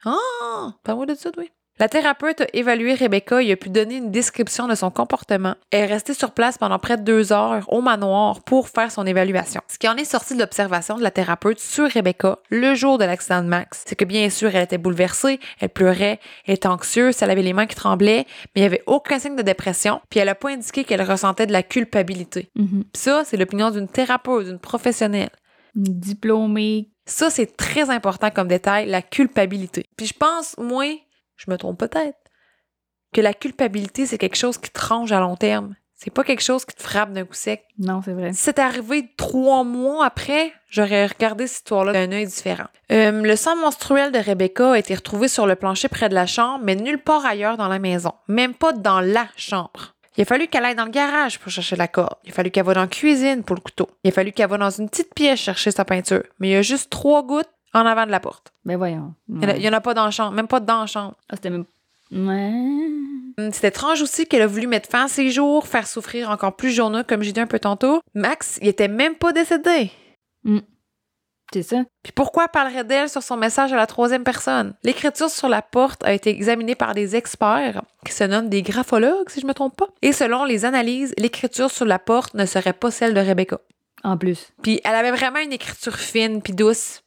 [0.05, 1.51] Ah, parle-moi de ça, oui.
[1.83, 5.57] La thérapeute a évalué Rebecca et a pu donner une description de son comportement.
[5.73, 9.05] Elle est restée sur place pendant près de deux heures au manoir pour faire son
[9.05, 9.61] évaluation.
[9.67, 13.05] Ce qui en est sorti de l'observation de la thérapeute sur Rebecca le jour de
[13.05, 17.21] l'accident de Max, c'est que bien sûr, elle était bouleversée, elle pleurait, elle était anxieuse,
[17.21, 20.21] elle avait les mains qui tremblaient, mais il n'y avait aucun signe de dépression, puis
[20.21, 22.49] elle n'a pas indiqué qu'elle ressentait de la culpabilité.
[22.55, 22.85] Mhm.
[22.93, 25.31] Puis ça, c'est l'opinion d'une thérapeute, d'une professionnelle.
[25.75, 26.91] Diplômée.
[27.07, 29.87] Ça, c'est très important comme détail, la culpabilité.
[29.97, 30.87] Puis je pense, moi,
[31.45, 32.19] je me trompe peut-être,
[33.13, 35.75] que la culpabilité, c'est quelque chose qui te range à long terme.
[35.95, 37.63] C'est pas quelque chose qui te frappe d'un coup sec.
[37.79, 38.33] Non, c'est vrai.
[38.33, 42.67] Si c'était arrivé trois mois après, j'aurais regardé cette histoire-là d'un œil différent.
[42.91, 46.27] Euh, le sang menstruel de Rebecca a été retrouvé sur le plancher près de la
[46.27, 48.15] chambre, mais nulle part ailleurs dans la maison.
[48.27, 49.95] Même pas dans la chambre.
[50.17, 52.17] Il a fallu qu'elle aille dans le garage pour chercher la corde.
[52.25, 53.89] Il a fallu qu'elle va dans la cuisine pour le couteau.
[54.03, 56.25] Il a fallu qu'elle va dans une petite pièce chercher sa peinture.
[56.41, 58.53] Mais il y a juste trois gouttes en avant de la porte.
[58.65, 59.15] Ben voyons.
[59.29, 61.15] Il y en a- en pas dans la chambre, même pas dans la chambre.
[61.29, 61.65] Ah, c'était même.
[62.11, 62.53] Ouais.
[63.39, 66.55] Hum, C'est étrange aussi qu'elle a voulu mettre fin à ses jours, faire souffrir encore
[66.55, 68.01] plus Jonah, comme j'ai dit un peu tantôt.
[68.15, 69.91] Max, il était même pas décédé.
[71.53, 71.85] C'est ça.
[72.03, 74.73] Puis pourquoi parlerait d'elle sur son message à la troisième personne?
[74.85, 79.29] L'écriture sur la porte a été examinée par des experts qui se nomment des graphologues,
[79.29, 79.89] si je me trompe pas.
[80.01, 83.61] Et selon les analyses, l'écriture sur la porte ne serait pas celle de Rebecca.
[84.03, 84.51] En plus.
[84.63, 87.03] Puis elle avait vraiment une écriture fine puis douce.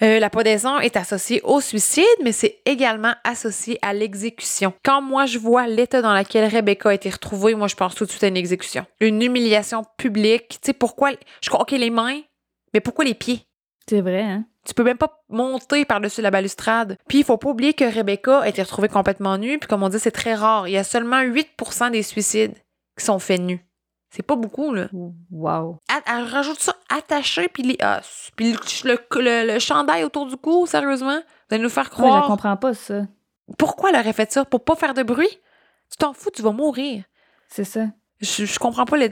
[0.00, 4.72] Euh, la podaison est associée au suicide, mais c'est également associé à l'exécution.
[4.84, 8.04] Quand moi je vois l'état dans lequel Rebecca a été retrouvée, moi je pense tout
[8.04, 8.86] de suite à une exécution.
[9.00, 10.48] Une humiliation publique.
[10.48, 11.10] Tu sais pourquoi
[11.42, 12.20] Je crois OK les mains,
[12.72, 13.46] mais pourquoi les pieds?
[13.88, 14.44] C'est vrai, hein?
[14.66, 16.96] tu peux même pas monter par-dessus la balustrade.
[17.08, 19.88] Puis il faut pas oublier que Rebecca a été retrouvée complètement nue, puis comme on
[19.88, 20.68] dit, c'est très rare.
[20.68, 22.54] Il y a seulement 8% des suicides
[22.98, 23.64] qui sont faits nus.
[24.14, 24.88] C'est pas beaucoup, là.
[25.30, 25.78] Wow.
[26.06, 28.30] Elle, rajoute ça attaché, puis les os.
[28.36, 28.52] Puis
[28.84, 31.16] le, le- le chandail autour du cou, sérieusement?
[31.48, 32.26] Vous allez nous faire Moi, je croire.
[32.26, 33.06] comprends pas ça.
[33.58, 34.44] Pourquoi elle aurait fait ça?
[34.44, 35.30] Pour pas faire de bruit?
[35.90, 37.04] Tu t'en fous, tu vas mourir.
[37.48, 37.86] C'est ça.
[38.20, 39.08] Je, je comprends pas le...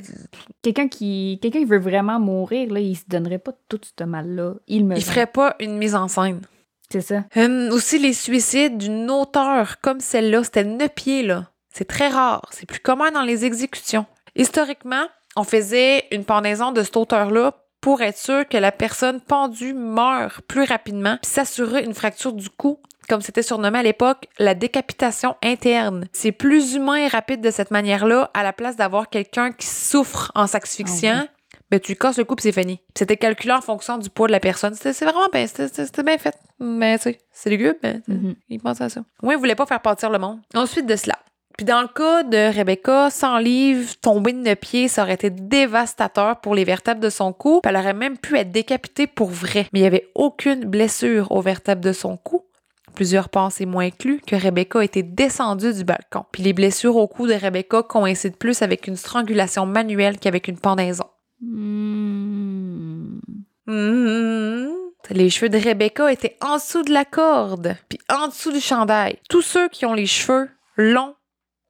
[0.62, 4.54] Quelqu'un qui, quelqu'un qui veut vraiment mourir, là, il se donnerait pas tout ce mal-là.
[4.66, 4.96] Il me.
[4.96, 6.42] Il ferait pas une mise en scène.
[6.92, 7.24] C'est ça.
[7.36, 11.46] Hum, aussi, les suicides d'une auteure comme celle-là, c'était neuf pieds, là.
[11.72, 12.48] C'est très rare.
[12.52, 14.04] C'est plus commun dans les exécutions.
[14.36, 15.04] Historiquement,
[15.36, 20.42] on faisait une pendaison de cette hauteur-là pour être sûr que la personne pendue meure
[20.46, 22.78] plus rapidement, puis s'assurer une fracture du cou,
[23.08, 26.06] comme c'était surnommé à l'époque, la décapitation interne.
[26.12, 30.30] C'est plus humain et rapide de cette manière-là, à la place d'avoir quelqu'un qui souffre
[30.34, 31.22] en s'asphyxiant.
[31.24, 31.28] Ah
[31.70, 32.80] Ben, tu casses le cou puis c'est fini.
[32.96, 34.74] C'était calculé en fonction du poids de la personne.
[34.74, 36.36] C'était c'est vraiment bien, c'était- bien fait.
[36.58, 38.34] Mais tu sais, c'est lugubre, mais Mhm.
[38.48, 39.02] il pensait à ça.
[39.22, 40.40] Moi, il voulait pas faire partir le monde.
[40.54, 41.16] Ensuite de cela.
[41.56, 46.40] Puis dans le cas de Rebecca, sans livre, tomber de pieds, ça aurait été dévastateur
[46.40, 47.60] pour les vertèbres de son cou.
[47.62, 49.66] Puis elle aurait même pu être décapitée pour vrai.
[49.72, 52.44] Mais il n'y avait aucune blessure aux vertèbres de son cou.
[52.94, 56.24] Plusieurs pensent, et moi inclus, que Rebecca était descendue du balcon.
[56.32, 60.58] Puis les blessures au cou de Rebecca coïncident plus avec une strangulation manuelle qu'avec une
[60.58, 61.06] pendaison.
[61.40, 63.20] Hmm.
[63.66, 64.70] Mhm.
[65.10, 69.18] Les cheveux de Rebecca étaient en dessous de la corde, puis en dessous du chandail.
[69.28, 71.14] Tous ceux qui ont les cheveux longs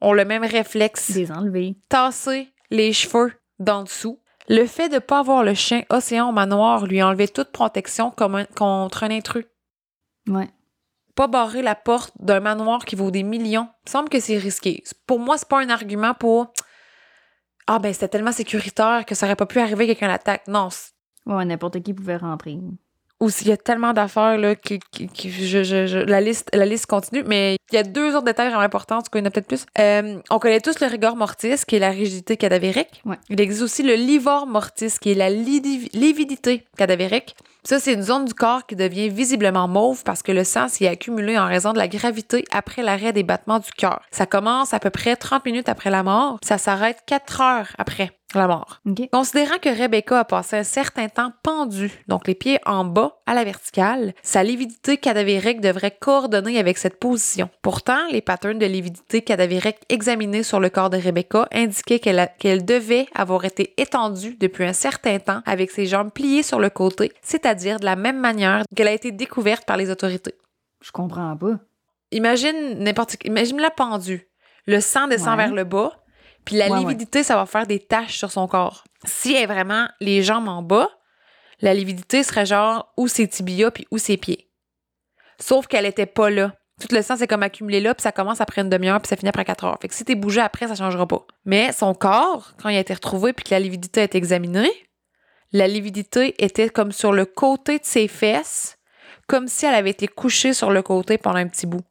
[0.01, 1.11] ont le même réflexe.
[1.13, 1.77] Des enlevés.
[1.89, 4.21] Tasser les cheveux d'en dessous.
[4.49, 7.53] Le fait de ne pas avoir le chien Océan au manoir lui a enlevé toute
[7.53, 9.45] protection comme un- contre un intrus.
[10.29, 10.49] Ouais.
[11.15, 13.69] Pas barrer la porte d'un manoir qui vaut des millions.
[13.87, 14.83] Il me semble que c'est risqué.
[15.07, 16.53] Pour moi, c'est pas un argument pour
[17.67, 20.47] Ah ben c'était tellement sécuritaire que ça aurait pas pu arriver que quelqu'un l'attaque.
[20.49, 20.69] Non,
[21.27, 22.59] Ouais, n'importe qui pouvait rentrer.
[23.21, 26.49] Ou s'il y a tellement d'affaires, là, qui, qui- qui- je, je- je- la, liste,
[26.55, 29.19] la liste continue, mais il y a deux autres détails vraiment importants, en tout cas,
[29.19, 29.67] il y en a peut-être plus.
[29.79, 33.03] Euh, on connaît tous le rigor mortis, qui est la rigidité cadavérique.
[33.05, 33.19] Ouais.
[33.29, 37.35] Il existe aussi le livor mortis, qui est la lividité cadavérique.
[37.63, 40.85] Ça, c'est une zone du corps qui devient visiblement mauve parce que le sang s'y
[40.85, 44.01] est accumulé en raison de la gravité après l'arrêt des battements du cœur.
[44.11, 48.13] Ça commence à peu près 30 minutes après la mort, ça s'arrête 4 heures après
[48.33, 48.81] la mort.
[49.13, 53.35] Considérant que Rebecca a passé un certain temps pendue, donc les pieds en bas à
[53.35, 57.51] la verticale, sa lividité cadavérique devrait coordonner avec cette position.
[57.61, 63.07] Pourtant, les patterns de lividité cadavérique examinés sur le corps de Rebecca indiquaient qu'elle devait
[63.17, 67.50] avoir été étendue depuis un certain temps avec ses jambes pliées sur le côté, c'est-à-dire
[67.55, 70.35] de la même manière qu'elle a été découverte par les autorités.
[70.83, 71.59] Je comprends pas.
[72.13, 74.29] Imagine n'importe imagine la pendue.
[74.67, 75.45] Le sang descend Ouais.
[75.45, 75.93] vers le bas,
[76.45, 76.79] puis la Ouais, ouais.
[76.81, 78.85] lividité, ça va faire des taches sur son corps.
[79.05, 80.89] Si elle est vraiment les jambes en bas,
[81.61, 84.51] la lividité serait genre ou ses tibias puis ou ses pieds.
[85.39, 86.53] Sauf qu'elle était pas là.
[86.81, 89.17] Tout le sang, c'est comme accumulé là, puis ça commence après une demi-heure, puis ça
[89.17, 89.79] finit après quatre heures.
[89.83, 91.27] Fait que si t'es bougé après, ça changera pas.
[91.45, 94.71] Mais son corps, quand il a été retrouvé puis que la lividité a été examinée,
[95.53, 98.77] la lividité était comme sur le côté de ses fesses,
[99.27, 101.85] comme si elle avait été couchée sur le côté pendant un petit bout.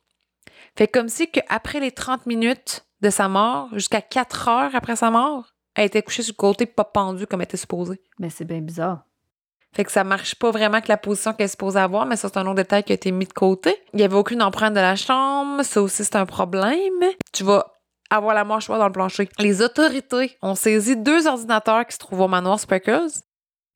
[0.78, 4.96] Fait comme si que après les 30 minutes de sa mort, jusqu'à 4 heures après
[4.96, 8.02] sa mort, elle était couchée sur le côté pas pendue comme elle était supposée.
[8.18, 9.04] Ben, c'est bien bizarre.
[9.74, 12.28] Fait que ça marche pas vraiment avec la position qu'elle est supposée avoir, mais ça,
[12.28, 13.78] c'est un autre détail qui a été mis de côté.
[13.94, 17.04] Il y avait aucune empreinte de la chambre, ça aussi, c'est un problème.
[17.32, 17.66] Tu vas
[18.10, 19.30] avoir la mâchoire dans le plancher.
[19.38, 23.22] Les autorités ont saisi deux ordinateurs qui se trouvent au manoir Sparkles.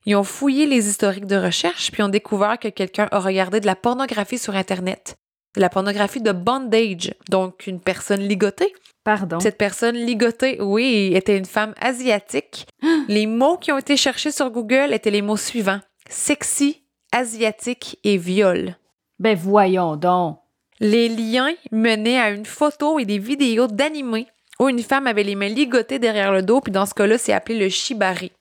[0.06, 3.66] Ils ont fouillé les historiques de recherche, puis ont découvert que quelqu'un a regardé de
[3.66, 5.16] la pornographie sur Internet.
[5.56, 8.72] De la pornographie de bondage, donc une personne ligotée.
[9.04, 9.38] Pardon.
[9.40, 12.66] Cette personne ligotée, oui, était une femme asiatique.
[13.08, 16.82] les mots qui ont été cherchés sur Google étaient les mots suivants sexy,
[17.12, 18.76] asiatique et viol.
[19.18, 20.38] Ben, voyons donc.
[20.80, 24.26] Les liens menaient à une photo et des vidéos d'animés
[24.60, 27.32] où une femme avait les mains ligotées derrière le dos, puis dans ce cas-là, c'est
[27.32, 28.32] appelé le shibari.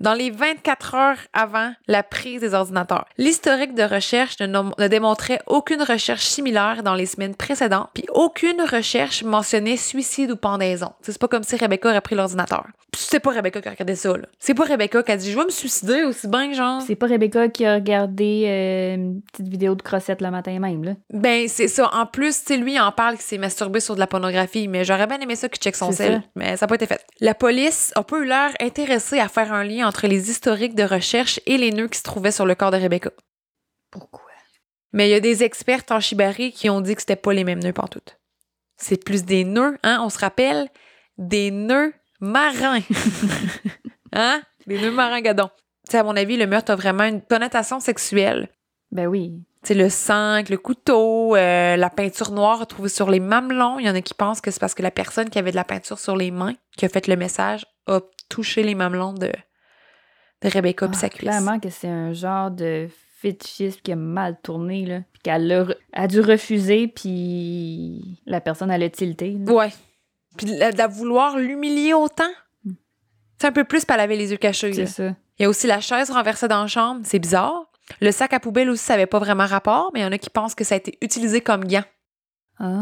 [0.00, 5.82] Dans les 24 heures avant la prise des ordinateurs, l'historique de recherche ne, démontrait aucune
[5.82, 10.92] recherche similaire dans les semaines précédentes, puis aucune recherche mentionnait suicide ou pendaison.
[11.02, 12.66] C'est pas comme si Rebecca aurait pris l'ordinateur.
[12.94, 14.24] C'est pas Rebecca qui a regardé ça, là.
[14.38, 16.82] C'est pas Rebecca qui a dit Je vais me suicider aussi bien, genre.
[16.82, 20.84] C'est pas Rebecca qui a regardé euh, une petite vidéo de crossette le matin même,
[20.84, 20.92] là.
[21.10, 21.88] Ben, c'est ça.
[21.94, 24.84] En plus, tu lui, il en parle qu'il s'est masturbé sur de la pornographie, mais
[24.84, 27.00] j'aurais bien aimé ça qu'il check son sel, mais ça n'a pas été fait.
[27.20, 30.84] La police a pas eu l'air intéressée à faire un lien entre les historiques de
[30.84, 33.10] recherche et les nœuds qui se trouvaient sur le corps de Rebecca.
[33.90, 34.22] Pourquoi?
[34.92, 37.44] Mais il y a des experts en shibari qui ont dit que c'était pas les
[37.44, 38.18] mêmes nœuds pantoute.
[38.76, 40.68] C'est plus des nœuds, hein, on se rappelle,
[41.18, 42.80] des nœuds marins.
[44.12, 44.42] hein?
[44.66, 45.50] Des nœuds marins gadons.
[45.86, 48.48] Tu sais, à mon avis, le meurtre a vraiment une connotation sexuelle.
[48.90, 49.32] Ben oui.
[49.62, 53.78] C'est le sang, avec le couteau, euh, la peinture noire retrouvée sur les mamelons.
[53.78, 55.56] Il y en a qui pensent que c'est parce que la personne qui avait de
[55.56, 58.00] la peinture sur les mains, qui a fait le message, a
[58.32, 59.30] touché les mamelons de,
[60.40, 61.28] de Rebecca Ah, sa cuisse.
[61.28, 62.88] clairement que c'est un genre de
[63.20, 65.00] fétichisme qui a mal tourné, là.
[65.12, 69.36] Puis qu'elle a, dû refuser, puis la personne, elle a tilté.
[69.38, 69.52] là.
[69.52, 69.70] Ouais.
[70.36, 72.32] Puis de, vouloir l'humilier autant.
[72.64, 72.72] Hmm.
[73.38, 74.72] C'est un peu plus, elle avait les yeux cachés.
[74.72, 75.14] C'est ça.
[75.38, 77.02] Il y a aussi la chaise renversée dans la chambre.
[77.04, 77.70] C'est bizarre.
[78.00, 80.18] Le sac à poubelle aussi, ça n'avait pas vraiment rapport, mais il y en a
[80.18, 81.84] qui pensent que ça a été utilisé comme gant.
[82.58, 82.80] Ah.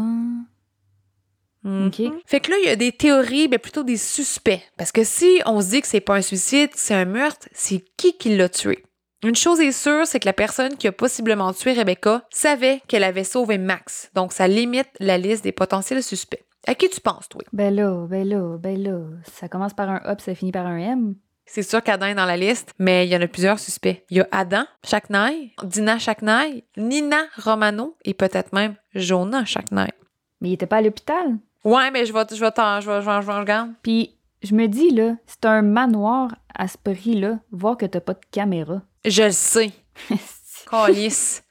[1.63, 1.99] OK.
[1.99, 2.19] Mhm.
[2.25, 4.61] Fait que là, il y a des théories, mais plutôt des suspects.
[4.77, 7.83] Parce que si on se dit que c'est pas un suicide, c'est un meurtre, c'est
[7.97, 8.83] qui qui l'a tué?
[9.23, 13.03] Une chose est sûre, c'est que la personne qui a possiblement tué Rebecca savait qu'elle
[13.03, 14.09] avait sauvé Max.
[14.15, 16.43] Donc, ça limite la liste des potentiels suspects.
[16.65, 17.41] À qui tu penses, toi?
[17.53, 18.99] Ben là, ben là, ben là.
[19.31, 21.15] Ça commence par un A, puis ça finit par un M.
[21.45, 24.03] C'est sûr qu'Adam est dans la liste, mais il y en a plusieurs suspects.
[24.09, 29.91] Il y a Adam Chaknaï, Dina Chaknaï, Nina Romano et peut-être même Jonah Chaknaï.
[30.39, 31.37] Mais il était pas à l'hôpital.
[31.63, 33.71] Ouais, mais je vais, je vais t'en, je vais, je vais, je vais regarder.
[33.83, 38.13] Puis je me dis, là, c'est un manoir à ce prix-là, voir que t'as pas
[38.13, 38.81] de caméra.
[39.05, 39.71] Je le sais.
[40.69, 41.43] Calice.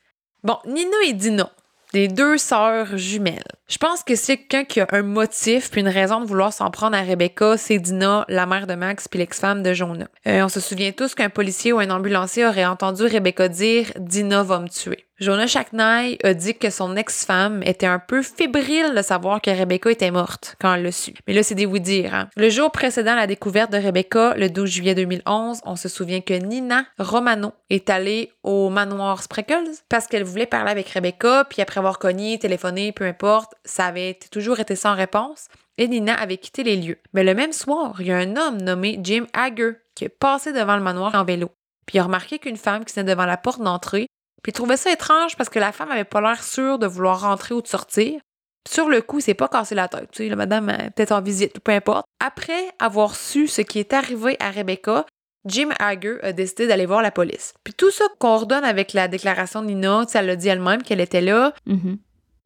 [0.43, 1.51] Bon, Nina et Dina,
[1.93, 3.43] des deux sœurs jumelles.
[3.69, 6.71] Je pense que c'est quelqu'un qui a un motif puis une raison de vouloir s'en
[6.71, 10.09] prendre à Rebecca, c'est Dina, la mère de Max puis l'ex-femme de Jonah.
[10.27, 14.43] Euh, on se souvient tous qu'un policier ou un ambulancier aurait entendu Rebecca dire Dina
[14.43, 15.05] va me tuer.
[15.21, 19.91] Jonah Chaknai a dit que son ex-femme était un peu fébrile de savoir que Rebecca
[19.91, 21.13] était morte quand elle l'a su.
[21.27, 22.15] Mais là, c'est des oui-dire.
[22.15, 22.31] Hein?
[22.37, 26.33] Le jour précédent la découverte de Rebecca, le 12 juillet 2011, on se souvient que
[26.33, 31.81] Nina Romano est allée au manoir Spreckles parce qu'elle voulait parler avec Rebecca, puis après
[31.81, 35.49] avoir cogné, téléphoné, peu importe, ça avait toujours été sans réponse.
[35.77, 36.99] Et Nina avait quitté les lieux.
[37.13, 40.55] Mais le même soir, il y a un homme nommé Jim Hager qui est passé
[40.55, 41.51] devant le manoir en vélo.
[41.85, 44.07] puis il a remarqué qu'une femme qui venait devant la porte d'entrée,
[44.43, 47.21] puis il trouvait ça étrange parce que la femme avait pas l'air sûre de vouloir
[47.21, 48.21] rentrer ou de sortir.
[48.69, 50.11] Sur le coup, il s'est pas cassé la tête.
[50.13, 52.05] Tu sais, la madame est peut-être en visite ou peu importe.
[52.25, 55.07] Après avoir su ce qui est arrivé à Rebecca,
[55.47, 57.55] Jim Hager a décidé d'aller voir la police.
[57.65, 60.03] Puis tout ça coordonne avec la déclaration de Nina.
[60.05, 61.55] Tu sais, elle a dit elle-même qu'elle était là.
[61.67, 61.99] Mhm.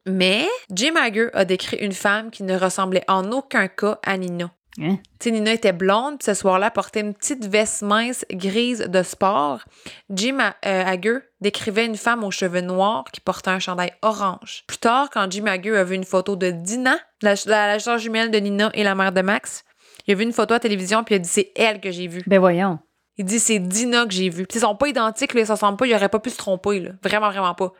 [0.07, 4.51] Mais Jim Hager a décrit une femme qui ne ressemblait en aucun cas à Nina.
[4.81, 4.97] Hein?
[5.19, 9.03] Tu sais, Nina était blonde, puis ce soir-là, portait une petite veste mince grise de
[9.03, 9.61] sport.
[10.09, 14.63] Jim euh, décrivait une femme aux cheveux noirs qui portait un chandail orange.
[14.67, 18.37] Plus tard, quand Jim Hager a vu une photo de Dina, la, la, jumelle de
[18.37, 19.63] Nina et la mère de Max,
[20.07, 21.91] il a vu une photo à la télévision, puis il a dit c'est elle que
[21.91, 22.23] j'ai vue.
[22.27, 22.79] Ben voyons.
[23.17, 24.45] Il dit c'est Dina que j'ai vue.
[24.45, 26.37] Puis ils sont pas identiques, là, ils se ressemblent pas, il aurait pas pu se
[26.37, 26.91] tromper, là.
[27.01, 27.71] Vraiment, vraiment pas.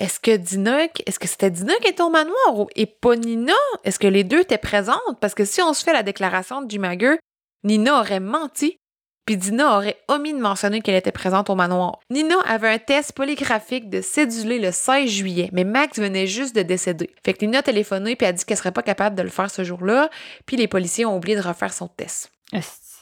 [0.00, 3.52] Est-ce que Dina, est-ce que c'était Dina qui était au manoir et pas Nina?
[3.84, 5.20] Est-ce que les deux étaient présentes?
[5.20, 7.18] Parce que si on se fait la déclaration Jim Hager,
[7.64, 8.78] Nina aurait menti,
[9.26, 12.00] puis Dina aurait omis de mentionner qu'elle était présente au manoir.
[12.08, 16.62] Nina avait un test polygraphique de cédulé le 16 juillet, mais Max venait juste de
[16.62, 17.10] décéder.
[17.22, 19.50] Fait que Nina a téléphoné puis a dit qu'elle serait pas capable de le faire
[19.50, 20.08] ce jour-là,
[20.46, 22.32] puis les policiers ont oublié de refaire son test.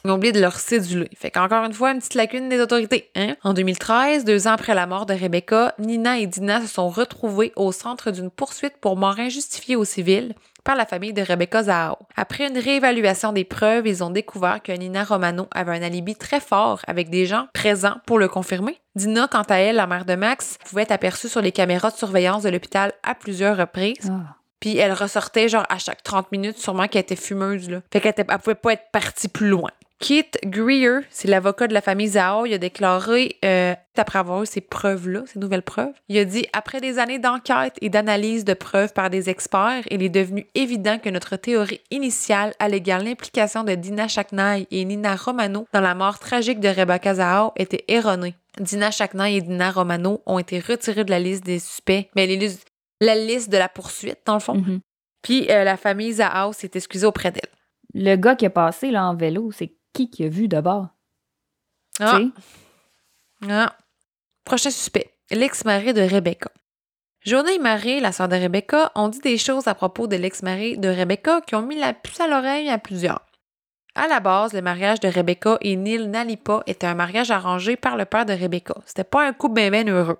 [0.05, 1.11] Ils ont oublié de leur céduler.
[1.17, 3.11] Fait qu'encore une fois, une petite lacune des autorités.
[3.17, 3.37] Hein?
[3.43, 7.53] En 2013, deux ans après la mort de Rebecca, Nina et Dina se sont retrouvées
[7.57, 10.35] au centre d'une poursuite pour mort injustifiée au civil
[10.65, 11.97] par la famille de Rebecca Zahao.
[12.17, 16.41] Après une réévaluation des preuves, ils ont découvert que Nina Romano avait un alibi très
[16.41, 18.79] fort avec des gens présents pour le confirmer.
[18.95, 21.97] Dina, quant à elle, la mère de Max, pouvait être aperçue sur les caméras de
[21.97, 24.11] surveillance de l'hôpital à plusieurs reprises.
[24.11, 24.35] Ah.
[24.61, 27.71] Puis elle ressortait genre à chaque 30 minutes, sûrement qu'elle était fumeuse.
[27.71, 27.81] Là.
[27.93, 29.71] Fait qu'elle était- elle pouvait pas être partie plus loin.
[30.01, 34.47] Keith Greer, c'est l'avocat de la famille Zhao, il a déclaré, euh, après avoir eu
[34.47, 38.55] ces preuves-là, ces nouvelles preuves, il a dit Après des années d'enquête et d'analyse de
[38.55, 43.75] preuves par des experts, il est devenu évident que notre théorie initiale alléguant l'implication de
[43.75, 48.37] Dina Chaknai et Nina Romano dans la mort tragique de Rebecca Zhao était erronée.
[48.61, 52.51] Dina Chaknai et Dina Romano ont été retirés de la liste des suspects, mais les
[53.01, 54.55] la liste de la poursuite, dans le fond.
[54.55, 54.81] Mhm.
[55.23, 57.43] Puis euh, la famille Zahao s'est excusée auprès d'elle.
[57.95, 60.89] Le gars qui a passé là, en vélo, c'est qui qui a vu d'abord?
[62.01, 62.21] Ah,
[63.49, 63.77] ah.
[64.45, 66.51] Prochain suspect, l'ex-mari de Rebecca.
[67.25, 70.79] Jonah et Marie, la sœur de Rebecca, ont dit des choses à propos de l'ex-mari
[70.79, 73.27] de Rebecca qui ont mis la puce à l'oreille à plusieurs.
[73.95, 77.97] À la base, le mariage de Rebecca et Neil Nalipa était un mariage arrangé par
[77.97, 78.75] le père de Rebecca.
[78.87, 80.19] C'était pas un couple bien, bien heureux.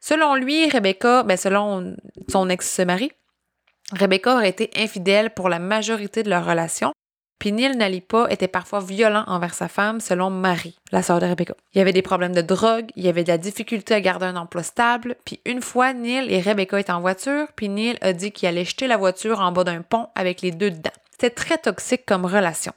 [0.00, 1.96] Selon lui, Rebecca, ben selon
[2.28, 3.12] son ex-mari,
[3.92, 6.92] Rebecca aurait été infidèle pour la majorité de leur relation,
[7.38, 11.54] puis Neil Nalipa était parfois violent envers sa femme, selon Marie, la sœur de Rebecca.
[11.74, 14.26] Il y avait des problèmes de drogue, il y avait de la difficulté à garder
[14.26, 18.12] un emploi stable, puis une fois, Neil et Rebecca étaient en voiture, puis Neil a
[18.12, 20.90] dit qu'il allait jeter la voiture en bas d'un pont avec les deux dedans.
[21.12, 22.72] C'était très toxique comme relation.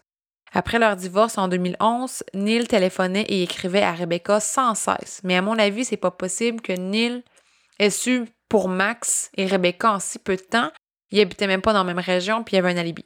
[0.53, 5.21] Après leur divorce en 2011, Neil téléphonait et écrivait à Rebecca sans cesse.
[5.23, 7.23] Mais à mon avis, c'est pas possible que Neil
[7.77, 10.71] ait su pour Max et Rebecca en si peu de temps.
[11.11, 13.05] Ils habitaient même pas dans la même région, puis il y avait un alibi.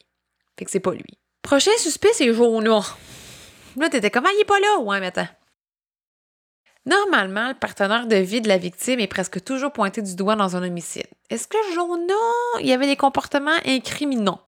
[0.58, 1.20] Fait que c'est pas lui.
[1.44, 2.84] Prochain suspect, c'est Jonah.
[3.78, 4.80] Là, t'étais comment il est pas là?
[4.80, 5.28] Ouais, attends.
[6.86, 10.56] Normalement, le partenaire de vie de la victime est presque toujours pointé du doigt dans
[10.56, 11.08] un homicide.
[11.30, 14.42] Est-ce que Jonah, il y avait des comportements incriminants?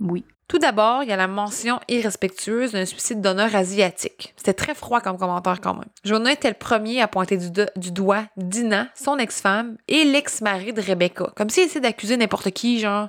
[0.00, 0.24] Oui.
[0.48, 4.34] Tout d'abord, il y a la mention irrespectueuse d'un suicide d'honneur asiatique.
[4.36, 5.88] C'était très froid comme commentaire quand même.
[6.04, 10.74] Jonah était le premier à pointer du, do- du doigt Dina, son ex-femme, et l'ex-mari
[10.74, 13.08] de Rebecca, comme s'il essayait d'accuser n'importe qui, genre.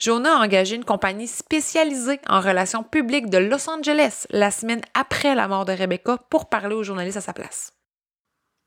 [0.00, 5.34] Jonah a engagé une compagnie spécialisée en relations publiques de Los Angeles la semaine après
[5.34, 7.72] la mort de Rebecca pour parler aux journalistes à sa place.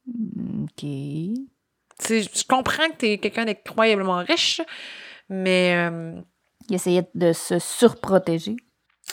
[0.07, 0.81] OK.
[0.81, 1.35] Tu
[1.99, 4.61] sais, je comprends que tu es quelqu'un d'incroyablement riche,
[5.29, 6.19] mais euh,
[6.69, 8.55] Il essayait de se surprotéger.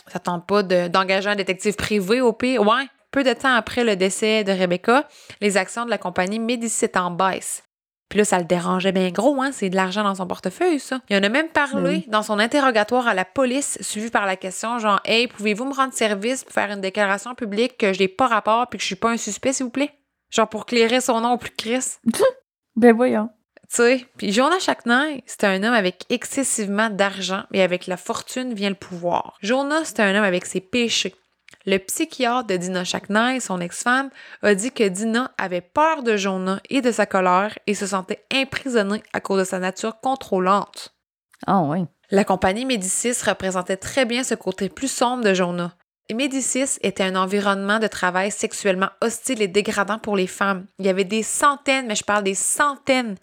[0.08, 2.62] Ça tente pas de- d'engager un détective privé au pire.
[2.62, 2.86] Ouais.
[3.10, 5.08] Peu de temps après le décès de Rebecca,
[5.40, 7.63] les actions de la compagnie Médicis en baisse.
[8.14, 9.50] Puis là, ça le dérangeait bien gros, hein?
[9.50, 11.00] C'est de l'argent dans son portefeuille, ça.
[11.10, 12.04] Il en a même parlé Oui.
[12.06, 15.92] dans son interrogatoire à la police, suivi par la question genre Hey, pouvez-vous me rendre
[15.92, 18.94] service pour faire une déclaration publique que je n'ai pas rapport puis que je suis
[18.94, 19.90] pas un suspect, s'il vous plaît?
[20.30, 21.84] Genre pour clairer son nom au plus Chris.
[22.76, 23.30] Ben voyons.
[23.68, 28.54] Tu sais, puis Jonah Chaknay, c'était un homme avec excessivement d'argent et avec la fortune
[28.54, 29.38] vient le pouvoir.
[29.42, 31.16] Jonah, c'était un homme avec ses péchés.
[31.66, 34.10] Le psychiatre de Dina Chaknay, son ex-femme,
[34.42, 38.24] a dit que Dina avait peur de Jonah et de sa colère et se sentait
[38.34, 40.94] emprisonnée à cause de sa nature contrôlante.
[41.46, 41.84] Ah oui.
[42.10, 45.74] La compagnie Médicis représentait très bien ce côté plus sombre de Jonah.
[46.12, 50.66] Médicis était un environnement de travail sexuellement hostile et dégradant pour les femmes.
[50.78, 53.16] Il y avait des centaines, mais je parle des centaines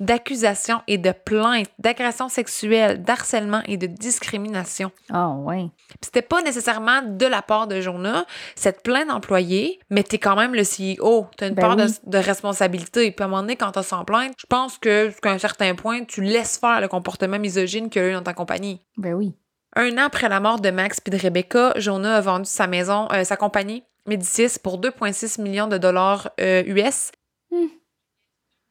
[0.00, 4.90] d'accusations et de plaintes, d'agressions sexuelles, d'harcèlement et de discrimination.
[5.10, 5.68] Ah, ouais.
[5.88, 10.36] Puis C'était pas nécessairement de la part de Jonah, cette plainte d'employés, mais t'es quand
[10.36, 11.26] même le CEO.
[11.36, 11.98] T'as une Ben part de, oui.
[12.04, 13.10] de responsabilité.
[13.10, 15.74] Puis à un moment donné, quand t'as 100 plaintes, je pense que jusqu'à un certain
[15.74, 18.80] point, tu laisses faire le comportement misogyne qu'il y a eu dans ta compagnie.
[18.96, 19.34] Ben oui.
[19.74, 23.08] Un an après la mort de Max puis de Rebecca, Jonah a vendu sa maison,
[23.12, 27.10] euh, sa compagnie Médicis pour 2,6 millions de dollars euh, US.
[27.50, 27.66] Hmm.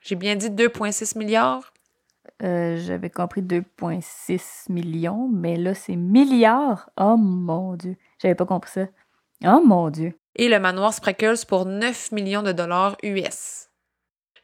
[0.05, 1.73] J'ai bien dit 2,6 milliards?
[2.43, 6.91] Euh, J'avais compris 2,6 millions, mais là, c'est milliards.
[6.95, 7.97] Oh mon Dieu.
[8.21, 8.85] J'avais pas compris ça.
[9.43, 10.13] Oh mon Dieu.
[10.35, 13.69] Et le manoir Spreckles pour 9 millions de dollars US.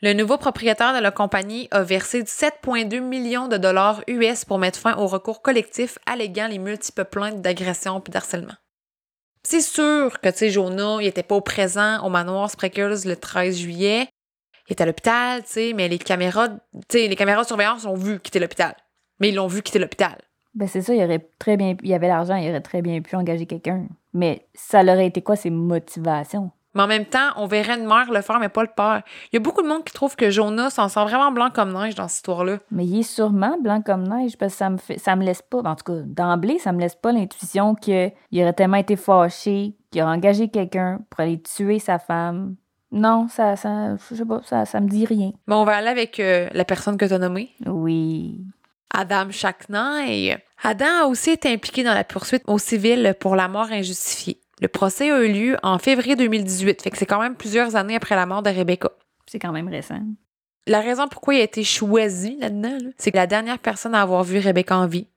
[0.01, 4.79] Le nouveau propriétaire de la compagnie a versé 7,2 millions de dollars US pour mettre
[4.79, 8.55] fin au recours collectif alléguant les multiples plaintes d'agression et d'harcèlement.
[9.43, 13.15] C'est sûr que, tu sais, Jonah, il était pas au présent au manoir Spreckles le
[13.15, 14.07] 13 juillet.
[14.71, 16.57] Il était à l'hôpital, tu sais, mais les caméras, tu
[16.91, 18.73] sais, les caméras de surveillance ont vu quitter l'hôpital.
[19.19, 20.15] Mais ils l'ont vu quitter l'hôpital.
[20.55, 23.01] Ben c'est ça, il aurait très bien, il y avait l'argent, il aurait très bien
[23.01, 23.87] pu engager quelqu'un.
[24.13, 26.51] Mais ça leur aurait été quoi ses motivations?
[26.73, 29.01] Mais en même temps, on verrait une mère le faire, mais pas le père.
[29.33, 31.73] Il y a beaucoup de monde qui trouve que Jonas s'en sort vraiment blanc comme
[31.73, 32.59] neige dans cette histoire-là.
[32.71, 35.41] Mais il est sûrement blanc comme neige parce que ça me fait, ça me laisse
[35.41, 39.75] pas, en tout cas, d'emblée, ça me laisse pas l'intuition qu'il aurait tellement été fâché,
[39.91, 42.55] qu'il aurait engagé quelqu'un pour aller tuer sa femme.
[42.91, 45.31] Non, ça, ça, je sais pas, ça, ça me dit rien.
[45.47, 48.39] Mais on va aller avec euh, la personne que tu as nommée, Oui.
[48.93, 50.37] Adam Chaknay.
[50.63, 54.41] Adam a aussi été impliqué dans la poursuite au civil pour la mort injustifiée.
[54.59, 57.95] Le procès a eu lieu en février 2018, fait que c'est quand même plusieurs années
[57.95, 58.89] après la mort de Rebecca.
[59.27, 60.01] C'est quand même récent.
[60.67, 64.01] La raison pourquoi il a été choisi là-dedans, là, c'est que la dernière personne à
[64.01, 65.07] avoir vu Rebecca en vie.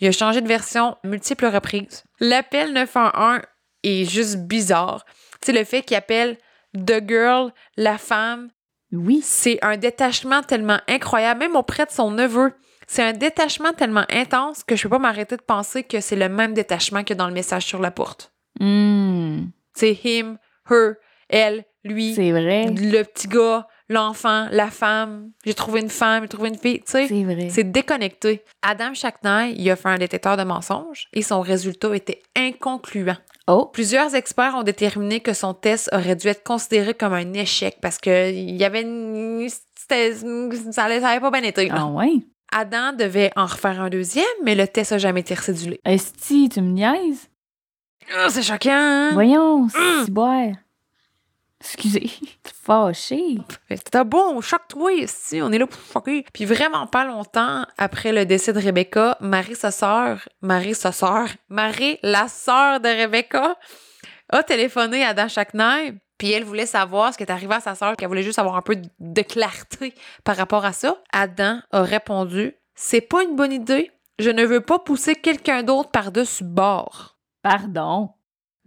[0.00, 2.04] Il a changé de version multiples reprises.
[2.20, 3.40] L'appel 911
[3.84, 5.04] est juste bizarre.
[5.42, 6.38] Tu sais, le fait qu'il appelle
[6.84, 8.50] The Girl, la femme,
[8.92, 9.20] Oui.
[9.22, 12.52] c'est un détachement tellement incroyable, même auprès de son neveu.
[12.86, 16.28] C'est un détachement tellement intense que je peux pas m'arrêter de penser que c'est le
[16.28, 18.32] même détachement que dans le message sur la porte.
[18.60, 20.38] Hmm, C'est him,
[20.70, 20.94] her,
[21.28, 22.64] elle, lui, c'est vrai.
[22.66, 25.30] le petit gars, l'enfant, la femme.
[25.44, 26.80] J'ai trouvé une femme, j'ai trouvé une fille.
[26.80, 27.48] Tu sais, C'est vrai.
[27.50, 28.42] c'est déconnecté.
[28.62, 33.16] Adam Chaknay, il a fait un détecteur de mensonges et son résultat était inconcluant.
[33.46, 37.78] Oh, Plusieurs experts ont déterminé que son test aurait dû être considéré comme un échec
[37.80, 39.48] parce que il y avait une-
[40.70, 41.68] ça allait pas bien été.
[41.72, 42.12] ah ouais?
[42.52, 45.80] Adam devait en refaire un deuxième, mais le test a jamais été recédulé.
[45.84, 47.28] Esti, tu me niaises?
[48.14, 49.10] Ah, c'est choquant, hein?
[49.14, 50.52] Voyons, c'est boire.
[51.60, 52.10] Excusez,
[52.42, 53.38] t'es fâché.
[53.68, 56.24] C'était bon, choque-toi ici, on est là pour choquer.
[56.32, 61.28] Puis vraiment pas longtemps après le décès de Rebecca, Marie, sa sœur, Marie, sa sœur,
[61.48, 63.56] Marie, la sœur de Rebecca,
[64.30, 67.74] a téléphoné à Dan Chaknay, puis elle voulait savoir ce qui est arrivé à sa
[67.74, 69.94] sœur, qu'elle voulait juste avoir un peu de clarté
[70.24, 70.96] par rapport à ça.
[71.12, 73.90] Adam a répondu C'est pas une bonne idée.
[74.18, 77.16] Je ne veux pas pousser quelqu'un d'autre par-dessus bord.
[77.42, 78.10] Pardon.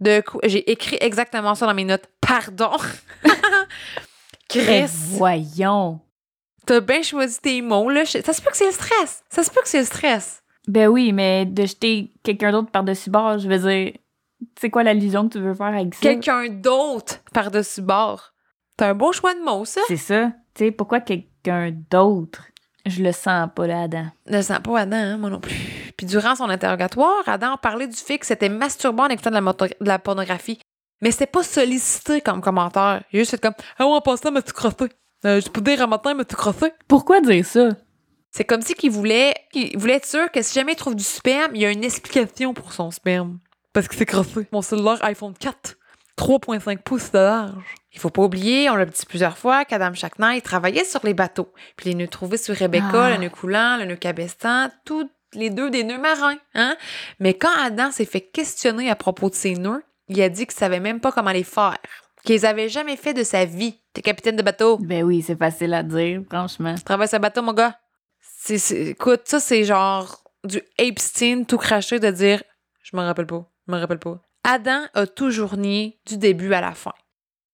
[0.02, 2.06] De j'ai écrit exactement ça dans mes notes.
[2.20, 2.72] Pardon.
[4.48, 4.84] Chris.
[5.10, 6.00] voyons.
[6.66, 8.04] T'as bien choisi tes mots, là.
[8.04, 9.22] Je- Ça se peut que c'est le stress.
[9.30, 10.42] Ça se peut que c'est le stress.
[10.68, 13.92] Ben oui, mais de jeter quelqu'un d'autre par-dessus bord, je veux dire,
[14.60, 16.00] c'est quoi l'allusion que tu veux faire avec ça?
[16.00, 18.32] Quelqu'un d'autre par-dessus bord.
[18.76, 19.80] T'as un beau choix de mots, ça.
[19.88, 20.32] C'est ça.
[20.54, 22.44] Tu sais, pourquoi quelqu'un d'autre?
[22.86, 24.06] Je le sens pas là, Adam.
[24.26, 25.54] Ne le sens pas Adam, hein, moi non plus.
[25.96, 29.34] Puis durant son interrogatoire, Adam a parlé du fait que c'était masturbant en écoutant de
[29.36, 30.58] la, de la pornographie.
[31.00, 33.02] Mais c'était pas sollicité comme commentaire.
[33.12, 34.88] Il a juste fait comme Ah ouais, en passant, mais tu crossé.
[35.24, 36.72] Euh, je peux dire un matin, mais tu crossé.
[36.88, 37.68] Pourquoi dire ça?
[38.30, 41.04] C'est comme si qu'il voulait, qu'il voulait être sûr que si jamais il trouve du
[41.04, 43.38] sperme, il y a une explication pour son sperme.
[43.72, 44.46] Parce que c'est crossé.
[44.52, 45.76] Mon cellulaire iPhone 4,
[46.18, 47.74] 3.5 pouces de large.
[47.92, 51.52] Il faut pas oublier, on l'a dit plusieurs fois, qu'Adam Chaknay travaillait sur les bateaux.
[51.76, 53.10] Puis les nœuds trouvés sur Rebecca, Ah.
[53.10, 56.36] le nœud coulant, le nœud cabestan, tous les deux des nœuds marins.
[56.54, 56.76] Hein?
[57.20, 60.54] Mais quand Adam s'est fait questionner à propos de ces nœuds, il a dit qu'il
[60.58, 61.78] savait même pas comment les faire.
[62.24, 63.78] Qu'il les avait jamais fait de sa vie.
[63.92, 64.78] T'es capitaine de bateau.
[64.78, 66.74] Ben oui, c'est facile à dire, franchement.
[66.74, 67.78] Tu travailles sur un bateau, mon gars.
[68.38, 72.42] C'est, c'est- écoute, ça, c'est genre du Epstein tout craché de dire
[72.82, 74.20] Je me rappelle pas, je me rappelle pas.
[74.44, 76.92] Adam a toujours nié du début à la fin.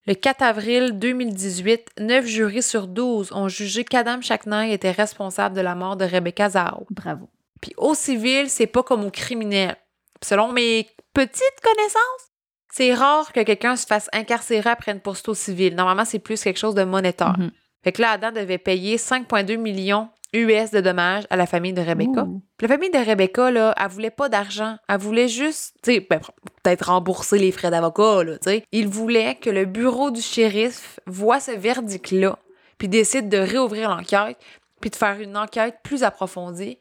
[0.07, 5.61] Le 4 avril 2018, 9 jurys sur 12 ont jugé qu'Adam Chaknay était responsable de
[5.61, 6.87] la mort de Rebecca Zao.
[6.91, 7.29] Bravo.
[7.61, 9.77] Puis au civil, c'est pas comme au criminel.
[10.23, 12.29] Selon mes petites connaissances,
[12.73, 15.75] c'est rare que quelqu'un se fasse incarcérer après une poursuite au civil.
[15.75, 17.39] Normalement, c'est plus quelque chose de monétaire.
[17.39, 17.51] Mhm.
[17.83, 21.81] Fait que là, Adam devait payer 5,2 millions US de dommages à la famille de
[21.81, 22.27] Rebecca.
[22.59, 24.77] Puis la famille de Rebecca, là, elle voulait pas d'argent.
[24.89, 26.21] Elle voulait juste, tu sais, ben,
[26.63, 28.65] peut-être rembourser les frais d'avocat, là, tu sais.
[28.73, 32.39] Il voulait que le bureau du shérif voit ce verdict-là,
[32.77, 34.37] puis décide de réouvrir l'enquête,
[34.81, 36.79] puis de faire une enquête plus approfondie,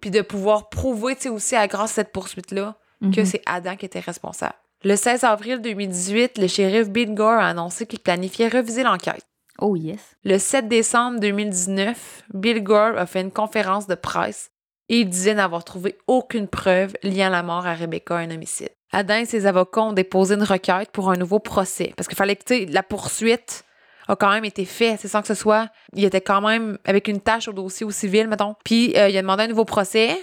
[0.00, 3.24] puis de pouvoir prouver, tu sais, aussi à grâce à cette poursuite-là, que Mhm.
[3.26, 4.54] c'est Adam qui était responsable.
[4.84, 9.26] Le 16 avril 2018, le shérif Bill Gore a annoncé qu'il planifiait reviser l'enquête.
[9.58, 10.00] Oh yes.
[10.24, 14.50] Le 7 décembre 2019, Bill Gore a fait une conférence de presse
[14.88, 18.70] et il disait n'avoir trouvé aucune preuve liant la mort à Rebecca à un homicide.
[18.92, 22.36] Adam et ses avocats ont déposé une requête pour un nouveau procès parce qu'il fallait
[22.36, 23.64] que, la poursuite
[24.10, 27.06] a quand même été faite, c'est sans que ce soit, il était quand même avec
[27.08, 28.54] une tâche au dossier au civil, mettons.
[28.64, 30.18] Puis euh, il a demandé un nouveau procès,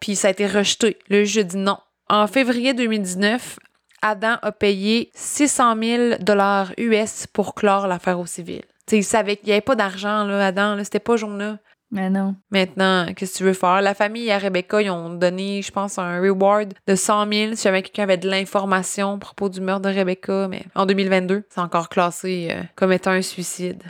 [0.00, 0.98] puis ça a été rejeté.
[1.08, 1.78] Le juge a dit non.
[2.08, 3.58] En février 2019,
[4.00, 8.62] Adam a payé 600 000 dollars US pour clore l'affaire au civil.
[8.90, 11.58] Il savait qu'il n'y avait pas d'argent, là, Adam, c'était pas jour-là.
[11.92, 12.34] Mais non.
[12.50, 13.82] Maintenant, qu'est-ce que tu veux faire?
[13.82, 17.64] La famille à Rebecca, ils ont donné, je pense, un reward de 100 000 si
[17.64, 21.60] jamais quelqu'un avait de l'information à propos du meurtre de Rebecca, mais en 2022, c'est
[21.60, 23.82] encore classé euh, comme étant un suicide.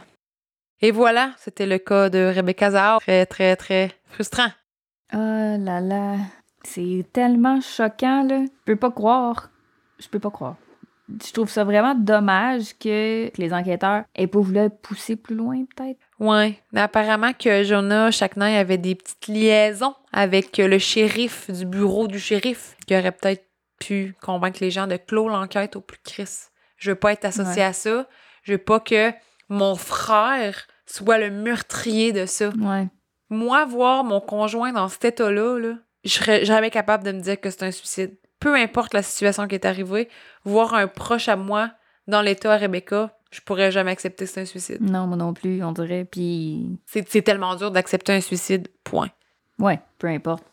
[0.80, 3.00] Et voilà, c'était le cas de Rebecca Zahar.
[3.00, 4.50] Très, très, très frustrant.
[5.14, 6.16] Oh là là.
[6.64, 8.40] C'est tellement choquant, là.
[8.40, 9.50] Je peux pas croire.
[10.00, 10.56] Je peux pas croire.
[11.24, 15.64] Je trouve ça vraiment dommage que, que les enquêteurs aient pas voulu pousser plus loin,
[15.76, 16.00] peut-être.
[16.22, 21.66] Ouais, mais apparemment que Jonah Chaknay avait des petites liaisons avec euh, le shérif du
[21.66, 23.44] bureau du shérif qui aurait peut-être
[23.80, 26.28] pu convaincre les gens de clore l'enquête au plus Chris.
[26.76, 27.68] Je veux pas être associée Ouais.
[27.68, 28.06] à ça.
[28.44, 29.10] Je veux pas que
[29.48, 32.50] mon frère soit le meurtrier de ça.
[32.50, 32.86] Ouais.
[33.28, 35.74] Moi, voir mon conjoint dans cet état-là, là,
[36.04, 38.16] je serais jamais capable de me dire que c'est un suicide.
[38.38, 40.08] Peu importe la situation qui est arrivée,
[40.44, 41.70] voir un proche à moi
[42.06, 44.78] dans l'état à Rebecca, je pourrais jamais accepter que c'est un suicide.
[44.80, 46.04] Non, moi non plus, on dirait.
[46.04, 49.09] Puis, C'est c'est tellement dur d'accepter un suicide, point.
[49.59, 50.44] ouais, peu importe.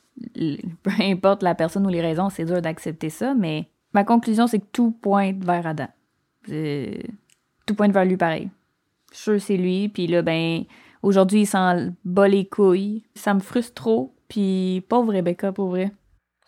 [0.83, 4.59] Peu importe la personne ou les raisons, c'est dur d'accepter ça, mais ma conclusion, c'est
[4.59, 5.87] que tout pointe vers Adam.
[7.65, 8.49] Tout pointe vers lui pareil.
[9.11, 10.63] Je suis que c'est lui, puis là, ben,
[11.03, 13.03] aujourd'hui, il s'en bat les couilles.
[13.15, 15.91] Ça me frustre trop, puis pauvre Rebecca, pour vrai.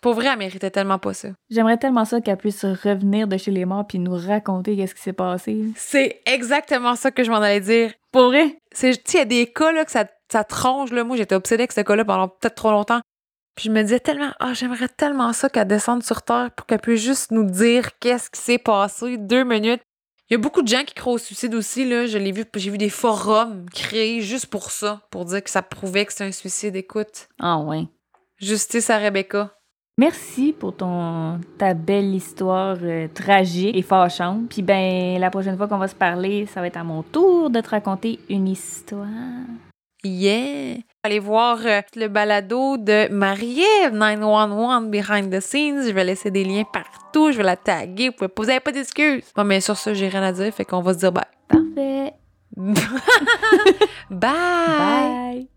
[0.02, 1.30] Pour vrai, elle méritait tellement pas ça.
[1.52, 5.02] J'aimerais tellement ça qu'elle puisse revenir de chez les morts puis nous raconter qu'est-ce qui
[5.02, 5.64] s'est passé.
[5.76, 7.94] C'est exactement ça que je m'en allais dire.
[8.11, 8.57] Pour vrai?
[8.73, 11.03] C'est, tu sais, il y a des cas, là, que ça, ça tronche, là.
[11.03, 13.02] Moi, j'étais obsédée avec ce cas-là pendant peut-être trop longtemps.
[13.56, 16.80] Puis je me disais tellement, ah, j'aimerais tellement ça qu'elle descende sur Terre pour qu'elle
[16.80, 19.18] puisse juste nous dire qu'est-ce qui s'est passé.
[19.18, 19.82] Deux minutes.
[20.30, 22.07] Il y a beaucoup de gens qui croient au suicide aussi, là.
[22.07, 25.61] Je l'ai vu, j'ai vu des forums créés juste pour ça, pour dire que ça
[25.61, 26.76] prouvait que c'est un suicide.
[26.76, 27.84] Écoute, Ah ouais.
[28.40, 29.53] justice à Rebecca.
[30.02, 34.49] Merci pour ton ta belle histoire euh, tragique et fâchante.
[34.49, 37.52] Puis ben la prochaine fois qu'on va se parler, ça va être à mon tour
[37.52, 39.06] de te raconter une histoire.
[40.03, 40.78] Yeah!
[41.03, 45.84] Allez voir euh, le balado de Marie-Ève 911 Behind the Scenes.
[45.86, 47.32] Je vais laisser des liens partout.
[47.32, 48.10] Je vais la taguer.
[48.10, 49.32] Vous pouvez poser pas d'excuses.
[49.36, 50.52] Bon, mais sur ça, j'ai rien à dire.
[50.52, 51.26] Fait qu'on va se dire bye.
[51.48, 52.14] Parfait.
[54.10, 54.19] bye!
[54.19, 55.48] Bye.